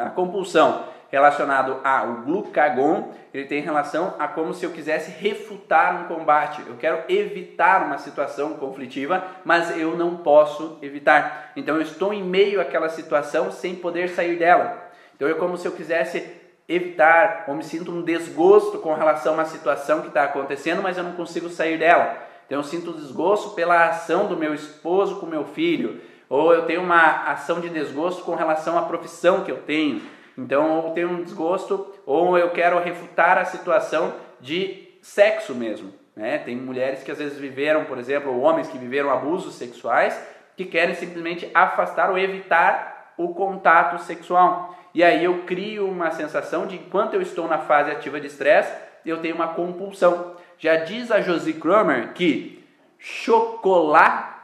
a 0.00 0.10
compulsão 0.10 0.84
relacionado 1.10 1.80
ao 1.82 2.22
glucagon, 2.22 3.12
ele 3.32 3.46
tem 3.46 3.62
relação 3.62 4.14
a 4.18 4.28
como 4.28 4.52
se 4.52 4.64
eu 4.64 4.70
quisesse 4.70 5.10
refutar 5.10 6.02
um 6.02 6.14
combate. 6.14 6.62
Eu 6.66 6.76
quero 6.76 7.02
evitar 7.08 7.84
uma 7.84 7.98
situação 7.98 8.54
conflitiva, 8.54 9.24
mas 9.44 9.76
eu 9.76 9.96
não 9.96 10.18
posso 10.18 10.78
evitar. 10.82 11.52
Então 11.56 11.76
eu 11.76 11.82
estou 11.82 12.12
em 12.12 12.22
meio 12.22 12.60
àquela 12.60 12.88
situação 12.88 13.50
sem 13.50 13.74
poder 13.74 14.10
sair 14.10 14.38
dela. 14.38 14.86
Então 15.16 15.28
é 15.28 15.34
como 15.34 15.56
se 15.56 15.66
eu 15.66 15.72
quisesse 15.72 16.30
evitar 16.68 17.44
ou 17.48 17.54
me 17.54 17.64
sinto 17.64 17.90
um 17.90 18.02
desgosto 18.02 18.78
com 18.78 18.92
relação 18.92 19.32
a 19.32 19.36
uma 19.36 19.44
situação 19.46 20.02
que 20.02 20.08
está 20.08 20.24
acontecendo, 20.24 20.82
mas 20.82 20.98
eu 20.98 21.04
não 21.04 21.12
consigo 21.12 21.48
sair 21.48 21.78
dela. 21.78 22.27
Então 22.48 22.60
eu 22.60 22.64
sinto 22.64 22.94
desgosto 22.94 23.50
pela 23.50 23.88
ação 23.88 24.26
do 24.26 24.36
meu 24.36 24.54
esposo 24.54 25.20
com 25.20 25.26
meu 25.26 25.44
filho, 25.44 26.00
ou 26.30 26.52
eu 26.54 26.64
tenho 26.64 26.82
uma 26.82 27.24
ação 27.24 27.60
de 27.60 27.68
desgosto 27.68 28.22
com 28.22 28.34
relação 28.34 28.78
à 28.78 28.82
profissão 28.82 29.44
que 29.44 29.52
eu 29.52 29.58
tenho. 29.58 30.00
Então 30.36 30.86
eu 30.86 30.90
tenho 30.92 31.10
um 31.10 31.22
desgosto, 31.22 31.94
ou 32.06 32.38
eu 32.38 32.48
quero 32.50 32.78
refutar 32.80 33.36
a 33.36 33.44
situação 33.44 34.14
de 34.40 34.88
sexo 35.02 35.54
mesmo. 35.54 35.92
Né? 36.16 36.38
Tem 36.38 36.56
mulheres 36.56 37.02
que 37.02 37.10
às 37.10 37.18
vezes 37.18 37.38
viveram, 37.38 37.84
por 37.84 37.98
exemplo, 37.98 38.32
ou 38.32 38.40
homens 38.40 38.68
que 38.68 38.78
viveram 38.78 39.10
abusos 39.10 39.54
sexuais, 39.54 40.18
que 40.56 40.64
querem 40.64 40.94
simplesmente 40.94 41.50
afastar 41.54 42.10
ou 42.10 42.18
evitar 42.18 43.12
o 43.18 43.34
contato 43.34 44.00
sexual. 44.02 44.74
E 44.94 45.04
aí 45.04 45.22
eu 45.22 45.42
crio 45.44 45.86
uma 45.86 46.10
sensação 46.12 46.66
de 46.66 46.76
enquanto 46.76 47.12
eu 47.12 47.20
estou 47.20 47.46
na 47.46 47.58
fase 47.58 47.90
ativa 47.90 48.18
de 48.18 48.26
estresse, 48.26 48.72
eu 49.04 49.18
tenho 49.18 49.34
uma 49.34 49.48
compulsão. 49.48 50.36
Já 50.58 50.76
diz 50.76 51.10
a 51.10 51.20
Josie 51.20 51.54
Cromer 51.54 52.12
que 52.12 52.64
chocolate, 52.98 54.34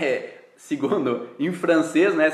é, 0.00 0.30
segundo 0.56 1.28
em 1.38 1.52
francês, 1.52 2.14
né, 2.14 2.30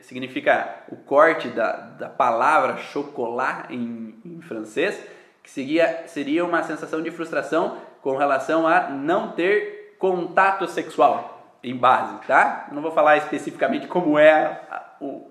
significa 0.00 0.82
o 0.88 0.96
corte 0.96 1.48
da, 1.48 1.72
da 1.72 2.08
palavra 2.08 2.78
chocolate 2.78 3.72
em, 3.72 4.18
em 4.24 4.40
francês, 4.40 5.00
que 5.42 5.50
seria, 5.50 6.04
seria 6.06 6.44
uma 6.44 6.62
sensação 6.64 7.00
de 7.00 7.10
frustração 7.10 7.78
com 8.02 8.16
relação 8.16 8.66
a 8.66 8.88
não 8.90 9.32
ter 9.32 9.96
contato 9.98 10.66
sexual 10.66 11.58
em 11.62 11.76
base, 11.76 12.18
tá? 12.26 12.68
Não 12.72 12.82
vou 12.82 12.90
falar 12.90 13.16
especificamente 13.18 13.86
como 13.86 14.18
é 14.18 14.32
a, 14.32 14.82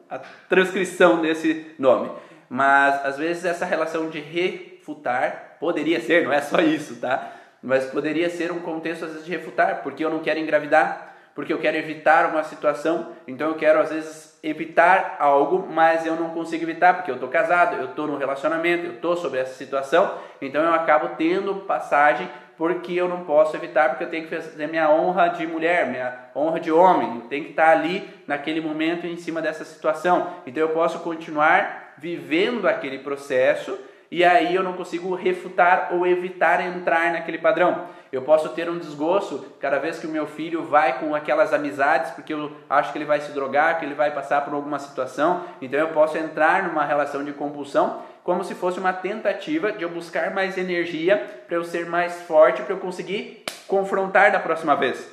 a, 0.10 0.16
a 0.16 0.20
transcrição 0.48 1.22
desse 1.22 1.76
nome, 1.78 2.10
mas 2.50 3.06
às 3.06 3.18
vezes 3.18 3.46
essa 3.46 3.66
relação 3.66 4.10
de 4.10 4.20
refutar 4.20 5.53
Poderia 5.64 6.02
ser, 6.02 6.26
não 6.26 6.34
é 6.34 6.42
só 6.42 6.60
isso, 6.60 6.98
tá? 6.98 7.32
Mas 7.62 7.86
poderia 7.86 8.30
ser 8.30 8.52
um 8.52 8.60
contexto 8.60 9.06
às 9.06 9.12
vezes 9.12 9.26
de 9.26 9.32
refutar, 9.32 9.82
porque 9.82 10.04
eu 10.04 10.10
não 10.10 10.20
quero 10.20 10.38
engravidar, 10.38 11.16
porque 11.34 11.54
eu 11.54 11.58
quero 11.58 11.78
evitar 11.78 12.30
uma 12.30 12.44
situação, 12.44 13.14
então 13.26 13.48
eu 13.48 13.56
quero 13.56 13.80
às 13.80 13.90
vezes 13.90 14.38
evitar 14.44 15.16
algo, 15.20 15.66
mas 15.72 16.06
eu 16.06 16.18
não 16.18 16.32
consigo 16.32 16.66
evitar 16.66 16.96
porque 16.96 17.10
eu 17.10 17.16
estou 17.16 17.30
casado, 17.30 17.78
eu 17.78 17.86
estou 17.86 18.08
no 18.08 18.18
relacionamento, 18.18 18.88
eu 18.88 18.96
estou 18.96 19.16
sobre 19.16 19.40
essa 19.40 19.54
situação, 19.54 20.18
então 20.42 20.62
eu 20.62 20.74
acabo 20.74 21.16
tendo 21.16 21.56
passagem 21.62 22.28
porque 22.58 22.92
eu 22.92 23.08
não 23.08 23.24
posso 23.24 23.56
evitar, 23.56 23.88
porque 23.88 24.04
eu 24.04 24.10
tenho 24.10 24.28
que 24.28 24.36
fazer 24.36 24.68
minha 24.68 24.92
honra 24.92 25.30
de 25.30 25.48
mulher, 25.48 25.88
minha 25.88 26.28
honra 26.36 26.60
de 26.60 26.74
homem, 26.74 27.22
tenho 27.30 27.46
que 27.46 27.52
estar 27.52 27.70
ali 27.70 28.06
naquele 28.28 28.60
momento 28.60 29.08
em 29.08 29.16
cima 29.16 29.42
dessa 29.42 29.64
situação. 29.64 30.28
Então 30.46 30.62
eu 30.62 30.70
posso 30.74 31.00
continuar 31.00 31.94
vivendo 31.98 32.68
aquele 32.68 33.00
processo 33.00 33.80
e 34.14 34.24
aí 34.24 34.54
eu 34.54 34.62
não 34.62 34.74
consigo 34.74 35.16
refutar 35.16 35.90
ou 35.92 36.06
evitar 36.06 36.62
entrar 36.62 37.12
naquele 37.12 37.40
padrão. 37.40 37.88
Eu 38.12 38.22
posso 38.22 38.50
ter 38.50 38.70
um 38.70 38.78
desgosto 38.78 39.44
cada 39.60 39.80
vez 39.80 39.98
que 39.98 40.06
o 40.06 40.10
meu 40.10 40.28
filho 40.28 40.64
vai 40.66 41.00
com 41.00 41.16
aquelas 41.16 41.52
amizades, 41.52 42.12
porque 42.12 42.32
eu 42.32 42.52
acho 42.70 42.92
que 42.92 43.00
ele 43.00 43.06
vai 43.06 43.20
se 43.20 43.32
drogar, 43.32 43.80
que 43.80 43.86
ele 43.86 43.96
vai 43.96 44.12
passar 44.12 44.46
por 44.46 44.54
alguma 44.54 44.78
situação, 44.78 45.44
então 45.60 45.80
eu 45.80 45.88
posso 45.88 46.16
entrar 46.16 46.62
numa 46.62 46.86
relação 46.86 47.24
de 47.26 47.34
compulsão 47.34 48.04
como 48.24 48.44
se 48.44 48.54
fosse 48.54 48.78
uma 48.78 48.94
tentativa 48.94 49.72
de 49.72 49.82
eu 49.82 49.90
buscar 49.90 50.30
mais 50.30 50.60
energia 50.60 51.18
para 51.48 51.58
eu 51.58 51.64
ser 51.64 51.88
mais 51.88 52.22
forte, 52.22 52.62
para 52.62 52.76
eu 52.76 52.80
conseguir 52.80 53.44
confrontar 53.68 54.32
da 54.32 54.40
próxima 54.40 54.76
vez. 54.76 55.12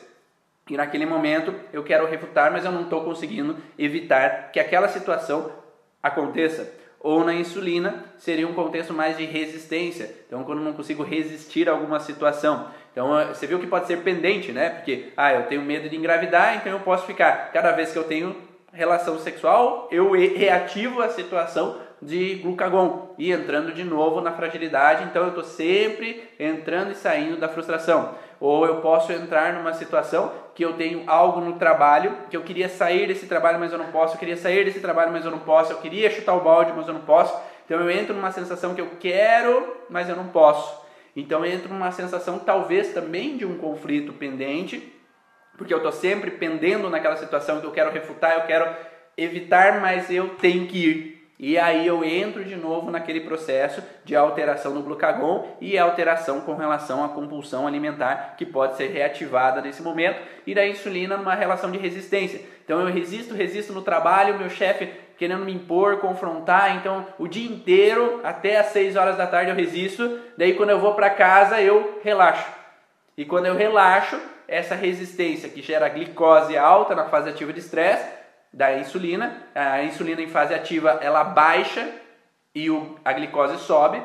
E 0.68 0.76
naquele 0.76 1.06
momento 1.06 1.54
eu 1.72 1.82
quero 1.82 2.06
refutar, 2.06 2.52
mas 2.52 2.66
eu 2.66 2.70
não 2.70 2.82
estou 2.82 3.02
conseguindo 3.02 3.56
evitar 3.78 4.52
que 4.52 4.60
aquela 4.60 4.88
situação 4.88 5.50
aconteça. 6.02 6.79
Ou 7.02 7.24
na 7.24 7.32
insulina 7.32 8.04
seria 8.18 8.46
um 8.46 8.52
contexto 8.52 8.92
mais 8.92 9.16
de 9.16 9.24
resistência. 9.24 10.14
Então, 10.26 10.44
quando 10.44 10.60
não 10.60 10.74
consigo 10.74 11.02
resistir 11.02 11.66
a 11.66 11.72
alguma 11.72 11.98
situação. 11.98 12.68
Então, 12.92 13.18
eh, 13.18 13.26
você 13.26 13.46
viu 13.46 13.58
que 13.58 13.66
pode 13.66 13.86
ser 13.86 14.02
pendente, 14.02 14.52
né? 14.52 14.68
Porque, 14.68 15.10
ah, 15.16 15.32
eu 15.32 15.46
tenho 15.46 15.62
medo 15.62 15.88
de 15.88 15.96
engravidar, 15.96 16.56
então 16.56 16.70
eu 16.72 16.80
posso 16.80 17.06
ficar. 17.06 17.50
Cada 17.52 17.72
vez 17.72 17.90
que 17.90 17.98
eu 17.98 18.04
tenho 18.04 18.36
relação 18.70 19.18
sexual, 19.18 19.88
eu 19.90 20.12
reativo 20.12 21.00
a 21.00 21.08
situação 21.08 21.78
de 22.02 22.36
glucagon 22.36 23.14
e 23.18 23.32
entrando 23.32 23.72
de 23.72 23.82
novo 23.82 24.20
na 24.20 24.32
fragilidade. 24.32 25.04
Então, 25.04 25.22
eu 25.22 25.28
estou 25.30 25.44
sempre 25.44 26.22
entrando 26.38 26.92
e 26.92 26.94
saindo 26.94 27.38
da 27.38 27.48
frustração. 27.48 28.14
Ou 28.38 28.66
eu 28.66 28.76
posso 28.82 29.10
entrar 29.10 29.54
numa 29.54 29.72
situação 29.72 30.32
que 30.60 30.64
eu 30.66 30.74
tenho 30.74 31.04
algo 31.06 31.40
no 31.40 31.54
trabalho, 31.54 32.14
que 32.28 32.36
eu 32.36 32.42
queria 32.42 32.68
sair 32.68 33.06
desse 33.06 33.26
trabalho, 33.26 33.58
mas 33.58 33.72
eu 33.72 33.78
não 33.78 33.90
posso, 33.90 34.14
eu 34.14 34.18
queria 34.18 34.36
sair 34.36 34.62
desse 34.62 34.78
trabalho, 34.78 35.10
mas 35.10 35.24
eu 35.24 35.30
não 35.30 35.38
posso, 35.38 35.72
eu 35.72 35.78
queria 35.78 36.10
chutar 36.10 36.34
o 36.34 36.42
balde, 36.42 36.74
mas 36.76 36.86
eu 36.86 36.92
não 36.92 37.00
posso. 37.00 37.34
Então 37.64 37.80
eu 37.80 37.90
entro 37.90 38.12
numa 38.12 38.30
sensação 38.30 38.74
que 38.74 38.80
eu 38.82 38.90
quero, 39.00 39.74
mas 39.88 40.10
eu 40.10 40.14
não 40.14 40.28
posso. 40.28 40.86
Então 41.16 41.42
eu 41.46 41.50
entro 41.50 41.70
numa 41.70 41.90
sensação 41.90 42.40
talvez 42.40 42.92
também 42.92 43.38
de 43.38 43.46
um 43.46 43.56
conflito 43.56 44.12
pendente, 44.12 44.92
porque 45.56 45.72
eu 45.72 45.78
estou 45.78 45.92
sempre 45.92 46.32
pendendo 46.32 46.90
naquela 46.90 47.16
situação 47.16 47.58
que 47.58 47.66
eu 47.66 47.72
quero 47.72 47.90
refutar, 47.90 48.34
eu 48.34 48.42
quero 48.42 48.70
evitar, 49.16 49.80
mas 49.80 50.10
eu 50.10 50.34
tenho 50.34 50.66
que 50.66 50.76
ir. 50.76 51.19
E 51.42 51.58
aí 51.58 51.86
eu 51.86 52.04
entro 52.04 52.44
de 52.44 52.54
novo 52.54 52.90
naquele 52.90 53.22
processo 53.22 53.82
de 54.04 54.14
alteração 54.14 54.74
do 54.74 54.82
glucagon 54.82 55.56
e 55.58 55.78
alteração 55.78 56.42
com 56.42 56.54
relação 56.54 57.02
à 57.02 57.08
compulsão 57.08 57.66
alimentar 57.66 58.34
que 58.36 58.44
pode 58.44 58.76
ser 58.76 58.88
reativada 58.88 59.62
nesse 59.62 59.80
momento 59.80 60.20
e 60.46 60.54
da 60.54 60.66
insulina 60.66 61.16
numa 61.16 61.34
relação 61.34 61.70
de 61.70 61.78
resistência. 61.78 62.42
Então 62.62 62.78
eu 62.78 62.92
resisto, 62.92 63.32
resisto 63.32 63.72
no 63.72 63.80
trabalho, 63.80 64.38
meu 64.38 64.50
chefe 64.50 64.90
querendo 65.16 65.46
me 65.46 65.54
impor, 65.54 65.96
confrontar, 65.96 66.76
então 66.76 67.06
o 67.18 67.26
dia 67.26 67.50
inteiro 67.50 68.20
até 68.22 68.58
às 68.58 68.66
6 68.66 68.96
horas 68.96 69.16
da 69.16 69.26
tarde 69.26 69.50
eu 69.50 69.56
resisto, 69.56 70.20
daí 70.36 70.52
quando 70.52 70.70
eu 70.70 70.78
vou 70.78 70.92
para 70.92 71.08
casa 71.08 71.58
eu 71.62 72.00
relaxo. 72.04 72.46
E 73.16 73.24
quando 73.24 73.46
eu 73.46 73.56
relaxo, 73.56 74.20
essa 74.46 74.74
resistência 74.74 75.48
que 75.48 75.62
gera 75.62 75.88
glicose 75.88 76.54
alta 76.58 76.94
na 76.94 77.06
fase 77.06 77.30
ativa 77.30 77.50
de 77.50 77.60
estresse 77.60 78.19
da 78.52 78.76
insulina. 78.76 79.42
A 79.54 79.82
insulina 79.82 80.20
em 80.20 80.28
fase 80.28 80.54
ativa 80.54 80.98
ela 81.02 81.24
baixa 81.24 81.88
e 82.54 82.70
o, 82.70 82.96
a 83.04 83.12
glicose 83.12 83.58
sobe. 83.58 84.02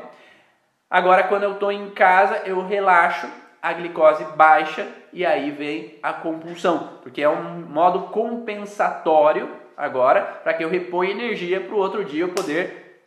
Agora, 0.89 1.23
quando 1.23 1.43
eu 1.43 1.53
estou 1.53 1.71
em 1.71 1.89
casa, 1.89 2.43
eu 2.45 2.65
relaxo, 2.65 3.27
a 3.61 3.73
glicose 3.73 4.23
baixa 4.35 4.87
e 5.11 5.25
aí 5.25 5.49
vem 5.49 5.97
a 6.03 6.13
compulsão, 6.13 6.99
porque 7.01 7.21
é 7.21 7.29
um 7.29 7.61
modo 7.61 8.11
compensatório 8.11 9.49
agora 9.75 10.21
para 10.21 10.53
que 10.53 10.63
eu 10.63 10.69
reponha 10.69 11.11
energia 11.11 11.59
para 11.59 11.73
o 11.73 11.79
outro 11.79 12.05
dia 12.05 12.23
eu 12.23 12.29
poder 12.29 13.01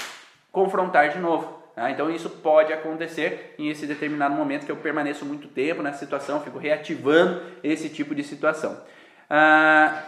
confrontar 0.50 1.10
de 1.10 1.18
novo. 1.18 1.62
Tá? 1.74 1.90
Então 1.92 2.10
isso 2.10 2.28
pode 2.28 2.72
acontecer 2.72 3.54
em 3.56 3.68
esse 3.68 3.86
determinado 3.86 4.34
momento 4.34 4.66
que 4.66 4.72
eu 4.72 4.76
permaneço 4.76 5.24
muito 5.24 5.46
tempo 5.46 5.80
nessa 5.80 6.00
situação, 6.00 6.40
fico 6.40 6.58
reativando 6.58 7.40
esse 7.62 7.88
tipo 7.88 8.14
de 8.14 8.24
situação. 8.24 8.76
Ah, 9.30 10.02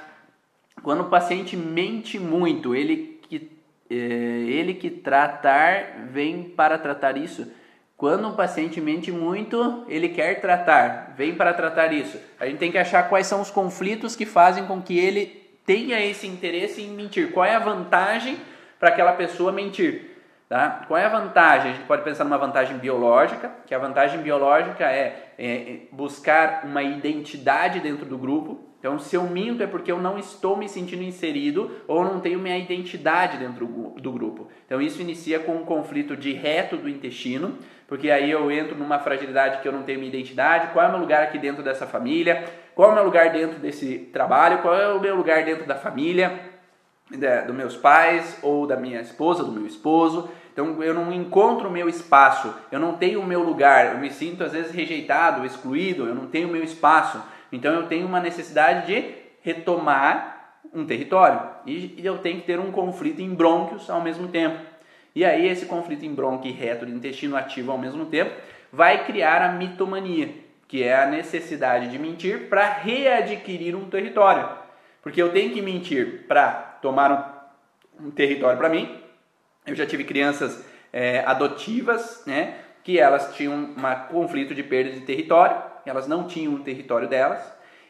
quando 0.82 1.02
o 1.02 1.08
paciente 1.08 1.56
mente 1.56 2.18
muito, 2.18 2.74
ele 2.74 3.20
que, 3.28 3.50
é, 3.88 3.94
ele 3.94 4.74
que 4.74 4.90
tratar 4.90 6.06
vem 6.10 6.44
para 6.44 6.78
tratar 6.78 7.16
isso. 7.16 7.50
Quando 7.96 8.28
um 8.28 8.34
paciente 8.34 8.80
mente 8.80 9.12
muito, 9.12 9.84
ele 9.86 10.08
quer 10.08 10.40
tratar, 10.40 11.12
vem 11.18 11.34
para 11.34 11.52
tratar 11.52 11.92
isso. 11.92 12.18
A 12.40 12.46
gente 12.46 12.56
tem 12.56 12.72
que 12.72 12.78
achar 12.78 13.10
quais 13.10 13.26
são 13.26 13.42
os 13.42 13.50
conflitos 13.50 14.16
que 14.16 14.24
fazem 14.24 14.66
com 14.66 14.80
que 14.80 14.98
ele 14.98 15.26
tenha 15.66 16.00
esse 16.00 16.26
interesse 16.26 16.80
em 16.80 16.88
mentir. 16.88 17.30
Qual 17.30 17.44
é 17.44 17.54
a 17.54 17.58
vantagem 17.58 18.38
para 18.78 18.88
aquela 18.88 19.12
pessoa 19.12 19.52
mentir? 19.52 20.16
Tá? 20.48 20.82
Qual 20.88 20.98
é 20.98 21.04
a 21.04 21.10
vantagem? 21.10 21.72
A 21.72 21.74
gente 21.74 21.86
pode 21.86 22.02
pensar 22.02 22.24
numa 22.24 22.38
vantagem 22.38 22.78
biológica, 22.78 23.52
que 23.66 23.74
a 23.74 23.78
vantagem 23.78 24.22
biológica 24.22 24.84
é, 24.84 25.34
é 25.38 25.80
buscar 25.92 26.64
uma 26.64 26.82
identidade 26.82 27.80
dentro 27.80 28.06
do 28.06 28.16
grupo. 28.16 28.69
Então, 28.80 28.98
se 28.98 29.14
eu 29.14 29.24
minto 29.24 29.62
é 29.62 29.66
porque 29.66 29.92
eu 29.92 30.00
não 30.00 30.18
estou 30.18 30.56
me 30.56 30.68
sentindo 30.68 31.02
inserido 31.02 31.70
ou 31.86 32.02
não 32.02 32.18
tenho 32.18 32.40
minha 32.40 32.58
identidade 32.58 33.36
dentro 33.36 33.66
do 33.66 34.10
grupo. 34.10 34.48
Então, 34.66 34.80
isso 34.80 35.00
inicia 35.00 35.38
com 35.38 35.54
um 35.54 35.64
conflito 35.64 36.16
de 36.16 36.32
reto 36.32 36.78
do 36.78 36.88
intestino, 36.88 37.58
porque 37.86 38.10
aí 38.10 38.30
eu 38.30 38.50
entro 38.50 38.74
numa 38.76 38.98
fragilidade 38.98 39.60
que 39.60 39.68
eu 39.68 39.72
não 39.72 39.82
tenho 39.82 39.98
minha 39.98 40.08
identidade. 40.08 40.72
Qual 40.72 40.84
é 40.84 40.88
o 40.88 40.92
meu 40.92 41.00
lugar 41.00 41.22
aqui 41.22 41.38
dentro 41.38 41.62
dessa 41.62 41.86
família? 41.86 42.44
Qual 42.74 42.88
é 42.88 42.92
o 42.92 42.94
meu 42.94 43.04
lugar 43.04 43.30
dentro 43.30 43.58
desse 43.58 43.98
trabalho? 44.12 44.62
Qual 44.62 44.74
é 44.74 44.90
o 44.92 45.00
meu 45.00 45.14
lugar 45.14 45.44
dentro 45.44 45.66
da 45.66 45.74
família? 45.74 46.48
dos 47.46 47.56
meus 47.56 47.76
pais 47.76 48.38
ou 48.42 48.66
da 48.66 48.76
minha 48.76 49.00
esposa, 49.00 49.42
do 49.42 49.52
meu 49.52 49.66
esposo. 49.66 50.30
Então 50.52 50.82
eu 50.82 50.94
não 50.94 51.12
encontro 51.12 51.68
o 51.68 51.72
meu 51.72 51.88
espaço, 51.88 52.54
eu 52.70 52.78
não 52.78 52.96
tenho 52.96 53.20
o 53.20 53.26
meu 53.26 53.42
lugar, 53.42 53.94
eu 53.94 53.98
me 53.98 54.10
sinto 54.10 54.44
às 54.44 54.52
vezes 54.52 54.72
rejeitado, 54.72 55.44
excluído, 55.44 56.06
eu 56.06 56.14
não 56.14 56.26
tenho 56.26 56.48
o 56.48 56.52
meu 56.52 56.62
espaço. 56.62 57.20
Então 57.52 57.74
eu 57.74 57.86
tenho 57.86 58.06
uma 58.06 58.20
necessidade 58.20 58.86
de 58.86 59.14
retomar 59.42 60.60
um 60.72 60.84
território 60.84 61.40
e 61.66 61.94
eu 62.04 62.18
tenho 62.18 62.40
que 62.40 62.46
ter 62.46 62.60
um 62.60 62.70
conflito 62.70 63.20
em 63.20 63.34
brônquios 63.34 63.90
ao 63.90 64.00
mesmo 64.00 64.28
tempo. 64.28 64.58
E 65.14 65.24
aí 65.24 65.48
esse 65.48 65.66
conflito 65.66 66.04
em 66.04 66.14
brônquio 66.14 66.50
e 66.50 66.52
reto 66.52 66.86
do 66.86 66.92
intestino 66.92 67.36
ativo 67.36 67.72
ao 67.72 67.78
mesmo 67.78 68.06
tempo 68.06 68.32
vai 68.72 69.04
criar 69.04 69.42
a 69.42 69.52
mitomania, 69.52 70.32
que 70.68 70.84
é 70.84 71.02
a 71.02 71.06
necessidade 71.06 71.90
de 71.90 71.98
mentir 71.98 72.48
para 72.48 72.68
readquirir 72.68 73.74
um 73.74 73.88
território. 73.90 74.48
Porque 75.02 75.20
eu 75.20 75.32
tenho 75.32 75.52
que 75.52 75.60
mentir 75.60 76.26
para 76.28 76.52
tomar 76.80 77.50
um, 77.98 78.06
um 78.06 78.10
território 78.10 78.58
para 78.58 78.68
mim. 78.68 78.96
Eu 79.66 79.74
já 79.74 79.84
tive 79.84 80.04
crianças 80.04 80.64
é, 80.92 81.20
adotivas, 81.26 82.22
né, 82.26 82.54
que 82.84 82.98
elas 82.98 83.34
tinham 83.34 83.54
um 83.54 83.74
conflito 84.08 84.54
de 84.54 84.62
perda 84.62 84.92
de 84.92 85.00
território 85.00 85.69
elas 85.90 86.06
não 86.06 86.24
tinham 86.24 86.54
o 86.54 86.60
território 86.60 87.08
delas. 87.08 87.40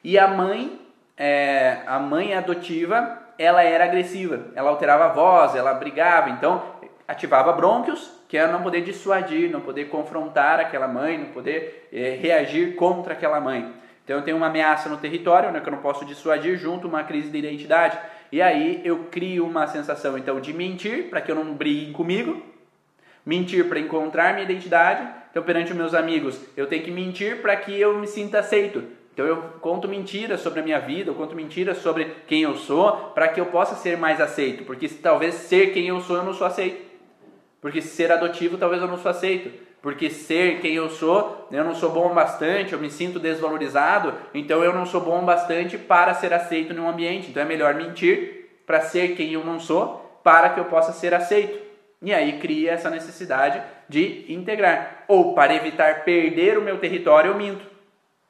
E 0.03 0.19
a 0.19 0.27
mãe, 0.27 0.81
é, 1.17 1.79
a 1.87 1.99
mãe 1.99 2.35
adotiva, 2.35 3.19
ela 3.39 3.63
era 3.63 3.85
agressiva, 3.85 4.47
ela 4.55 4.71
alterava 4.71 5.05
a 5.05 5.09
voz, 5.09 5.55
ela 5.55 5.75
brigava, 5.75 6.31
então 6.31 6.63
ativava 7.07 7.53
brônquios, 7.53 8.11
que 8.29 8.39
é 8.39 8.47
não 8.47 8.63
poder 8.63 8.83
dissuadir, 8.83 9.51
não 9.51 9.61
poder 9.61 9.89
confrontar 9.89 10.61
aquela 10.61 10.87
mãe, 10.87 11.19
não 11.19 11.27
poder 11.27 11.89
é, 11.93 12.11
reagir 12.21 12.77
contra 12.77 13.15
aquela 13.15 13.41
mãe. 13.41 13.73
Então 14.05 14.19
eu 14.19 14.25
tenho 14.25 14.37
uma 14.37 14.47
ameaça 14.47 14.89
no 14.89 14.97
território, 14.97 15.51
né, 15.51 15.61
que 15.61 15.69
eu 15.69 15.73
não 15.73 15.81
posso 15.81 16.05
dissuadir, 16.05 16.57
junto 16.57 16.89
uma 16.89 17.05
crise 17.05 17.31
de 17.31 17.39
identidade. 17.39 17.99
E 18.33 18.41
aí 18.41 18.81
eu 18.85 19.07
crio 19.11 19.45
uma 19.45 19.67
sensação 19.67 20.17
então 20.17 20.41
de 20.41 20.53
mentir 20.53 21.09
para 21.11 21.21
que 21.21 21.31
eu 21.31 21.35
não 21.35 21.53
brigue 21.55 21.93
comigo, 21.93 22.41
mentir 23.25 23.69
para 23.69 23.79
encontrar 23.79 24.35
minha 24.35 24.45
identidade 24.45 25.21
então, 25.31 25.43
perante 25.45 25.73
meus 25.73 25.95
amigos, 25.95 26.41
eu 26.57 26.67
tenho 26.67 26.83
que 26.83 26.91
mentir 26.91 27.41
para 27.41 27.55
que 27.57 27.79
eu 27.79 27.97
me 27.99 28.07
sinta 28.07 28.41
aceito. 28.41 28.83
Então, 29.15 29.25
eu 29.25 29.37
conto 29.61 29.87
mentiras 29.87 30.41
sobre 30.41 30.61
a 30.61 30.63
minha 30.63 30.81
vida, 30.81 31.11
eu 31.11 31.15
conto 31.15 31.37
mentiras 31.37 31.79
sobre 31.79 32.07
quem 32.27 32.43
eu 32.43 32.57
sou, 32.57 32.93
para 33.15 33.29
que 33.29 33.41
eu 33.41 33.47
possa 33.47 33.77
ser 33.77 33.97
mais 33.97 34.21
aceito. 34.21 34.65
Porque 34.65 34.89
talvez 34.89 35.35
ser 35.35 35.73
quem 35.73 35.87
eu 35.87 36.01
sou 36.01 36.17
eu 36.17 36.25
não 36.25 36.35
sou 36.35 36.47
aceito. 36.47 36.91
Porque 37.61 37.81
ser 37.81 38.11
adotivo 38.11 38.57
talvez 38.57 38.83
eu 38.83 38.89
não 38.89 38.99
sou 38.99 39.11
aceito. 39.11 39.51
Porque 39.81 40.11
ser 40.11 40.61
quem 40.61 40.75
eu 40.75 40.91
sou, 40.91 41.49
eu 41.51 41.65
não 41.65 41.75
sou 41.75 41.91
bom 41.91 42.13
bastante, 42.13 42.73
eu 42.73 42.79
me 42.79 42.91
sinto 42.91 43.19
desvalorizado, 43.19 44.13
então 44.35 44.63
eu 44.63 44.75
não 44.75 44.85
sou 44.85 45.01
bom 45.01 45.25
bastante 45.25 45.79
para 45.79 46.13
ser 46.13 46.35
aceito 46.35 46.75
no 46.75 46.87
ambiente. 46.87 47.31
Então 47.31 47.43
é 47.43 47.47
melhor 47.47 47.75
mentir 47.75 48.63
para 48.67 48.83
ser 48.83 49.17
quem 49.17 49.33
eu 49.33 49.45
não 49.45 49.59
sou, 49.59 50.21
para 50.23 50.51
que 50.51 50.61
eu 50.61 50.67
possa 50.67 50.93
ser 50.93 51.15
aceito. 51.15 51.70
E 52.03 52.15
aí 52.15 52.39
cria 52.39 52.73
essa 52.73 52.89
necessidade 52.89 53.61
de 53.89 54.33
integrar. 54.33 55.05
Ou 55.07 55.35
para 55.35 55.55
evitar 55.55 56.05
perder 56.05 56.57
o 56.57 56.63
meu 56.63 56.79
território, 56.79 57.31
eu 57.31 57.37
minto. 57.37 57.65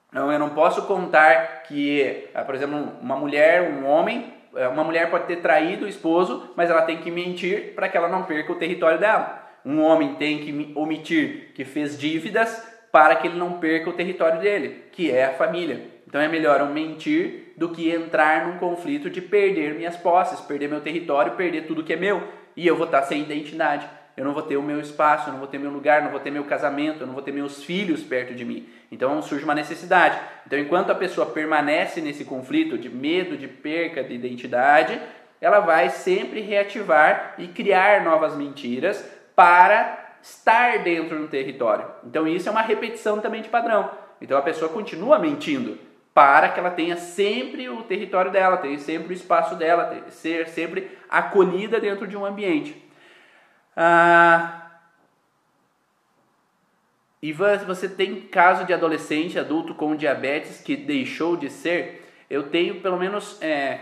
Então, 0.09 0.33
eu 0.33 0.39
não 0.41 0.51
posso 0.51 0.87
contar 0.87 1.63
que, 1.63 2.29
ah, 2.35 2.43
por 2.43 2.55
exemplo, 2.55 2.77
uma 3.01 3.17
mulher, 3.17 3.71
um 3.71 3.87
homem, 3.87 4.35
eh, 4.57 4.67
uma 4.67 4.83
mulher 4.83 5.09
pode 5.09 5.27
ter 5.27 5.37
traído 5.37 5.85
o 5.85 5.89
esposo, 5.89 6.53
mas 6.57 6.69
ela 6.69 6.83
tem 6.83 6.99
que 6.99 7.13
mentir 7.13 7.75
para 7.75 7.89
que 7.89 7.97
ela 7.97 8.09
não 8.09 8.25
perca 8.25 8.51
o 8.51 8.57
território 8.57 8.99
dela. 8.99 9.41
Um 9.65 9.81
homem 9.81 10.15
tem 10.15 10.39
que 10.41 10.73
omitir 10.75 11.53
que 11.55 11.65
fez 11.65 11.97
dívidas 11.97 12.69
para 12.91 13.15
que 13.15 13.29
ele 13.29 13.39
não 13.39 13.61
perca 13.61 13.89
o 13.89 13.93
território 13.93 14.41
dele, 14.41 14.87
que 14.91 15.13
é 15.13 15.27
a 15.27 15.35
família. 15.35 15.81
Então 16.09 16.21
é 16.21 16.27
melhor 16.27 16.59
eu 16.59 16.67
mentir 16.67 17.53
do 17.57 17.69
que 17.69 17.89
entrar 17.89 18.49
num 18.49 18.59
conflito 18.59 19.09
de 19.09 19.21
perder 19.21 19.75
minhas 19.75 19.97
posses, 19.97 20.41
perder 20.41 20.69
meu 20.69 20.81
território, 20.81 21.37
perder 21.37 21.67
tudo 21.69 21.85
que 21.85 21.93
é 21.93 21.97
meu 21.97 22.21
e 22.57 22.67
eu 22.67 22.77
vou 22.77 22.87
estar 22.87 23.03
sem 23.03 23.23
identidade. 23.23 23.87
eu 24.17 24.25
não 24.25 24.35
vou 24.35 24.43
ter 24.43 24.57
o 24.57 24.63
meu 24.63 24.81
espaço, 24.81 25.29
eu 25.29 25.33
não 25.33 25.39
vou 25.39 25.49
ter 25.49 25.59
meu 25.59 25.71
lugar, 25.71 26.03
não 26.03 26.11
vou 26.11 26.21
ter 26.21 26.31
meu 26.31 26.45
casamento, 26.45 27.01
eu 27.01 27.07
não 27.07 27.15
vou 27.15 27.23
ter 27.23 27.33
meus 27.33 27.65
filhos 27.65 28.03
perto 28.03 28.35
de 28.35 28.45
mim. 28.45 28.69
Então 28.93 29.23
surge 29.23 29.45
uma 29.45 29.55
necessidade. 29.55 30.19
Então, 30.47 30.59
enquanto 30.59 30.91
a 30.91 30.95
pessoa 30.95 31.27
permanece 31.27 32.01
nesse 32.01 32.25
conflito 32.25 32.77
de 32.77 32.91
medo, 32.91 33.37
de 33.37 33.49
perca 33.49 34.05
de 34.05 34.15
identidade, 34.15 35.01
ela 35.41 35.61
vai 35.61 35.89
sempre 35.89 36.41
reativar 36.41 37.35
e 37.39 37.49
criar 37.49 38.05
novas 38.05 38.37
mentiras 38.37 39.03
para 39.35 40.17
estar 40.23 40.83
dentro 40.83 41.19
do 41.19 41.29
território. 41.29 41.87
Então, 42.05 42.29
isso 42.29 42.49
é 42.49 42.53
uma 42.53 42.61
repetição 42.63 43.21
também 43.21 43.41
de 43.41 43.49
padrão. 43.49 43.91
Então, 44.21 44.37
a 44.37 44.43
pessoa 44.43 44.71
continua 44.71 45.19
mentindo 45.19 45.79
para 46.21 46.51
que 46.51 46.61
ela 46.61 46.71
tenha 46.71 46.99
sempre 46.99 47.67
o 47.71 47.83
território 47.83 48.31
dela, 48.31 48.59
tenha 48.59 48.79
sempre 48.79 49.15
o 49.15 49.17
espaço 49.17 49.55
dela, 49.55 50.05
ser 50.11 50.49
sempre 50.49 50.99
acolhida 51.09 51.81
dentro 51.81 52.07
de 52.07 52.15
um 52.15 52.27
ambiente. 52.27 52.77
Ah, 53.75 54.67
Ivan, 57.23 57.57
você 57.65 57.89
tem 57.89 58.21
caso 58.21 58.67
de 58.67 58.75
adolescente, 58.75 59.39
adulto 59.39 59.75
com 59.75 59.97
diabetes 59.97 60.61
que 60.61 60.77
deixou 60.77 61.39
de 61.39 61.49
ser? 61.49 62.07
Eu 62.29 62.51
tenho 62.51 62.83
pelo 62.83 62.99
menos 62.99 63.41
é, 63.41 63.81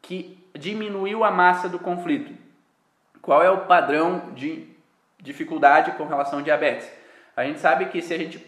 que 0.00 0.38
diminuiu 0.56 1.24
a 1.24 1.32
massa 1.32 1.68
do 1.68 1.80
conflito. 1.80 2.32
Qual 3.20 3.42
é 3.42 3.50
o 3.50 3.66
padrão 3.66 4.30
de 4.32 4.68
dificuldade 5.18 5.90
com 5.96 6.06
relação 6.06 6.38
ao 6.38 6.44
diabetes? 6.44 6.88
A 7.36 7.42
gente 7.42 7.58
sabe 7.58 7.86
que 7.86 8.00
se 8.00 8.14
a 8.14 8.18
gente 8.18 8.46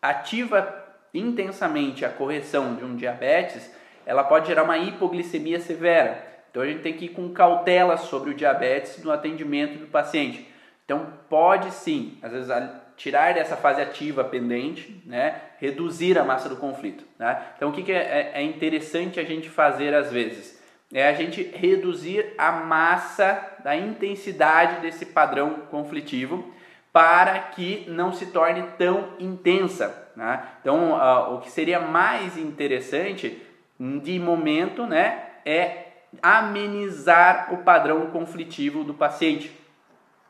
ativa 0.00 0.77
intensamente 1.12 2.04
a 2.04 2.08
correção 2.08 2.74
de 2.74 2.84
um 2.84 2.96
diabetes, 2.96 3.70
ela 4.04 4.24
pode 4.24 4.46
gerar 4.46 4.64
uma 4.64 4.78
hipoglicemia 4.78 5.60
severa. 5.60 6.26
Então 6.50 6.62
a 6.62 6.66
gente 6.66 6.80
tem 6.80 6.94
que 6.94 7.06
ir 7.06 7.10
com 7.10 7.28
cautela 7.30 7.96
sobre 7.96 8.30
o 8.30 8.34
diabetes 8.34 9.02
no 9.02 9.10
atendimento 9.10 9.78
do 9.78 9.86
paciente. 9.86 10.46
Então 10.84 11.06
pode 11.28 11.70
sim, 11.70 12.18
às 12.22 12.32
vezes 12.32 12.50
tirar 12.96 13.34
dessa 13.34 13.56
fase 13.56 13.80
ativa 13.80 14.24
pendente, 14.24 15.02
né, 15.06 15.40
reduzir 15.58 16.18
a 16.18 16.24
massa 16.24 16.48
do 16.48 16.56
conflito. 16.56 17.04
Né? 17.18 17.40
Então 17.56 17.68
o 17.68 17.72
que, 17.72 17.82
que 17.82 17.92
é, 17.92 18.32
é 18.34 18.42
interessante 18.42 19.20
a 19.20 19.24
gente 19.24 19.48
fazer 19.48 19.94
às 19.94 20.10
vezes? 20.10 20.58
É 20.92 21.06
a 21.06 21.12
gente 21.12 21.42
reduzir 21.42 22.32
a 22.38 22.50
massa 22.50 23.58
da 23.62 23.76
intensidade 23.76 24.80
desse 24.80 25.04
padrão 25.04 25.66
conflitivo 25.70 26.50
para 26.98 27.38
que 27.38 27.84
não 27.86 28.12
se 28.12 28.26
torne 28.26 28.60
tão 28.76 29.10
intensa. 29.20 30.10
Né? 30.16 30.42
Então, 30.60 30.94
uh, 30.94 31.36
o 31.36 31.40
que 31.40 31.48
seria 31.48 31.78
mais 31.78 32.36
interessante 32.36 33.40
de 33.78 34.18
momento 34.18 34.84
né, 34.84 35.26
é 35.46 35.92
amenizar 36.20 37.54
o 37.54 37.58
padrão 37.58 38.06
conflitivo 38.06 38.82
do 38.82 38.92
paciente. 38.92 39.56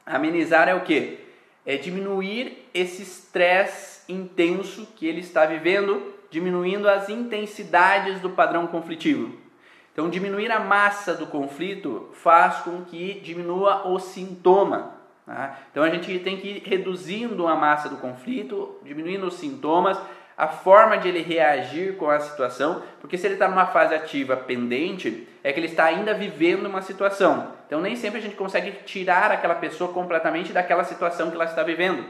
Amenizar 0.04 0.68
é 0.68 0.74
o 0.74 0.82
que? 0.82 1.18
É 1.64 1.78
diminuir 1.78 2.68
esse 2.74 3.00
estresse 3.00 4.02
intenso 4.06 4.88
que 4.94 5.06
ele 5.06 5.20
está 5.20 5.46
vivendo, 5.46 6.16
diminuindo 6.30 6.86
as 6.86 7.08
intensidades 7.08 8.20
do 8.20 8.28
padrão 8.28 8.66
conflitivo. 8.66 9.34
Então, 9.94 10.10
diminuir 10.10 10.52
a 10.52 10.60
massa 10.60 11.14
do 11.14 11.28
conflito 11.28 12.10
faz 12.12 12.56
com 12.56 12.84
que 12.84 13.20
diminua 13.20 13.88
o 13.88 13.98
sintoma. 13.98 14.97
Tá? 15.28 15.58
Então 15.70 15.82
a 15.82 15.90
gente 15.90 16.18
tem 16.20 16.38
que 16.38 16.48
ir 16.48 16.62
reduzindo 16.64 17.46
a 17.46 17.54
massa 17.54 17.86
do 17.86 17.98
conflito, 17.98 18.80
diminuindo 18.82 19.26
os 19.26 19.34
sintomas, 19.34 20.00
a 20.34 20.48
forma 20.48 20.96
de 20.96 21.06
ele 21.06 21.20
reagir 21.20 21.96
com 21.96 22.08
a 22.08 22.18
situação, 22.18 22.82
porque 22.98 23.18
se 23.18 23.26
ele 23.26 23.34
está 23.34 23.46
numa 23.46 23.66
fase 23.66 23.94
ativa 23.94 24.38
pendente, 24.38 25.28
é 25.44 25.52
que 25.52 25.60
ele 25.60 25.66
está 25.66 25.84
ainda 25.84 26.14
vivendo 26.14 26.64
uma 26.64 26.80
situação. 26.80 27.52
Então 27.66 27.82
nem 27.82 27.94
sempre 27.94 28.20
a 28.20 28.22
gente 28.22 28.36
consegue 28.36 28.70
tirar 28.86 29.30
aquela 29.30 29.56
pessoa 29.56 29.92
completamente 29.92 30.50
daquela 30.50 30.82
situação 30.82 31.28
que 31.28 31.34
ela 31.34 31.44
está 31.44 31.62
vivendo. 31.62 32.06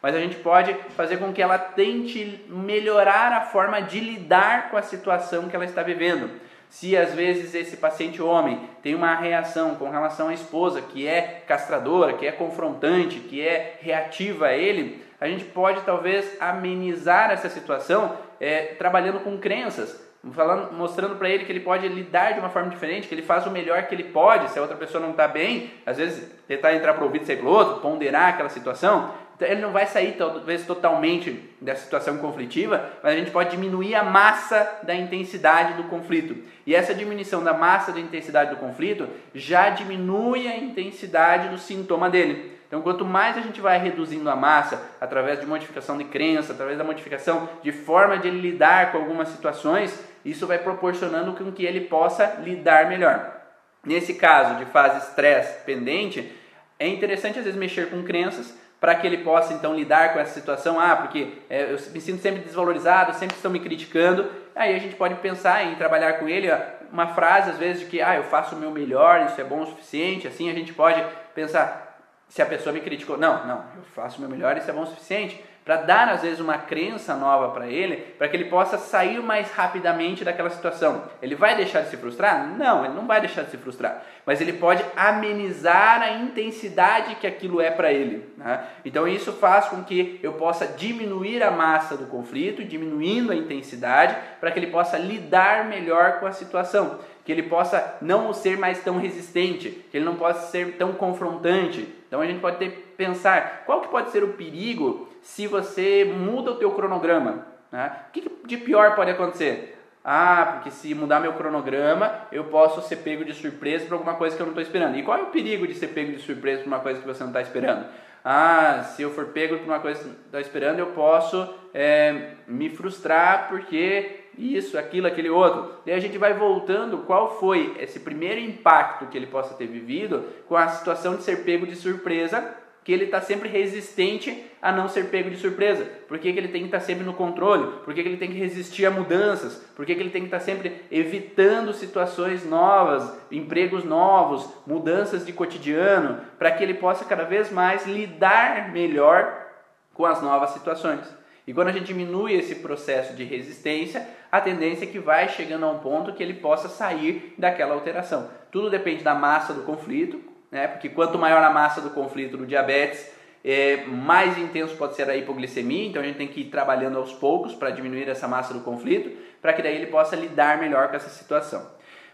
Mas 0.00 0.14
a 0.14 0.20
gente 0.20 0.36
pode 0.36 0.72
fazer 0.96 1.16
com 1.16 1.32
que 1.32 1.42
ela 1.42 1.58
tente 1.58 2.44
melhorar 2.48 3.32
a 3.32 3.40
forma 3.40 3.82
de 3.82 3.98
lidar 3.98 4.70
com 4.70 4.76
a 4.76 4.82
situação 4.82 5.48
que 5.48 5.56
ela 5.56 5.64
está 5.64 5.82
vivendo. 5.82 6.30
Se 6.70 6.96
às 6.96 7.12
vezes 7.12 7.52
esse 7.52 7.76
paciente 7.76 8.22
homem 8.22 8.60
tem 8.80 8.94
uma 8.94 9.12
reação 9.16 9.74
com 9.74 9.90
relação 9.90 10.28
à 10.28 10.34
esposa 10.34 10.80
que 10.80 11.06
é 11.06 11.42
castradora, 11.46 12.14
que 12.14 12.24
é 12.24 12.30
confrontante, 12.30 13.18
que 13.18 13.46
é 13.46 13.76
reativa 13.80 14.46
a 14.46 14.56
ele, 14.56 15.04
a 15.20 15.26
gente 15.26 15.44
pode 15.44 15.82
talvez 15.82 16.40
amenizar 16.40 17.32
essa 17.32 17.48
situação 17.48 18.16
é, 18.38 18.76
trabalhando 18.78 19.18
com 19.18 19.36
crenças, 19.36 20.00
falando, 20.32 20.72
mostrando 20.72 21.16
para 21.16 21.28
ele 21.28 21.44
que 21.44 21.50
ele 21.50 21.60
pode 21.60 21.88
lidar 21.88 22.34
de 22.34 22.38
uma 22.38 22.48
forma 22.48 22.70
diferente, 22.70 23.08
que 23.08 23.14
ele 23.16 23.22
faz 23.22 23.44
o 23.46 23.50
melhor 23.50 23.82
que 23.88 23.94
ele 23.94 24.04
pode. 24.04 24.48
Se 24.50 24.58
a 24.58 24.62
outra 24.62 24.76
pessoa 24.76 25.02
não 25.02 25.10
está 25.10 25.26
bem, 25.26 25.72
às 25.84 25.96
vezes 25.96 26.30
tentar 26.46 26.72
entrar 26.72 26.94
para 26.94 27.02
o 27.02 27.06
ouvido 27.06 27.26
pelo 27.26 27.50
outro, 27.50 27.80
ponderar 27.80 28.28
aquela 28.28 28.48
situação. 28.48 29.12
Então, 29.40 29.50
ele 29.50 29.62
não 29.62 29.72
vai 29.72 29.86
sair 29.86 30.16
talvez 30.18 30.66
totalmente 30.66 31.48
dessa 31.58 31.84
situação 31.84 32.18
conflitiva, 32.18 32.90
mas 33.02 33.14
a 33.14 33.16
gente 33.16 33.30
pode 33.30 33.50
diminuir 33.50 33.94
a 33.94 34.04
massa 34.04 34.80
da 34.82 34.94
intensidade 34.94 35.72
do 35.80 35.84
conflito. 35.84 36.36
E 36.66 36.74
essa 36.74 36.94
diminuição 36.94 37.42
da 37.42 37.54
massa 37.54 37.90
da 37.90 38.00
intensidade 38.00 38.50
do 38.50 38.56
conflito 38.56 39.08
já 39.34 39.70
diminui 39.70 40.46
a 40.46 40.58
intensidade 40.58 41.48
do 41.48 41.56
sintoma 41.56 42.10
dele. 42.10 42.52
Então, 42.68 42.82
quanto 42.82 43.02
mais 43.02 43.38
a 43.38 43.40
gente 43.40 43.62
vai 43.62 43.78
reduzindo 43.78 44.28
a 44.28 44.36
massa 44.36 44.78
através 45.00 45.40
de 45.40 45.46
modificação 45.46 45.96
de 45.96 46.04
crença, 46.04 46.52
através 46.52 46.76
da 46.76 46.84
modificação 46.84 47.48
de 47.62 47.72
forma 47.72 48.18
de 48.18 48.28
ele 48.28 48.42
lidar 48.42 48.92
com 48.92 48.98
algumas 48.98 49.30
situações, 49.30 50.04
isso 50.22 50.46
vai 50.46 50.58
proporcionando 50.58 51.32
com 51.32 51.50
que 51.50 51.64
ele 51.64 51.80
possa 51.80 52.40
lidar 52.42 52.90
melhor. 52.90 53.40
Nesse 53.86 54.12
caso 54.12 54.56
de 54.56 54.66
fase 54.66 54.98
estresse 54.98 55.64
pendente, 55.64 56.30
é 56.78 56.86
interessante 56.86 57.38
às 57.38 57.46
vezes 57.46 57.58
mexer 57.58 57.88
com 57.88 58.02
crenças 58.02 58.59
para 58.80 58.94
que 58.94 59.06
ele 59.06 59.18
possa 59.18 59.52
então 59.52 59.74
lidar 59.74 60.12
com 60.12 60.18
essa 60.18 60.32
situação. 60.32 60.80
Ah, 60.80 60.96
porque 60.96 61.34
é, 61.50 61.64
eu 61.64 61.78
me 61.92 62.00
sinto 62.00 62.22
sempre 62.22 62.40
desvalorizado, 62.40 63.14
sempre 63.14 63.36
estão 63.36 63.50
me 63.50 63.60
criticando. 63.60 64.30
Aí 64.56 64.74
a 64.74 64.78
gente 64.78 64.96
pode 64.96 65.14
pensar 65.16 65.64
em 65.64 65.74
trabalhar 65.74 66.14
com 66.14 66.28
ele 66.28 66.50
ó, 66.50 66.58
uma 66.90 67.08
frase 67.08 67.50
às 67.50 67.58
vezes 67.58 67.82
de 67.82 67.86
que 67.88 68.00
ah, 68.00 68.16
eu 68.16 68.24
faço 68.24 68.56
o 68.56 68.58
meu 68.58 68.70
melhor, 68.70 69.26
isso 69.26 69.40
é 69.40 69.44
bom 69.44 69.62
o 69.62 69.66
suficiente. 69.66 70.26
Assim 70.26 70.50
a 70.50 70.54
gente 70.54 70.72
pode 70.72 71.04
pensar 71.34 71.88
se 72.28 72.40
a 72.40 72.46
pessoa 72.46 72.72
me 72.72 72.80
criticou, 72.80 73.18
não, 73.18 73.44
não, 73.46 73.64
eu 73.76 73.82
faço 73.94 74.18
o 74.18 74.20
meu 74.20 74.30
melhor, 74.30 74.56
isso 74.56 74.70
é 74.70 74.72
bom 74.72 74.82
o 74.82 74.86
suficiente 74.86 75.42
para 75.70 75.82
dar 75.82 76.08
às 76.08 76.22
vezes 76.22 76.40
uma 76.40 76.58
crença 76.58 77.14
nova 77.14 77.50
para 77.50 77.68
ele, 77.68 77.98
para 78.18 78.28
que 78.28 78.36
ele 78.36 78.46
possa 78.46 78.76
sair 78.76 79.22
mais 79.22 79.52
rapidamente 79.52 80.24
daquela 80.24 80.50
situação. 80.50 81.04
Ele 81.22 81.36
vai 81.36 81.54
deixar 81.54 81.82
de 81.82 81.90
se 81.90 81.96
frustrar? 81.96 82.44
Não, 82.58 82.84
ele 82.84 82.94
não 82.94 83.06
vai 83.06 83.20
deixar 83.20 83.42
de 83.42 83.52
se 83.52 83.56
frustrar, 83.56 84.02
mas 84.26 84.40
ele 84.40 84.54
pode 84.54 84.84
amenizar 84.96 86.02
a 86.02 86.10
intensidade 86.14 87.14
que 87.14 87.26
aquilo 87.26 87.60
é 87.60 87.70
para 87.70 87.92
ele. 87.92 88.28
Né? 88.36 88.64
Então 88.84 89.06
isso 89.06 89.32
faz 89.34 89.66
com 89.66 89.84
que 89.84 90.18
eu 90.24 90.32
possa 90.32 90.66
diminuir 90.66 91.40
a 91.40 91.52
massa 91.52 91.96
do 91.96 92.06
conflito, 92.06 92.64
diminuindo 92.64 93.30
a 93.30 93.36
intensidade, 93.36 94.16
para 94.40 94.50
que 94.50 94.58
ele 94.58 94.72
possa 94.72 94.98
lidar 94.98 95.66
melhor 95.66 96.18
com 96.18 96.26
a 96.26 96.32
situação 96.32 96.98
que 97.22 97.30
ele 97.30 97.44
possa 97.44 97.96
não 98.00 98.32
ser 98.32 98.58
mais 98.58 98.82
tão 98.82 98.98
resistente, 98.98 99.70
que 99.90 99.96
ele 99.96 100.04
não 100.04 100.16
possa 100.16 100.48
ser 100.48 100.76
tão 100.76 100.94
confrontante. 100.94 101.86
Então 102.08 102.20
a 102.20 102.26
gente 102.26 102.40
pode 102.40 102.56
ter, 102.56 102.92
pensar 102.96 103.62
qual 103.66 103.82
que 103.82 103.88
pode 103.88 104.10
ser 104.10 104.24
o 104.24 104.32
perigo 104.32 105.09
se 105.22 105.46
você 105.46 106.04
muda 106.04 106.52
o 106.52 106.56
teu 106.56 106.70
cronograma. 106.72 107.46
Né? 107.70 107.92
O 108.08 108.12
que 108.12 108.30
de 108.46 108.56
pior 108.56 108.94
pode 108.94 109.10
acontecer? 109.10 109.76
Ah, 110.02 110.52
porque 110.54 110.70
se 110.70 110.94
mudar 110.94 111.20
meu 111.20 111.34
cronograma, 111.34 112.12
eu 112.32 112.44
posso 112.44 112.80
ser 112.88 112.96
pego 112.96 113.24
de 113.24 113.34
surpresa 113.34 113.84
por 113.84 113.94
alguma 113.94 114.14
coisa 114.14 114.34
que 114.34 114.40
eu 114.40 114.46
não 114.46 114.52
estou 114.52 114.62
esperando. 114.62 114.96
E 114.96 115.02
qual 115.02 115.18
é 115.18 115.22
o 115.22 115.26
perigo 115.26 115.66
de 115.66 115.74
ser 115.74 115.88
pego 115.88 116.12
de 116.12 116.20
surpresa 116.20 116.62
por 116.62 116.68
uma 116.68 116.80
coisa 116.80 117.00
que 117.00 117.06
você 117.06 117.20
não 117.22 117.30
está 117.30 117.42
esperando? 117.42 117.86
Ah, 118.24 118.82
se 118.84 119.02
eu 119.02 119.10
for 119.10 119.26
pego 119.26 119.58
por 119.58 119.66
uma 119.66 119.80
coisa 119.80 120.00
que 120.00 120.06
você 120.06 120.16
está 120.26 120.40
esperando, 120.40 120.78
eu 120.78 120.88
posso 120.88 121.54
é, 121.74 122.32
me 122.46 122.70
frustrar 122.70 123.48
porque 123.48 124.20
isso, 124.38 124.78
aquilo, 124.78 125.06
aquele 125.06 125.28
outro. 125.28 125.74
Daí 125.84 125.94
a 125.94 126.00
gente 126.00 126.16
vai 126.16 126.32
voltando 126.32 126.98
qual 126.98 127.38
foi 127.38 127.76
esse 127.78 128.00
primeiro 128.00 128.40
impacto 128.40 129.06
que 129.06 129.18
ele 129.18 129.26
possa 129.26 129.54
ter 129.54 129.66
vivido 129.66 130.24
com 130.48 130.56
a 130.56 130.68
situação 130.68 131.16
de 131.16 131.22
ser 131.22 131.44
pego 131.44 131.66
de 131.66 131.76
surpresa, 131.76 132.54
que 132.84 132.92
ele 132.92 133.04
está 133.04 133.20
sempre 133.20 133.48
resistente 133.48 134.44
a 134.60 134.72
não 134.72 134.88
ser 134.88 135.10
pego 135.10 135.30
de 135.30 135.36
surpresa. 135.36 135.84
Por 136.08 136.18
que, 136.18 136.32
que 136.32 136.38
ele 136.38 136.48
tem 136.48 136.62
que 136.62 136.68
estar 136.68 136.80
tá 136.80 136.84
sempre 136.84 137.04
no 137.04 137.12
controle? 137.12 137.78
Por 137.84 137.94
que, 137.94 138.02
que 138.02 138.08
ele 138.08 138.16
tem 138.16 138.30
que 138.30 138.38
resistir 138.38 138.86
a 138.86 138.90
mudanças? 138.90 139.56
Por 139.76 139.84
que, 139.84 139.94
que 139.94 140.00
ele 140.00 140.10
tem 140.10 140.22
que 140.22 140.28
estar 140.28 140.38
tá 140.38 140.44
sempre 140.44 140.74
evitando 140.90 141.72
situações 141.72 142.44
novas, 142.44 143.16
empregos 143.30 143.84
novos, 143.84 144.48
mudanças 144.66 145.24
de 145.24 145.32
cotidiano, 145.32 146.20
para 146.38 146.50
que 146.52 146.62
ele 146.62 146.74
possa 146.74 147.04
cada 147.04 147.24
vez 147.24 147.50
mais 147.50 147.86
lidar 147.86 148.72
melhor 148.72 149.46
com 149.94 150.06
as 150.06 150.22
novas 150.22 150.50
situações? 150.50 151.20
E 151.46 151.52
quando 151.52 151.68
a 151.68 151.72
gente 151.72 151.86
diminui 151.86 152.34
esse 152.34 152.56
processo 152.56 153.14
de 153.14 153.24
resistência, 153.24 154.06
a 154.30 154.40
tendência 154.40 154.84
é 154.84 154.88
que 154.88 154.98
vai 154.98 155.28
chegando 155.28 155.64
a 155.64 155.70
um 155.70 155.78
ponto 155.78 156.12
que 156.12 156.22
ele 156.22 156.34
possa 156.34 156.68
sair 156.68 157.34
daquela 157.36 157.74
alteração. 157.74 158.30
Tudo 158.52 158.70
depende 158.70 159.02
da 159.02 159.14
massa 159.14 159.52
do 159.52 159.62
conflito, 159.62 160.29
né? 160.50 160.68
porque 160.68 160.88
quanto 160.88 161.18
maior 161.18 161.42
a 161.42 161.50
massa 161.50 161.80
do 161.80 161.90
conflito 161.90 162.36
do 162.36 162.46
diabetes, 162.46 163.10
é, 163.44 163.84
mais 163.86 164.36
intenso 164.36 164.76
pode 164.76 164.94
ser 164.94 165.08
a 165.08 165.16
hipoglicemia, 165.16 165.86
então 165.86 166.02
a 166.02 166.04
gente 166.04 166.16
tem 166.16 166.28
que 166.28 166.42
ir 166.42 166.44
trabalhando 166.44 166.98
aos 166.98 167.12
poucos 167.12 167.54
para 167.54 167.70
diminuir 167.70 168.08
essa 168.08 168.28
massa 168.28 168.52
do 168.52 168.60
conflito, 168.60 169.10
para 169.40 169.52
que 169.52 169.62
daí 169.62 169.76
ele 169.76 169.86
possa 169.86 170.14
lidar 170.14 170.58
melhor 170.58 170.88
com 170.88 170.96
essa 170.96 171.08
situação. 171.08 171.66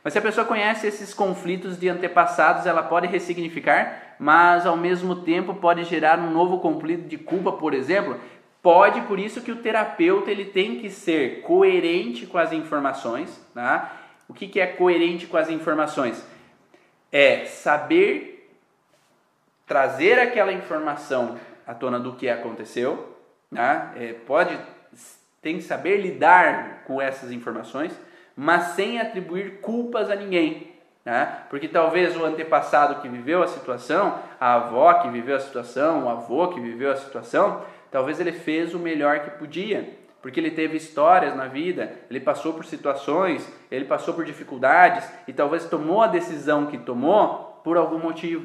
Mas 0.05 0.13
se 0.13 0.21
a 0.21 0.23
pessoa 0.23 0.47
conhece 0.47 0.87
esses 0.87 1.13
conflitos 1.13 1.77
de 1.77 1.89
antepassados, 1.89 2.65
ela 2.65 2.85
pode 2.85 3.09
ressignificar, 3.09 4.15
mas 4.21 4.65
ao 4.65 4.77
mesmo 4.77 5.17
tempo 5.17 5.55
pode 5.55 5.83
gerar 5.83 6.17
um 6.21 6.31
novo 6.31 6.61
conflito 6.61 7.09
de 7.09 7.19
culpa, 7.19 7.51
por 7.51 7.75
exemplo. 7.75 8.17
Pode, 8.63 9.01
por 9.01 9.19
isso 9.19 9.41
que 9.41 9.51
o 9.51 9.57
terapeuta 9.57 10.31
ele 10.31 10.45
tem 10.45 10.79
que 10.79 10.91
ser 10.91 11.41
coerente 11.41 12.25
com 12.25 12.39
as 12.39 12.53
informações. 12.53 13.45
Tá? 13.53 13.97
O 14.29 14.35
que, 14.35 14.47
que 14.47 14.61
é 14.61 14.67
coerente 14.69 15.27
com 15.27 15.37
as 15.37 15.51
informações? 15.51 16.25
É 17.17 17.47
saber 17.47 18.51
trazer 19.67 20.19
aquela 20.19 20.53
informação 20.53 21.39
à 21.67 21.73
tona 21.73 21.99
do 21.99 22.13
que 22.15 22.29
aconteceu, 22.29 23.17
tá? 23.55 23.93
é, 23.97 24.13
pode 24.13 24.59
tem 25.47 25.59
que 25.59 25.63
saber 25.63 25.99
lidar 25.99 26.83
com 26.89 27.01
essas 27.01 27.31
informações, 27.31 27.93
mas 28.37 28.75
sem 28.75 29.01
atribuir 29.01 29.61
culpas 29.61 30.11
a 30.11 30.17
ninguém. 30.17 30.73
Né? 31.05 31.43
Porque 31.49 31.69
talvez 31.69 32.17
o 32.17 32.25
antepassado 32.25 33.01
que 33.01 33.09
viveu 33.09 33.45
a 33.45 33.47
situação, 33.47 34.19
a 34.41 34.55
avó 34.55 34.95
que 34.95 35.09
viveu 35.09 35.37
a 35.37 35.41
situação, 35.41 36.05
o 36.05 36.09
avô 36.09 36.49
que 36.49 36.59
viveu 36.59 36.91
a 36.91 36.97
situação, 36.97 37.65
talvez 37.93 38.19
ele 38.19 38.33
fez 38.33 38.75
o 38.75 38.79
melhor 38.81 39.21
que 39.21 39.31
podia, 39.31 39.89
porque 40.27 40.41
ele 40.41 40.51
teve 40.51 40.77
histórias 40.77 41.37
na 41.37 41.47
vida, 41.47 41.93
ele 42.11 42.19
passou 42.19 42.53
por 42.53 42.65
situações, 42.65 43.49
ele 43.71 43.85
passou 43.85 44.13
por 44.13 44.25
dificuldades 44.25 45.09
e 45.29 45.33
talvez 45.33 45.67
tomou 45.67 46.03
a 46.03 46.09
decisão 46.09 46.67
que 46.67 46.79
tomou 46.79 47.61
por 47.63 47.77
algum 47.77 48.01
motivo. 48.01 48.45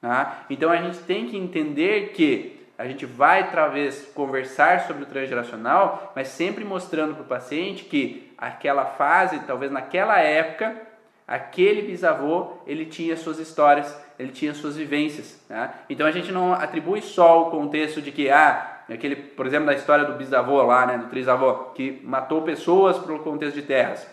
Tá? 0.00 0.44
Então 0.50 0.72
a 0.72 0.76
gente 0.78 0.98
tem 0.98 1.28
que 1.28 1.36
entender 1.36 2.08
que 2.14 2.66
a 2.76 2.84
gente 2.84 3.06
vai 3.06 3.48
talvez 3.48 4.10
conversar 4.12 4.80
sobre 4.88 5.04
o 5.04 5.06
transgeracional, 5.06 6.12
mas 6.16 6.26
sempre 6.26 6.64
mostrando 6.64 7.14
para 7.14 7.22
o 7.22 7.28
paciente 7.28 7.84
que 7.84 8.34
aquela 8.36 8.84
fase, 8.84 9.38
talvez 9.46 9.70
naquela 9.70 10.18
época, 10.18 10.74
aquele 11.28 11.82
bisavô 11.82 12.54
ele 12.66 12.86
tinha 12.86 13.16
suas 13.16 13.38
histórias, 13.38 13.96
ele 14.18 14.32
tinha 14.32 14.52
suas 14.52 14.76
vivências. 14.76 15.40
Né? 15.48 15.70
Então 15.88 16.08
a 16.08 16.10
gente 16.10 16.32
não 16.32 16.52
atribui 16.52 17.00
só 17.00 17.42
o 17.42 17.50
contexto 17.52 18.02
de 18.02 18.10
que 18.10 18.28
ah, 18.28 18.69
aquele, 18.94 19.16
por 19.16 19.46
exemplo, 19.46 19.66
da 19.66 19.74
história 19.74 20.04
do 20.04 20.14
bisavô 20.14 20.62
lá, 20.62 20.86
né, 20.86 20.98
do 20.98 21.08
trisavô, 21.08 21.70
que 21.74 22.00
matou 22.02 22.42
pessoas 22.42 22.98
pelo 22.98 23.20
contexto 23.20 23.54
de 23.54 23.62
terras. 23.62 24.06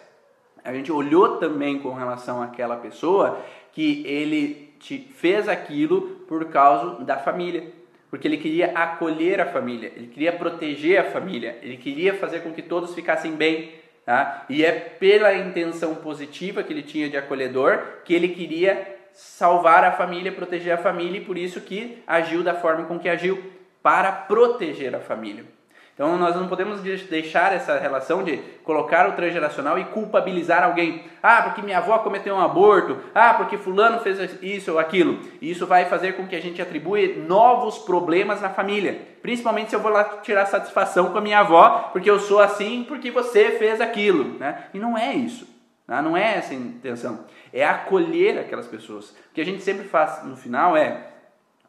A 0.63 0.73
gente 0.73 0.91
olhou 0.91 1.37
também 1.37 1.79
com 1.79 1.93
relação 1.93 2.41
àquela 2.41 2.75
pessoa 2.75 3.39
que 3.73 4.05
ele 4.05 4.73
fez 5.15 5.47
aquilo 5.47 6.01
por 6.27 6.45
causa 6.45 7.03
da 7.03 7.17
família 7.17 7.77
porque 8.09 8.27
ele 8.27 8.37
queria 8.37 8.71
acolher 8.71 9.41
a 9.41 9.45
família, 9.45 9.91
ele 9.95 10.07
queria 10.07 10.31
proteger 10.31 10.99
a 10.99 11.03
família, 11.03 11.57
ele 11.61 11.77
queria 11.77 12.13
fazer 12.13 12.39
com 12.39 12.53
que 12.53 12.61
todos 12.61 12.95
ficassem 12.95 13.33
bem. 13.33 13.71
Tá? 14.05 14.45
E 14.49 14.63
é 14.63 14.71
pela 14.71 15.33
intenção 15.35 15.95
positiva 15.95 16.63
que 16.63 16.71
ele 16.71 16.81
tinha 16.81 17.09
de 17.09 17.17
acolhedor 17.17 17.79
que 18.05 18.13
ele 18.13 18.29
queria 18.29 18.95
salvar 19.11 19.83
a 19.83 19.91
família, 19.91 20.31
proteger 20.31 20.73
a 20.73 20.77
família 20.77 21.19
e 21.19 21.25
por 21.25 21.37
isso 21.37 21.59
que 21.59 22.01
agiu 22.07 22.41
da 22.41 22.53
forma 22.53 22.85
com 22.85 22.97
que 22.97 23.09
agiu, 23.09 23.43
para 23.87 24.11
proteger 24.11 24.93
a 24.93 24.99
família. 24.99 25.45
Então 25.93 26.17
nós 26.17 26.35
não 26.35 26.49
podemos 26.49 26.81
deixar 26.81 27.53
essa 27.53 27.79
relação 27.79 28.21
de 28.21 28.35
colocar 28.65 29.07
o 29.07 29.13
transgeracional 29.13 29.79
e 29.79 29.85
culpabilizar 29.85 30.61
alguém. 30.61 31.05
Ah, 31.23 31.43
porque 31.43 31.61
minha 31.61 31.77
avó 31.77 31.97
cometeu 31.99 32.35
um 32.35 32.41
aborto. 32.41 32.97
Ah, 33.15 33.35
porque 33.35 33.57
fulano 33.57 34.01
fez 34.01 34.41
isso 34.41 34.73
ou 34.73 34.77
aquilo. 34.77 35.21
E 35.41 35.49
isso 35.49 35.65
vai 35.65 35.85
fazer 35.85 36.17
com 36.17 36.27
que 36.27 36.35
a 36.35 36.41
gente 36.41 36.61
atribua 36.61 36.99
novos 37.25 37.77
problemas 37.77 38.41
na 38.41 38.49
família. 38.49 38.99
Principalmente 39.21 39.69
se 39.69 39.77
eu 39.77 39.79
vou 39.79 39.89
lá 39.89 40.03
tirar 40.21 40.45
satisfação 40.47 41.13
com 41.13 41.19
a 41.19 41.21
minha 41.21 41.39
avó, 41.39 41.89
porque 41.93 42.11
eu 42.11 42.19
sou 42.19 42.41
assim, 42.41 42.83
porque 42.89 43.09
você 43.09 43.51
fez 43.51 43.79
aquilo. 43.79 44.37
Né? 44.37 44.65
E 44.73 44.79
não 44.79 44.97
é 44.97 45.13
isso. 45.13 45.47
Tá? 45.87 46.01
Não 46.01 46.17
é 46.17 46.39
essa 46.39 46.51
a 46.51 46.57
intenção. 46.57 47.23
É 47.53 47.65
acolher 47.65 48.37
aquelas 48.37 48.67
pessoas. 48.67 49.11
O 49.11 49.33
que 49.33 49.39
a 49.39 49.45
gente 49.45 49.63
sempre 49.63 49.87
faz 49.87 50.25
no 50.25 50.35
final 50.35 50.75
é 50.75 51.07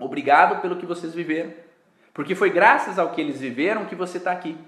obrigado 0.00 0.60
pelo 0.60 0.74
que 0.74 0.84
vocês 0.84 1.14
viveram. 1.14 1.67
Porque 2.18 2.34
foi 2.34 2.50
graças 2.50 2.98
ao 2.98 3.10
que 3.10 3.20
eles 3.20 3.38
viveram 3.38 3.84
que 3.84 3.94
você 3.94 4.18
está 4.18 4.32
aqui. 4.32 4.58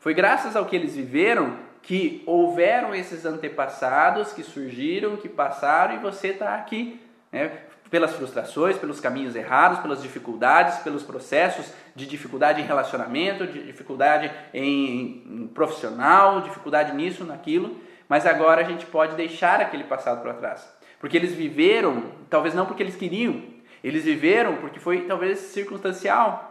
Foi 0.00 0.12
graças 0.12 0.56
ao 0.56 0.66
que 0.66 0.74
eles 0.74 0.96
viveram 0.96 1.56
que 1.80 2.20
houveram 2.26 2.92
esses 2.92 3.24
antepassados 3.24 4.32
que 4.32 4.42
surgiram, 4.42 5.16
que 5.16 5.28
passaram 5.28 5.94
e 5.94 5.98
você 5.98 6.30
está 6.30 6.56
aqui. 6.56 7.00
Né? 7.30 7.58
Pelas 7.88 8.12
frustrações, 8.12 8.76
pelos 8.76 8.98
caminhos 8.98 9.36
errados, 9.36 9.78
pelas 9.78 10.02
dificuldades, 10.02 10.78
pelos 10.78 11.04
processos 11.04 11.72
de 11.94 12.06
dificuldade 12.06 12.60
em 12.60 12.64
relacionamento, 12.64 13.46
de 13.46 13.62
dificuldade 13.62 14.28
em, 14.52 15.22
em 15.28 15.46
profissional, 15.54 16.40
dificuldade 16.40 16.92
nisso, 16.92 17.22
naquilo. 17.22 17.76
Mas 18.08 18.26
agora 18.26 18.62
a 18.62 18.64
gente 18.64 18.84
pode 18.84 19.14
deixar 19.14 19.60
aquele 19.60 19.84
passado 19.84 20.22
para 20.22 20.34
trás. 20.34 20.68
Porque 20.98 21.16
eles 21.16 21.32
viveram, 21.32 22.02
talvez 22.28 22.52
não 22.52 22.66
porque 22.66 22.82
eles 22.82 22.96
queriam, 22.96 23.44
eles 23.84 24.02
viveram 24.02 24.56
porque 24.56 24.80
foi 24.80 25.02
talvez 25.02 25.38
circunstancial, 25.38 26.45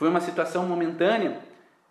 foi 0.00 0.08
uma 0.08 0.22
situação 0.22 0.64
momentânea. 0.66 1.36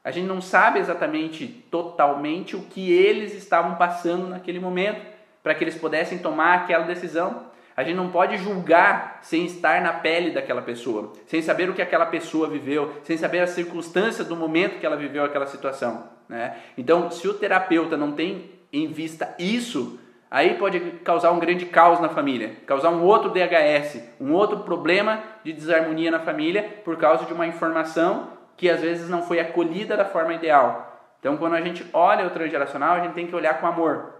A 0.03 0.09
gente 0.09 0.25
não 0.25 0.41
sabe 0.41 0.79
exatamente 0.79 1.45
totalmente 1.69 2.55
o 2.55 2.61
que 2.63 2.91
eles 2.91 3.35
estavam 3.35 3.75
passando 3.75 4.27
naquele 4.27 4.59
momento 4.59 4.99
para 5.43 5.53
que 5.53 5.63
eles 5.63 5.75
pudessem 5.75 6.17
tomar 6.17 6.55
aquela 6.55 6.85
decisão. 6.85 7.45
A 7.77 7.83
gente 7.83 7.95
não 7.95 8.09
pode 8.09 8.35
julgar 8.37 9.19
sem 9.21 9.45
estar 9.45 9.79
na 9.83 9.93
pele 9.93 10.31
daquela 10.31 10.63
pessoa, 10.63 11.13
sem 11.27 11.39
saber 11.43 11.69
o 11.69 11.73
que 11.75 11.83
aquela 11.83 12.07
pessoa 12.07 12.49
viveu, 12.49 12.91
sem 13.03 13.15
saber 13.15 13.41
as 13.41 13.51
circunstâncias 13.51 14.27
do 14.27 14.35
momento 14.35 14.79
que 14.79 14.87
ela 14.87 14.97
viveu 14.97 15.23
aquela 15.23 15.45
situação. 15.45 16.09
Né? 16.27 16.57
Então, 16.75 17.11
se 17.11 17.27
o 17.27 17.35
terapeuta 17.35 17.95
não 17.95 18.13
tem 18.13 18.49
em 18.73 18.87
vista 18.87 19.35
isso, 19.37 19.99
Aí 20.31 20.53
pode 20.55 20.79
causar 21.03 21.31
um 21.31 21.39
grande 21.39 21.65
caos 21.65 21.99
na 21.99 22.09
família, 22.09 22.55
causar 22.67 22.91
um 22.91 23.03
outro 23.03 23.31
DHS, 23.31 23.99
um 24.21 24.31
outro 24.33 24.59
problema 24.59 25.23
de 25.43 25.51
desarmonia 25.51 26.11
na 26.11 26.19
família 26.19 26.81
por 26.85 26.97
causa 26.97 27.25
de 27.25 27.33
uma 27.33 27.47
informação 27.47 28.37
que 28.55 28.69
às 28.69 28.79
vezes 28.79 29.09
não 29.09 29.23
foi 29.23 29.39
acolhida 29.39 29.97
da 29.97 30.05
forma 30.05 30.33
ideal. 30.33 30.85
Então, 31.19 31.35
quando 31.35 31.55
a 31.55 31.61
gente 31.61 31.83
olha 31.91 32.27
o 32.27 32.29
transgeracional, 32.29 32.95
a 32.95 32.99
gente 33.01 33.13
tem 33.13 33.25
que 33.25 33.35
olhar 33.35 33.59
com 33.59 33.65
amor. 33.65 34.13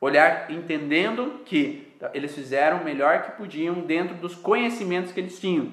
Olhar 0.00 0.50
entendendo 0.50 1.42
que 1.44 1.94
eles 2.14 2.34
fizeram 2.34 2.78
o 2.78 2.84
melhor 2.84 3.22
que 3.22 3.32
podiam 3.32 3.74
dentro 3.74 4.14
dos 4.14 4.34
conhecimentos 4.34 5.12
que 5.12 5.20
eles 5.20 5.38
tinham. 5.38 5.72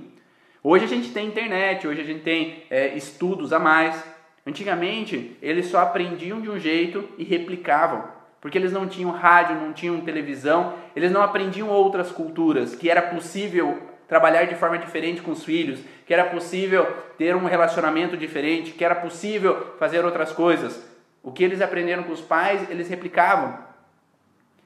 Hoje 0.61 0.83
a 0.83 0.87
gente 0.87 1.13
tem 1.13 1.27
internet, 1.27 1.87
hoje 1.87 2.01
a 2.01 2.05
gente 2.05 2.23
tem 2.23 2.63
é, 2.69 2.87
estudos 2.95 3.53
a 3.53 3.59
mais. 3.59 4.03
Antigamente, 4.45 5.37
eles 5.41 5.67
só 5.67 5.79
aprendiam 5.79 6.41
de 6.41 6.49
um 6.49 6.59
jeito 6.59 7.07
e 7.17 7.23
replicavam 7.23 8.14
porque 8.45 8.59
eles 8.59 8.71
não 8.71 8.87
tinham 8.87 9.09
rádio, 9.09 9.55
não 9.55 9.73
tinham 9.73 9.99
televisão, 10.01 10.75
eles 10.95 11.11
não 11.11 11.23
aprendiam 11.23 11.67
outras 11.67 12.11
culturas, 12.11 12.75
que 12.75 12.91
era 12.91 13.01
possível 13.01 13.81
trabalhar 14.07 14.45
de 14.45 14.53
forma 14.53 14.77
diferente 14.77 15.19
com 15.19 15.31
os 15.31 15.43
filhos, 15.43 15.79
que 16.05 16.13
era 16.13 16.25
possível 16.25 16.85
ter 17.17 17.35
um 17.35 17.45
relacionamento 17.45 18.15
diferente, 18.15 18.73
que 18.73 18.85
era 18.85 18.93
possível 18.93 19.73
fazer 19.79 20.05
outras 20.05 20.31
coisas. 20.31 20.87
O 21.23 21.31
que 21.31 21.43
eles 21.43 21.59
aprenderam 21.59 22.03
com 22.03 22.11
os 22.11 22.21
pais, 22.21 22.69
eles 22.69 22.87
replicavam. 22.87 23.57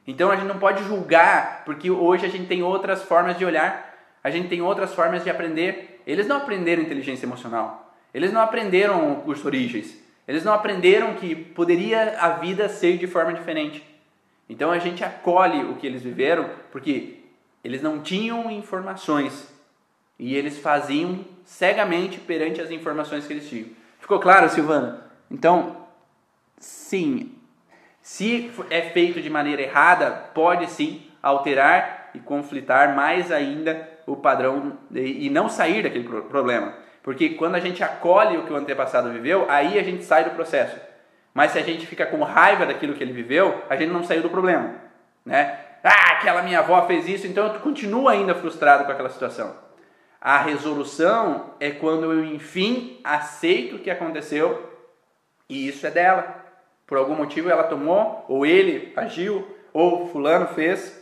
Então 0.06 0.30
a 0.30 0.36
gente 0.36 0.48
não 0.48 0.58
pode 0.58 0.84
julgar, 0.84 1.62
porque 1.64 1.90
hoje 1.90 2.26
a 2.26 2.28
gente 2.28 2.44
tem 2.44 2.62
outras 2.62 3.02
formas 3.02 3.38
de 3.38 3.46
olhar, 3.46 3.94
a 4.22 4.28
gente 4.28 4.48
tem 4.48 4.60
outras 4.60 4.92
formas 4.92 5.24
de 5.24 5.30
aprender. 5.30 6.02
Eles 6.06 6.26
não 6.26 6.36
aprenderam 6.36 6.82
inteligência 6.82 7.24
emocional, 7.24 7.94
eles 8.12 8.30
não 8.30 8.42
aprenderam 8.42 9.10
o 9.10 9.22
curso 9.22 9.46
Origens, 9.46 9.98
eles 10.30 10.44
não 10.44 10.54
aprenderam 10.54 11.14
que 11.14 11.34
poderia 11.34 12.16
a 12.20 12.28
vida 12.28 12.68
ser 12.68 12.96
de 12.98 13.08
forma 13.08 13.34
diferente. 13.34 13.84
Então 14.48 14.70
a 14.70 14.78
gente 14.78 15.02
acolhe 15.02 15.64
o 15.64 15.74
que 15.74 15.84
eles 15.84 16.02
viveram 16.02 16.48
porque 16.70 17.18
eles 17.64 17.82
não 17.82 18.00
tinham 18.00 18.48
informações 18.48 19.52
e 20.16 20.36
eles 20.36 20.56
faziam 20.56 21.24
cegamente 21.44 22.20
perante 22.20 22.60
as 22.60 22.70
informações 22.70 23.26
que 23.26 23.32
eles 23.32 23.48
tinham. 23.48 23.70
Ficou 23.98 24.20
claro, 24.20 24.48
Silvana? 24.48 25.04
Então, 25.28 25.84
sim, 26.58 27.32
se 28.00 28.52
é 28.70 28.82
feito 28.82 29.20
de 29.20 29.28
maneira 29.28 29.62
errada, 29.62 30.12
pode 30.32 30.70
sim 30.70 31.02
alterar 31.20 32.12
e 32.14 32.20
conflitar 32.20 32.94
mais 32.94 33.32
ainda 33.32 33.88
o 34.06 34.14
padrão 34.14 34.78
e 34.94 35.28
não 35.28 35.48
sair 35.48 35.82
daquele 35.82 36.04
problema. 36.04 36.72
Porque 37.02 37.30
quando 37.30 37.54
a 37.54 37.60
gente 37.60 37.82
acolhe 37.82 38.36
o 38.36 38.44
que 38.44 38.52
o 38.52 38.56
antepassado 38.56 39.10
viveu, 39.10 39.46
aí 39.48 39.78
a 39.78 39.82
gente 39.82 40.04
sai 40.04 40.24
do 40.24 40.30
processo. 40.30 40.76
Mas 41.32 41.52
se 41.52 41.58
a 41.58 41.62
gente 41.62 41.86
fica 41.86 42.04
com 42.06 42.22
raiva 42.22 42.66
daquilo 42.66 42.94
que 42.94 43.02
ele 43.02 43.12
viveu, 43.12 43.62
a 43.68 43.76
gente 43.76 43.90
não 43.90 44.04
saiu 44.04 44.22
do 44.22 44.30
problema, 44.30 44.74
né? 45.24 45.58
Ah, 45.82 46.12
aquela 46.12 46.42
minha 46.42 46.58
avó 46.58 46.86
fez 46.86 47.08
isso, 47.08 47.26
então 47.26 47.46
eu 47.46 47.60
continuo 47.60 48.08
ainda 48.08 48.34
frustrado 48.34 48.84
com 48.84 48.92
aquela 48.92 49.08
situação. 49.08 49.56
A 50.20 50.38
resolução 50.38 51.54
é 51.58 51.70
quando 51.70 52.12
eu, 52.12 52.24
enfim, 52.24 53.00
aceito 53.02 53.76
o 53.76 53.78
que 53.78 53.90
aconteceu 53.90 54.70
e 55.48 55.66
isso 55.66 55.86
é 55.86 55.90
dela. 55.90 56.44
Por 56.86 56.98
algum 56.98 57.14
motivo 57.14 57.48
ela 57.48 57.62
tomou, 57.62 58.26
ou 58.28 58.44
ele 58.44 58.92
agiu, 58.96 59.56
ou 59.72 60.08
fulano 60.08 60.48
fez, 60.48 61.00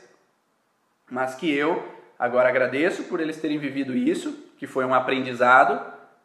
mas 1.10 1.34
que 1.34 1.52
eu 1.52 1.82
agora 2.16 2.48
agradeço 2.48 3.04
por 3.04 3.18
eles 3.18 3.40
terem 3.40 3.58
vivido 3.58 3.96
isso 3.96 4.47
que 4.58 4.66
foi 4.66 4.84
um 4.84 4.92
aprendizado, 4.92 5.80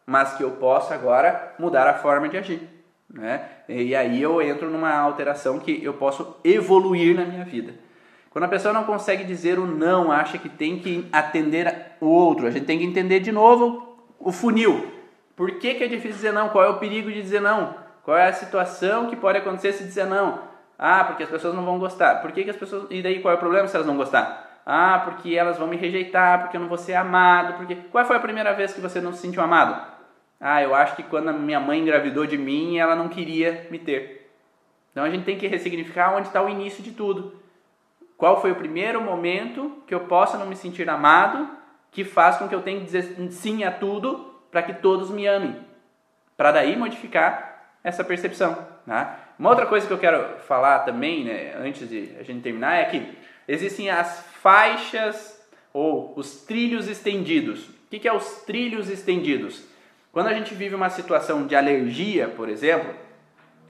mas 0.06 0.34
que 0.34 0.44
eu 0.44 0.52
posso 0.52 0.94
agora 0.94 1.54
mudar 1.58 1.88
a 1.88 1.94
forma 1.94 2.28
de 2.28 2.38
agir. 2.38 2.68
Né? 3.10 3.48
E 3.70 3.96
aí 3.96 4.22
eu 4.22 4.42
entro 4.42 4.70
numa 4.70 4.92
alteração 4.92 5.60
que 5.60 5.84
eu 5.84 5.94
posso 5.94 6.36
evoluir 6.44 7.16
na 7.16 7.24
minha 7.24 7.46
vida. 7.46 7.74
Quando 8.32 8.46
a 8.46 8.50
pessoa 8.50 8.74
não 8.74 8.84
consegue 8.84 9.24
dizer 9.24 9.60
o 9.60 9.68
não, 9.68 10.12
acha 10.12 10.40
que 10.40 10.50
tem 10.50 10.80
que 10.80 11.08
atender 11.12 11.72
o 12.02 12.08
outro, 12.08 12.48
a 12.48 12.52
gente 12.52 12.66
tem 12.66 12.80
que 12.80 12.86
entender 12.86 13.20
de 13.20 13.32
novo 13.32 13.96
o 14.20 14.32
funil. 14.32 14.92
Por 15.36 15.60
que, 15.60 15.76
que 15.76 15.84
é 15.84 15.88
difícil 15.88 16.14
dizer 16.14 16.34
não? 16.34 16.50
Qual 16.50 16.64
é 16.64 16.70
o 16.70 16.80
perigo 16.80 17.12
de 17.12 17.22
dizer 17.22 17.40
não? 17.40 17.76
Qual 18.04 18.18
é 18.18 18.28
a 18.28 18.34
situação 18.34 19.08
que 19.08 19.16
pode 19.16 19.38
acontecer 19.38 19.74
se 19.74 19.84
dizer 19.84 20.06
não? 20.06 20.40
Ah, 20.78 21.04
porque 21.04 21.24
as 21.24 21.30
pessoas 21.30 21.54
não 21.54 21.64
vão 21.64 21.78
gostar. 21.78 22.22
Por 22.22 22.32
que, 22.32 22.44
que 22.44 22.50
as 22.50 22.56
pessoas. 22.56 22.88
E 22.90 23.02
daí 23.04 23.22
qual 23.22 23.34
é 23.34 23.38
o 23.38 23.40
problema 23.40 23.68
se 23.68 23.76
elas 23.76 23.88
não 23.88 23.96
gostar? 23.96 24.53
Ah, 24.66 25.02
porque 25.04 25.36
elas 25.36 25.58
vão 25.58 25.68
me 25.68 25.76
rejeitar, 25.76 26.42
porque 26.42 26.56
eu 26.56 26.62
não 26.62 26.70
vou 26.70 26.78
ser 26.78 26.94
amado, 26.94 27.58
porque. 27.58 27.76
Qual 27.92 28.06
foi 28.06 28.16
a 28.16 28.22
primeira 28.22 28.54
vez 28.54 28.74
que 28.74 28.82
você 28.82 29.02
não 29.02 29.12
se 29.12 29.20
sentiu 29.20 29.42
amado? 29.42 29.94
Ah, 30.40 30.62
eu 30.62 30.74
acho 30.74 30.96
que 30.96 31.04
quando 31.04 31.30
a 31.30 31.34
minha 31.34 31.60
mãe 31.60 31.80
engravidou 31.80 32.26
de 32.26 32.38
mim, 32.38 32.78
ela 32.78 32.96
não 32.96 33.10
queria 33.10 33.68
me 33.70 33.80
ter. 33.80 34.30
Então 34.92 35.04
a 35.04 35.10
gente 35.10 35.26
tem 35.26 35.38
que 35.38 35.48
ressignificar 35.48 36.16
onde 36.16 36.28
está 36.28 36.42
o 36.42 36.50
início 36.50 36.84
de 36.84 36.92
tudo. 36.92 37.42
Qual 38.18 38.40
foi 38.42 38.52
o 38.52 38.56
primeiro 38.56 39.02
momento 39.02 39.84
que 39.88 39.94
eu 39.94 40.02
possa 40.02 40.38
não 40.38 40.46
me 40.46 40.56
sentir 40.56 40.90
amado, 40.90 41.50
que 41.92 42.04
faz 42.04 42.38
com 42.38 42.48
que 42.48 42.56
eu 42.56 42.62
tenha 42.62 42.80
que 42.80 42.86
dizer 42.86 43.04
sim 43.32 43.64
a 43.64 43.72
tudo 43.72 44.34
para 44.52 44.62
que 44.62 44.74
todos 44.74 45.10
me 45.10 45.28
amem? 45.28 45.58
Para 46.38 46.52
daí 46.52 46.76
modificar 46.76 47.76
essa 47.84 48.04
percepção. 48.04 48.68
Né? 48.86 49.16
Uma 49.38 49.50
outra 49.50 49.66
coisa 49.66 49.88
que 49.88 49.94
eu 49.94 49.98
quero 49.98 50.40
falar 50.40 50.80
também, 50.80 51.26
né, 51.26 51.56
antes 51.58 51.90
de 51.90 52.16
a 52.20 52.24
gente 52.24 52.42
terminar, 52.42 52.76
é 52.76 52.86
que 52.86 53.18
existem 53.48 53.90
as 53.90 54.26
faixas 54.42 55.42
ou 55.74 56.14
os 56.16 56.42
trilhos 56.42 56.88
estendidos. 56.88 57.68
O 57.68 57.74
que, 57.90 58.08
é 58.08 58.14
os 58.14 58.42
trilhos 58.42 58.90
estendidos? 58.90 59.64
Quando 60.12 60.28
a 60.28 60.34
gente 60.34 60.54
vive 60.54 60.76
uma 60.76 60.90
situação 60.90 61.48
de 61.48 61.56
alergia, 61.56 62.28
por 62.28 62.50
exemplo, 62.50 62.94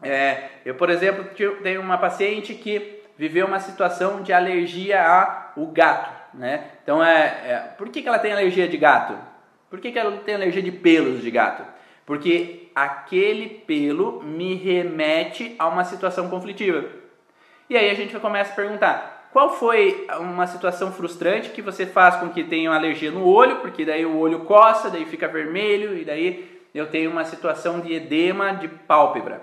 é, 0.01 0.49
eu, 0.65 0.75
por 0.75 0.89
exemplo, 0.89 1.25
tenho 1.61 1.81
uma 1.81 1.97
paciente 1.97 2.53
que 2.53 3.01
viveu 3.17 3.47
uma 3.47 3.59
situação 3.59 4.21
de 4.21 4.33
alergia 4.33 5.01
ao 5.55 5.67
gato, 5.67 6.37
né? 6.37 6.65
Então, 6.83 7.03
é, 7.03 7.25
é, 7.45 7.57
por 7.77 7.89
que, 7.89 8.01
que 8.01 8.07
ela 8.07 8.19
tem 8.19 8.33
alergia 8.33 8.67
de 8.67 8.77
gato? 8.77 9.17
Por 9.69 9.79
que, 9.79 9.91
que 9.91 9.99
ela 9.99 10.17
tem 10.17 10.35
alergia 10.35 10.61
de 10.61 10.71
pelos 10.71 11.21
de 11.21 11.31
gato? 11.31 11.63
Porque 12.05 12.69
aquele 12.75 13.47
pelo 13.47 14.21
me 14.21 14.55
remete 14.55 15.55
a 15.57 15.67
uma 15.67 15.85
situação 15.85 16.29
conflitiva. 16.29 16.85
E 17.69 17.77
aí 17.77 17.89
a 17.89 17.93
gente 17.93 18.17
começa 18.19 18.51
a 18.51 18.55
perguntar: 18.55 19.12
qual 19.33 19.49
foi 19.49 20.07
uma 20.19 20.45
situação 20.45 20.91
frustrante 20.91 21.49
que 21.49 21.61
você 21.61 21.87
faz 21.87 22.17
com 22.17 22.29
que 22.29 22.43
tenha 22.43 22.69
uma 22.69 22.77
alergia 22.77 23.09
no 23.09 23.25
olho, 23.25 23.57
porque 23.61 23.83
daí 23.83 24.05
o 24.05 24.19
olho 24.19 24.41
coça, 24.41 24.91
daí 24.91 25.05
fica 25.05 25.27
vermelho 25.27 25.97
e 25.97 26.05
daí 26.05 26.61
eu 26.71 26.85
tenho 26.85 27.09
uma 27.09 27.25
situação 27.25 27.79
de 27.79 27.91
edema 27.93 28.53
de 28.53 28.67
pálpebra. 28.67 29.41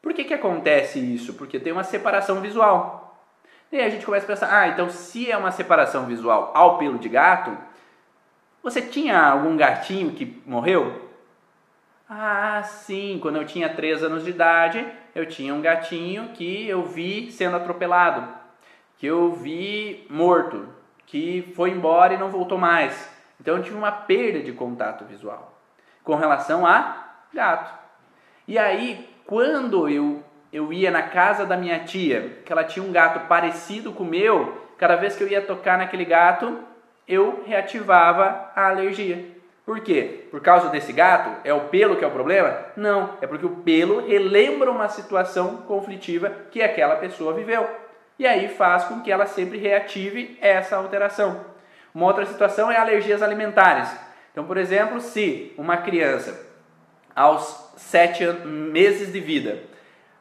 Por 0.00 0.14
que, 0.14 0.24
que 0.24 0.32
acontece 0.32 0.98
isso? 0.98 1.34
Porque 1.34 1.60
tem 1.60 1.70
uma 1.70 1.84
separação 1.84 2.40
visual. 2.40 3.22
E 3.70 3.76
aí 3.76 3.84
a 3.84 3.90
gente 3.90 4.06
começa 4.06 4.24
a 4.24 4.28
pensar, 4.28 4.58
ah, 4.58 4.68
então 4.68 4.88
se 4.88 5.30
é 5.30 5.36
uma 5.36 5.52
separação 5.52 6.06
visual 6.06 6.50
ao 6.54 6.78
pelo 6.78 6.98
de 6.98 7.08
gato, 7.10 7.56
você 8.62 8.80
tinha 8.80 9.20
algum 9.20 9.54
gatinho 9.54 10.12
que 10.12 10.42
morreu? 10.46 11.10
Ah, 12.08 12.62
sim, 12.62 13.18
quando 13.20 13.36
eu 13.36 13.44
tinha 13.44 13.68
3 13.68 14.02
anos 14.02 14.24
de 14.24 14.30
idade, 14.30 14.84
eu 15.14 15.26
tinha 15.26 15.54
um 15.54 15.60
gatinho 15.60 16.30
que 16.30 16.66
eu 16.66 16.84
vi 16.84 17.30
sendo 17.30 17.56
atropelado, 17.56 18.39
que 19.00 19.06
eu 19.06 19.32
vi 19.32 20.06
morto, 20.10 20.68
que 21.06 21.50
foi 21.56 21.70
embora 21.70 22.12
e 22.12 22.18
não 22.18 22.28
voltou 22.28 22.58
mais. 22.58 23.10
Então 23.40 23.56
eu 23.56 23.62
tive 23.62 23.74
uma 23.74 23.90
perda 23.90 24.40
de 24.40 24.52
contato 24.52 25.06
visual 25.06 25.58
com 26.04 26.14
relação 26.14 26.66
a 26.66 27.14
gato. 27.32 27.72
E 28.46 28.58
aí, 28.58 29.08
quando 29.24 29.88
eu, 29.88 30.22
eu 30.52 30.70
ia 30.70 30.90
na 30.90 31.02
casa 31.02 31.46
da 31.46 31.56
minha 31.56 31.78
tia, 31.80 32.42
que 32.44 32.52
ela 32.52 32.62
tinha 32.62 32.84
um 32.84 32.92
gato 32.92 33.26
parecido 33.26 33.90
com 33.90 34.02
o 34.02 34.06
meu, 34.06 34.66
cada 34.76 34.96
vez 34.96 35.16
que 35.16 35.24
eu 35.24 35.28
ia 35.28 35.40
tocar 35.40 35.78
naquele 35.78 36.04
gato, 36.04 36.58
eu 37.08 37.42
reativava 37.46 38.50
a 38.54 38.68
alergia. 38.68 39.34
Por 39.64 39.80
quê? 39.80 40.26
Por 40.30 40.42
causa 40.42 40.68
desse 40.68 40.92
gato? 40.92 41.40
É 41.42 41.54
o 41.54 41.68
pelo 41.68 41.96
que 41.96 42.04
é 42.04 42.08
o 42.08 42.12
problema? 42.12 42.54
Não, 42.76 43.14
é 43.22 43.26
porque 43.26 43.46
o 43.46 43.56
pelo 43.56 44.06
relembra 44.06 44.70
uma 44.70 44.90
situação 44.90 45.58
conflitiva 45.58 46.28
que 46.50 46.60
aquela 46.60 46.96
pessoa 46.96 47.32
viveu. 47.32 47.66
E 48.20 48.26
aí 48.26 48.48
faz 48.48 48.84
com 48.84 49.00
que 49.00 49.10
ela 49.10 49.24
sempre 49.24 49.56
reative 49.56 50.36
essa 50.42 50.76
alteração. 50.76 51.40
Uma 51.94 52.04
outra 52.04 52.26
situação 52.26 52.70
é 52.70 52.76
alergias 52.76 53.22
alimentares. 53.22 53.90
Então, 54.30 54.44
por 54.44 54.58
exemplo, 54.58 55.00
se 55.00 55.54
uma 55.56 55.78
criança 55.78 56.38
aos 57.16 57.72
sete 57.78 58.26
meses 58.44 59.10
de 59.10 59.20
vida, 59.20 59.62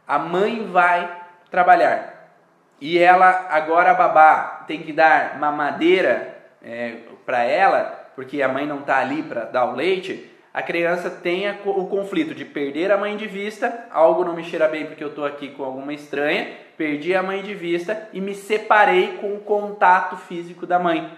a 0.08 0.18
mãe 0.18 0.66
vai 0.72 1.14
trabalhar 1.52 2.32
e 2.80 2.98
ela 2.98 3.48
agora 3.50 3.92
a 3.92 3.96
babá 3.96 4.64
tem 4.66 4.82
que 4.82 4.94
dar 4.94 5.38
mamadeira 5.38 6.38
é, 6.64 7.00
para 7.26 7.44
ela 7.44 8.12
porque 8.16 8.42
a 8.42 8.48
mãe 8.48 8.66
não 8.66 8.80
está 8.80 9.00
ali 9.00 9.24
para 9.24 9.44
dar 9.44 9.66
o 9.66 9.76
leite, 9.76 10.32
a 10.54 10.62
criança 10.62 11.10
tem 11.10 11.50
o 11.66 11.86
conflito 11.88 12.34
de 12.34 12.46
perder 12.46 12.94
a 12.94 12.98
mãe 12.98 13.18
de 13.18 13.28
vista, 13.28 13.88
algo 13.92 14.24
não 14.24 14.34
me 14.34 14.44
cheira 14.46 14.70
bem 14.70 14.86
porque 14.86 15.04
eu 15.04 15.10
estou 15.10 15.26
aqui 15.26 15.50
com 15.50 15.66
alguma 15.66 15.94
estranha, 15.94 16.69
perdi 16.80 17.14
a 17.14 17.22
mãe 17.22 17.44
de 17.44 17.54
vista 17.54 18.08
e 18.14 18.22
me 18.22 18.34
separei 18.34 19.18
com 19.18 19.34
o 19.34 19.42
contato 19.42 20.16
físico 20.16 20.66
da 20.66 20.80
mãe. 20.80 21.12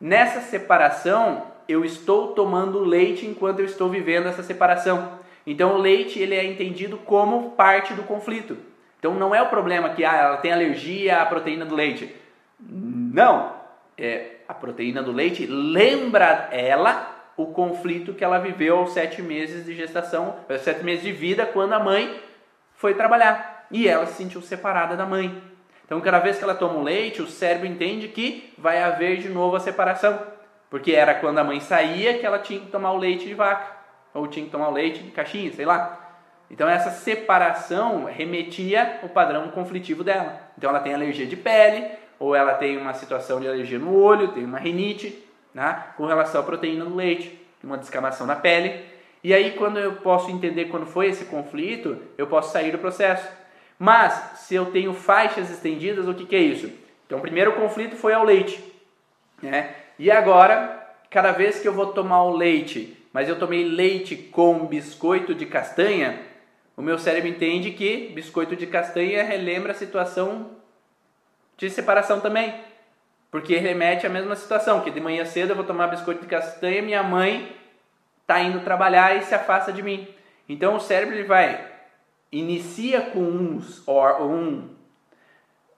Nessa 0.00 0.40
separação, 0.40 1.44
eu 1.68 1.84
estou 1.84 2.32
tomando 2.32 2.80
leite 2.80 3.24
enquanto 3.24 3.60
eu 3.60 3.66
estou 3.66 3.88
vivendo 3.88 4.26
essa 4.26 4.42
separação. 4.42 5.20
Então 5.46 5.76
o 5.76 5.78
leite 5.78 6.18
ele 6.18 6.34
é 6.34 6.44
entendido 6.44 6.96
como 6.96 7.52
parte 7.52 7.94
do 7.94 8.02
conflito. 8.02 8.56
Então 8.98 9.14
não 9.14 9.32
é 9.32 9.40
o 9.40 9.48
problema 9.48 9.90
que 9.90 10.04
ah, 10.04 10.16
ela 10.16 10.36
tem 10.38 10.52
alergia 10.52 11.22
à 11.22 11.26
proteína 11.26 11.64
do 11.64 11.76
leite. 11.76 12.12
Não, 12.58 13.54
é, 13.96 14.38
a 14.48 14.54
proteína 14.54 15.04
do 15.04 15.12
leite 15.12 15.46
lembra 15.46 16.48
ela 16.50 17.16
o 17.36 17.46
conflito 17.46 18.12
que 18.12 18.24
ela 18.24 18.40
viveu 18.40 18.78
aos 18.78 18.92
sete 18.92 19.22
meses 19.22 19.64
de 19.64 19.72
gestação, 19.72 20.34
eh, 20.48 20.58
sete 20.58 20.82
meses 20.82 21.04
de 21.04 21.12
vida, 21.12 21.46
quando 21.46 21.74
a 21.74 21.78
mãe 21.78 22.20
foi 22.74 22.94
trabalhar 22.94 23.49
e 23.70 23.88
ela 23.88 24.06
se 24.06 24.14
sentiu 24.14 24.42
separada 24.42 24.96
da 24.96 25.06
mãe. 25.06 25.42
Então, 25.84 26.00
cada 26.00 26.18
vez 26.18 26.38
que 26.38 26.44
ela 26.44 26.54
toma 26.54 26.74
o 26.74 26.82
leite, 26.82 27.20
o 27.20 27.26
cérebro 27.26 27.66
entende 27.66 28.08
que 28.08 28.52
vai 28.56 28.82
haver 28.82 29.18
de 29.18 29.28
novo 29.28 29.56
a 29.56 29.60
separação, 29.60 30.20
porque 30.70 30.92
era 30.92 31.14
quando 31.14 31.38
a 31.38 31.44
mãe 31.44 31.58
saía 31.58 32.18
que 32.18 32.24
ela 32.24 32.38
tinha 32.38 32.60
que 32.60 32.70
tomar 32.70 32.92
o 32.92 32.98
leite 32.98 33.26
de 33.26 33.34
vaca, 33.34 33.76
ou 34.14 34.28
tinha 34.28 34.44
que 34.44 34.52
tomar 34.52 34.68
o 34.68 34.72
leite 34.72 35.02
de 35.02 35.10
caixinha, 35.10 35.52
sei 35.52 35.64
lá. 35.64 35.98
Então, 36.48 36.68
essa 36.68 36.90
separação 36.90 38.04
remetia 38.04 39.00
o 39.02 39.08
padrão 39.08 39.48
conflitivo 39.48 40.04
dela. 40.04 40.40
Então, 40.56 40.70
ela 40.70 40.80
tem 40.80 40.94
alergia 40.94 41.26
de 41.26 41.36
pele, 41.36 41.86
ou 42.20 42.36
ela 42.36 42.54
tem 42.54 42.76
uma 42.76 42.94
situação 42.94 43.40
de 43.40 43.48
alergia 43.48 43.78
no 43.78 43.94
olho, 43.94 44.28
tem 44.28 44.44
uma 44.44 44.58
rinite, 44.58 45.24
né, 45.52 45.86
com 45.96 46.06
relação 46.06 46.40
à 46.40 46.44
proteína 46.44 46.84
do 46.84 46.94
leite, 46.94 47.40
uma 47.64 47.78
descamação 47.78 48.26
na 48.26 48.36
pele. 48.36 48.84
E 49.24 49.34
aí, 49.34 49.52
quando 49.52 49.78
eu 49.78 49.96
posso 49.96 50.30
entender 50.30 50.66
quando 50.66 50.86
foi 50.86 51.08
esse 51.08 51.24
conflito, 51.24 51.98
eu 52.16 52.26
posso 52.26 52.52
sair 52.52 52.70
do 52.70 52.78
processo. 52.78 53.39
Mas, 53.82 54.40
se 54.40 54.54
eu 54.54 54.66
tenho 54.66 54.92
faixas 54.92 55.50
estendidas, 55.50 56.06
o 56.06 56.12
que, 56.12 56.26
que 56.26 56.36
é 56.36 56.40
isso? 56.40 56.70
Então, 57.06 57.16
o 57.16 57.22
primeiro 57.22 57.54
conflito 57.54 57.96
foi 57.96 58.12
ao 58.12 58.22
leite. 58.22 58.62
Né? 59.42 59.74
E 59.98 60.10
agora, 60.10 60.86
cada 61.08 61.32
vez 61.32 61.60
que 61.60 61.66
eu 61.66 61.72
vou 61.72 61.86
tomar 61.86 62.24
o 62.24 62.36
leite, 62.36 62.94
mas 63.10 63.26
eu 63.26 63.38
tomei 63.38 63.64
leite 63.64 64.16
com 64.16 64.66
biscoito 64.66 65.34
de 65.34 65.46
castanha, 65.46 66.20
o 66.76 66.82
meu 66.82 66.98
cérebro 66.98 67.30
entende 67.30 67.70
que 67.70 68.12
biscoito 68.14 68.54
de 68.54 68.66
castanha 68.66 69.24
relembra 69.24 69.72
a 69.72 69.74
situação 69.74 70.50
de 71.56 71.70
separação 71.70 72.20
também. 72.20 72.54
Porque 73.30 73.56
remete 73.56 74.06
à 74.06 74.10
mesma 74.10 74.36
situação, 74.36 74.82
que 74.82 74.90
de 74.90 75.00
manhã 75.00 75.24
cedo 75.24 75.52
eu 75.52 75.56
vou 75.56 75.64
tomar 75.64 75.86
biscoito 75.86 76.20
de 76.20 76.26
castanha, 76.26 76.82
minha 76.82 77.02
mãe 77.02 77.56
está 78.20 78.40
indo 78.40 78.60
trabalhar 78.60 79.16
e 79.16 79.22
se 79.22 79.34
afasta 79.34 79.72
de 79.72 79.82
mim. 79.82 80.06
Então 80.46 80.76
o 80.76 80.80
cérebro 80.80 81.14
ele 81.14 81.24
vai 81.24 81.79
inicia 82.32 83.00
com 83.00 83.20
uns, 83.20 83.86
or, 83.86 84.22
um, 84.22 84.68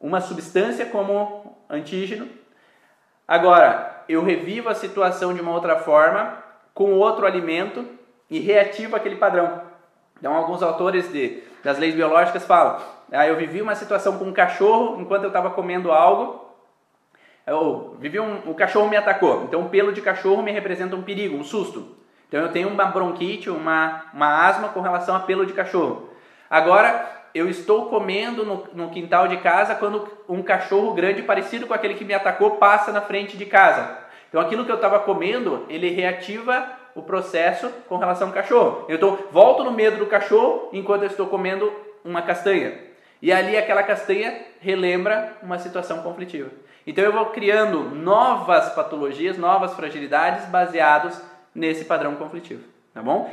uma 0.00 0.20
substância 0.20 0.86
como 0.86 1.56
antígeno. 1.68 2.28
Agora, 3.26 4.04
eu 4.08 4.22
revivo 4.22 4.68
a 4.68 4.74
situação 4.74 5.32
de 5.32 5.40
uma 5.40 5.52
outra 5.52 5.78
forma, 5.78 6.42
com 6.74 6.92
outro 6.92 7.26
alimento 7.26 7.86
e 8.28 8.38
reativo 8.38 8.96
aquele 8.96 9.16
padrão. 9.16 9.62
Então, 10.18 10.34
alguns 10.34 10.62
autores 10.62 11.10
de, 11.10 11.42
das 11.64 11.78
leis 11.78 11.94
biológicas 11.94 12.44
falam: 12.44 12.80
ah, 13.10 13.26
eu 13.26 13.36
vivi 13.36 13.62
uma 13.62 13.74
situação 13.74 14.18
com 14.18 14.24
um 14.24 14.32
cachorro 14.32 15.00
enquanto 15.00 15.24
eu 15.24 15.28
estava 15.28 15.50
comendo 15.50 15.90
algo. 15.90 16.42
Eu 17.46 17.96
vivi 17.98 18.20
um, 18.20 18.50
o 18.50 18.54
cachorro 18.54 18.88
me 18.88 18.96
atacou. 18.96 19.44
Então, 19.44 19.62
o 19.62 19.68
pelo 19.68 19.92
de 19.92 20.00
cachorro 20.00 20.42
me 20.42 20.52
representa 20.52 20.94
um 20.94 21.02
perigo, 21.02 21.36
um 21.36 21.42
susto. 21.42 21.96
Então, 22.28 22.40
eu 22.40 22.52
tenho 22.52 22.68
uma 22.68 22.84
bronquite, 22.86 23.50
uma, 23.50 24.04
uma 24.14 24.46
asma 24.46 24.68
com 24.68 24.80
relação 24.80 25.16
a 25.16 25.20
pelo 25.20 25.44
de 25.44 25.52
cachorro. 25.52 26.11
Agora, 26.52 27.10
eu 27.34 27.48
estou 27.48 27.86
comendo 27.86 28.44
no, 28.44 28.68
no, 28.74 28.90
quintal 28.90 29.26
de 29.26 29.38
casa 29.38 29.74
quando 29.74 30.06
um 30.28 30.42
cachorro 30.42 30.92
grande 30.92 31.22
parecido 31.22 31.66
com 31.66 31.72
aquele 31.72 31.94
que 31.94 32.04
me 32.04 32.12
atacou 32.12 32.56
passa 32.56 32.92
na 32.92 33.00
frente 33.00 33.38
de 33.38 33.46
casa. 33.46 33.96
Então 34.28 34.38
aquilo 34.38 34.66
que 34.66 34.70
eu 34.70 34.76
estava 34.76 34.98
comendo, 34.98 35.64
ele 35.70 35.88
reativa 35.88 36.62
o 36.94 37.00
processo 37.00 37.70
com 37.88 37.96
relação 37.96 38.28
ao 38.28 38.34
cachorro. 38.34 38.84
Eu 38.86 38.96
então, 38.96 39.18
volto 39.30 39.64
no 39.64 39.72
medo 39.72 39.96
do 39.96 40.04
cachorro 40.04 40.68
enquanto 40.74 41.04
eu 41.04 41.08
estou 41.08 41.26
comendo 41.26 41.72
uma 42.04 42.20
castanha. 42.20 42.78
E 43.22 43.32
ali 43.32 43.56
aquela 43.56 43.82
castanha 43.82 44.38
relembra 44.60 45.38
uma 45.42 45.58
situação 45.58 46.02
conflitiva. 46.02 46.50
Então 46.86 47.02
eu 47.02 47.12
vou 47.14 47.26
criando 47.26 47.94
novas 47.94 48.74
patologias, 48.74 49.38
novas 49.38 49.72
fragilidades 49.72 50.44
baseados 50.50 51.18
nesse 51.54 51.86
padrão 51.86 52.14
conflitivo, 52.16 52.62
tá 52.92 53.00
bom? 53.00 53.32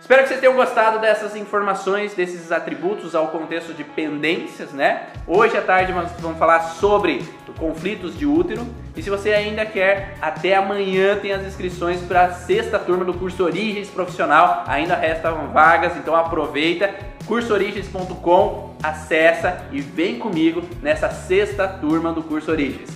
Espero 0.00 0.22
que 0.22 0.28
vocês 0.28 0.40
tenham 0.40 0.54
gostado 0.54 1.00
dessas 1.00 1.34
informações, 1.34 2.14
desses 2.14 2.52
atributos 2.52 3.14
ao 3.14 3.28
contexto 3.28 3.74
de 3.74 3.82
pendências, 3.82 4.72
né? 4.72 5.08
Hoje 5.26 5.56
à 5.56 5.62
tarde 5.62 5.92
vamos 5.92 6.38
falar 6.38 6.60
sobre 6.60 7.24
conflitos 7.58 8.16
de 8.16 8.26
útero. 8.26 8.66
E 8.94 9.02
se 9.02 9.10
você 9.10 9.32
ainda 9.32 9.66
quer, 9.66 10.16
até 10.20 10.54
amanhã 10.54 11.16
tem 11.16 11.32
as 11.32 11.44
inscrições 11.44 12.00
para 12.02 12.26
a 12.26 12.32
sexta 12.32 12.78
turma 12.78 13.04
do 13.04 13.14
curso 13.14 13.42
Origens 13.44 13.88
Profissional. 13.88 14.64
Ainda 14.66 14.94
restam 14.94 15.48
vagas, 15.48 15.96
então 15.96 16.14
aproveita 16.14 16.94
cursoorigens.com, 17.26 18.76
acessa 18.82 19.66
e 19.72 19.80
vem 19.80 20.18
comigo 20.18 20.62
nessa 20.80 21.10
sexta 21.10 21.66
turma 21.66 22.12
do 22.12 22.22
curso 22.22 22.50
Origens. 22.50 22.95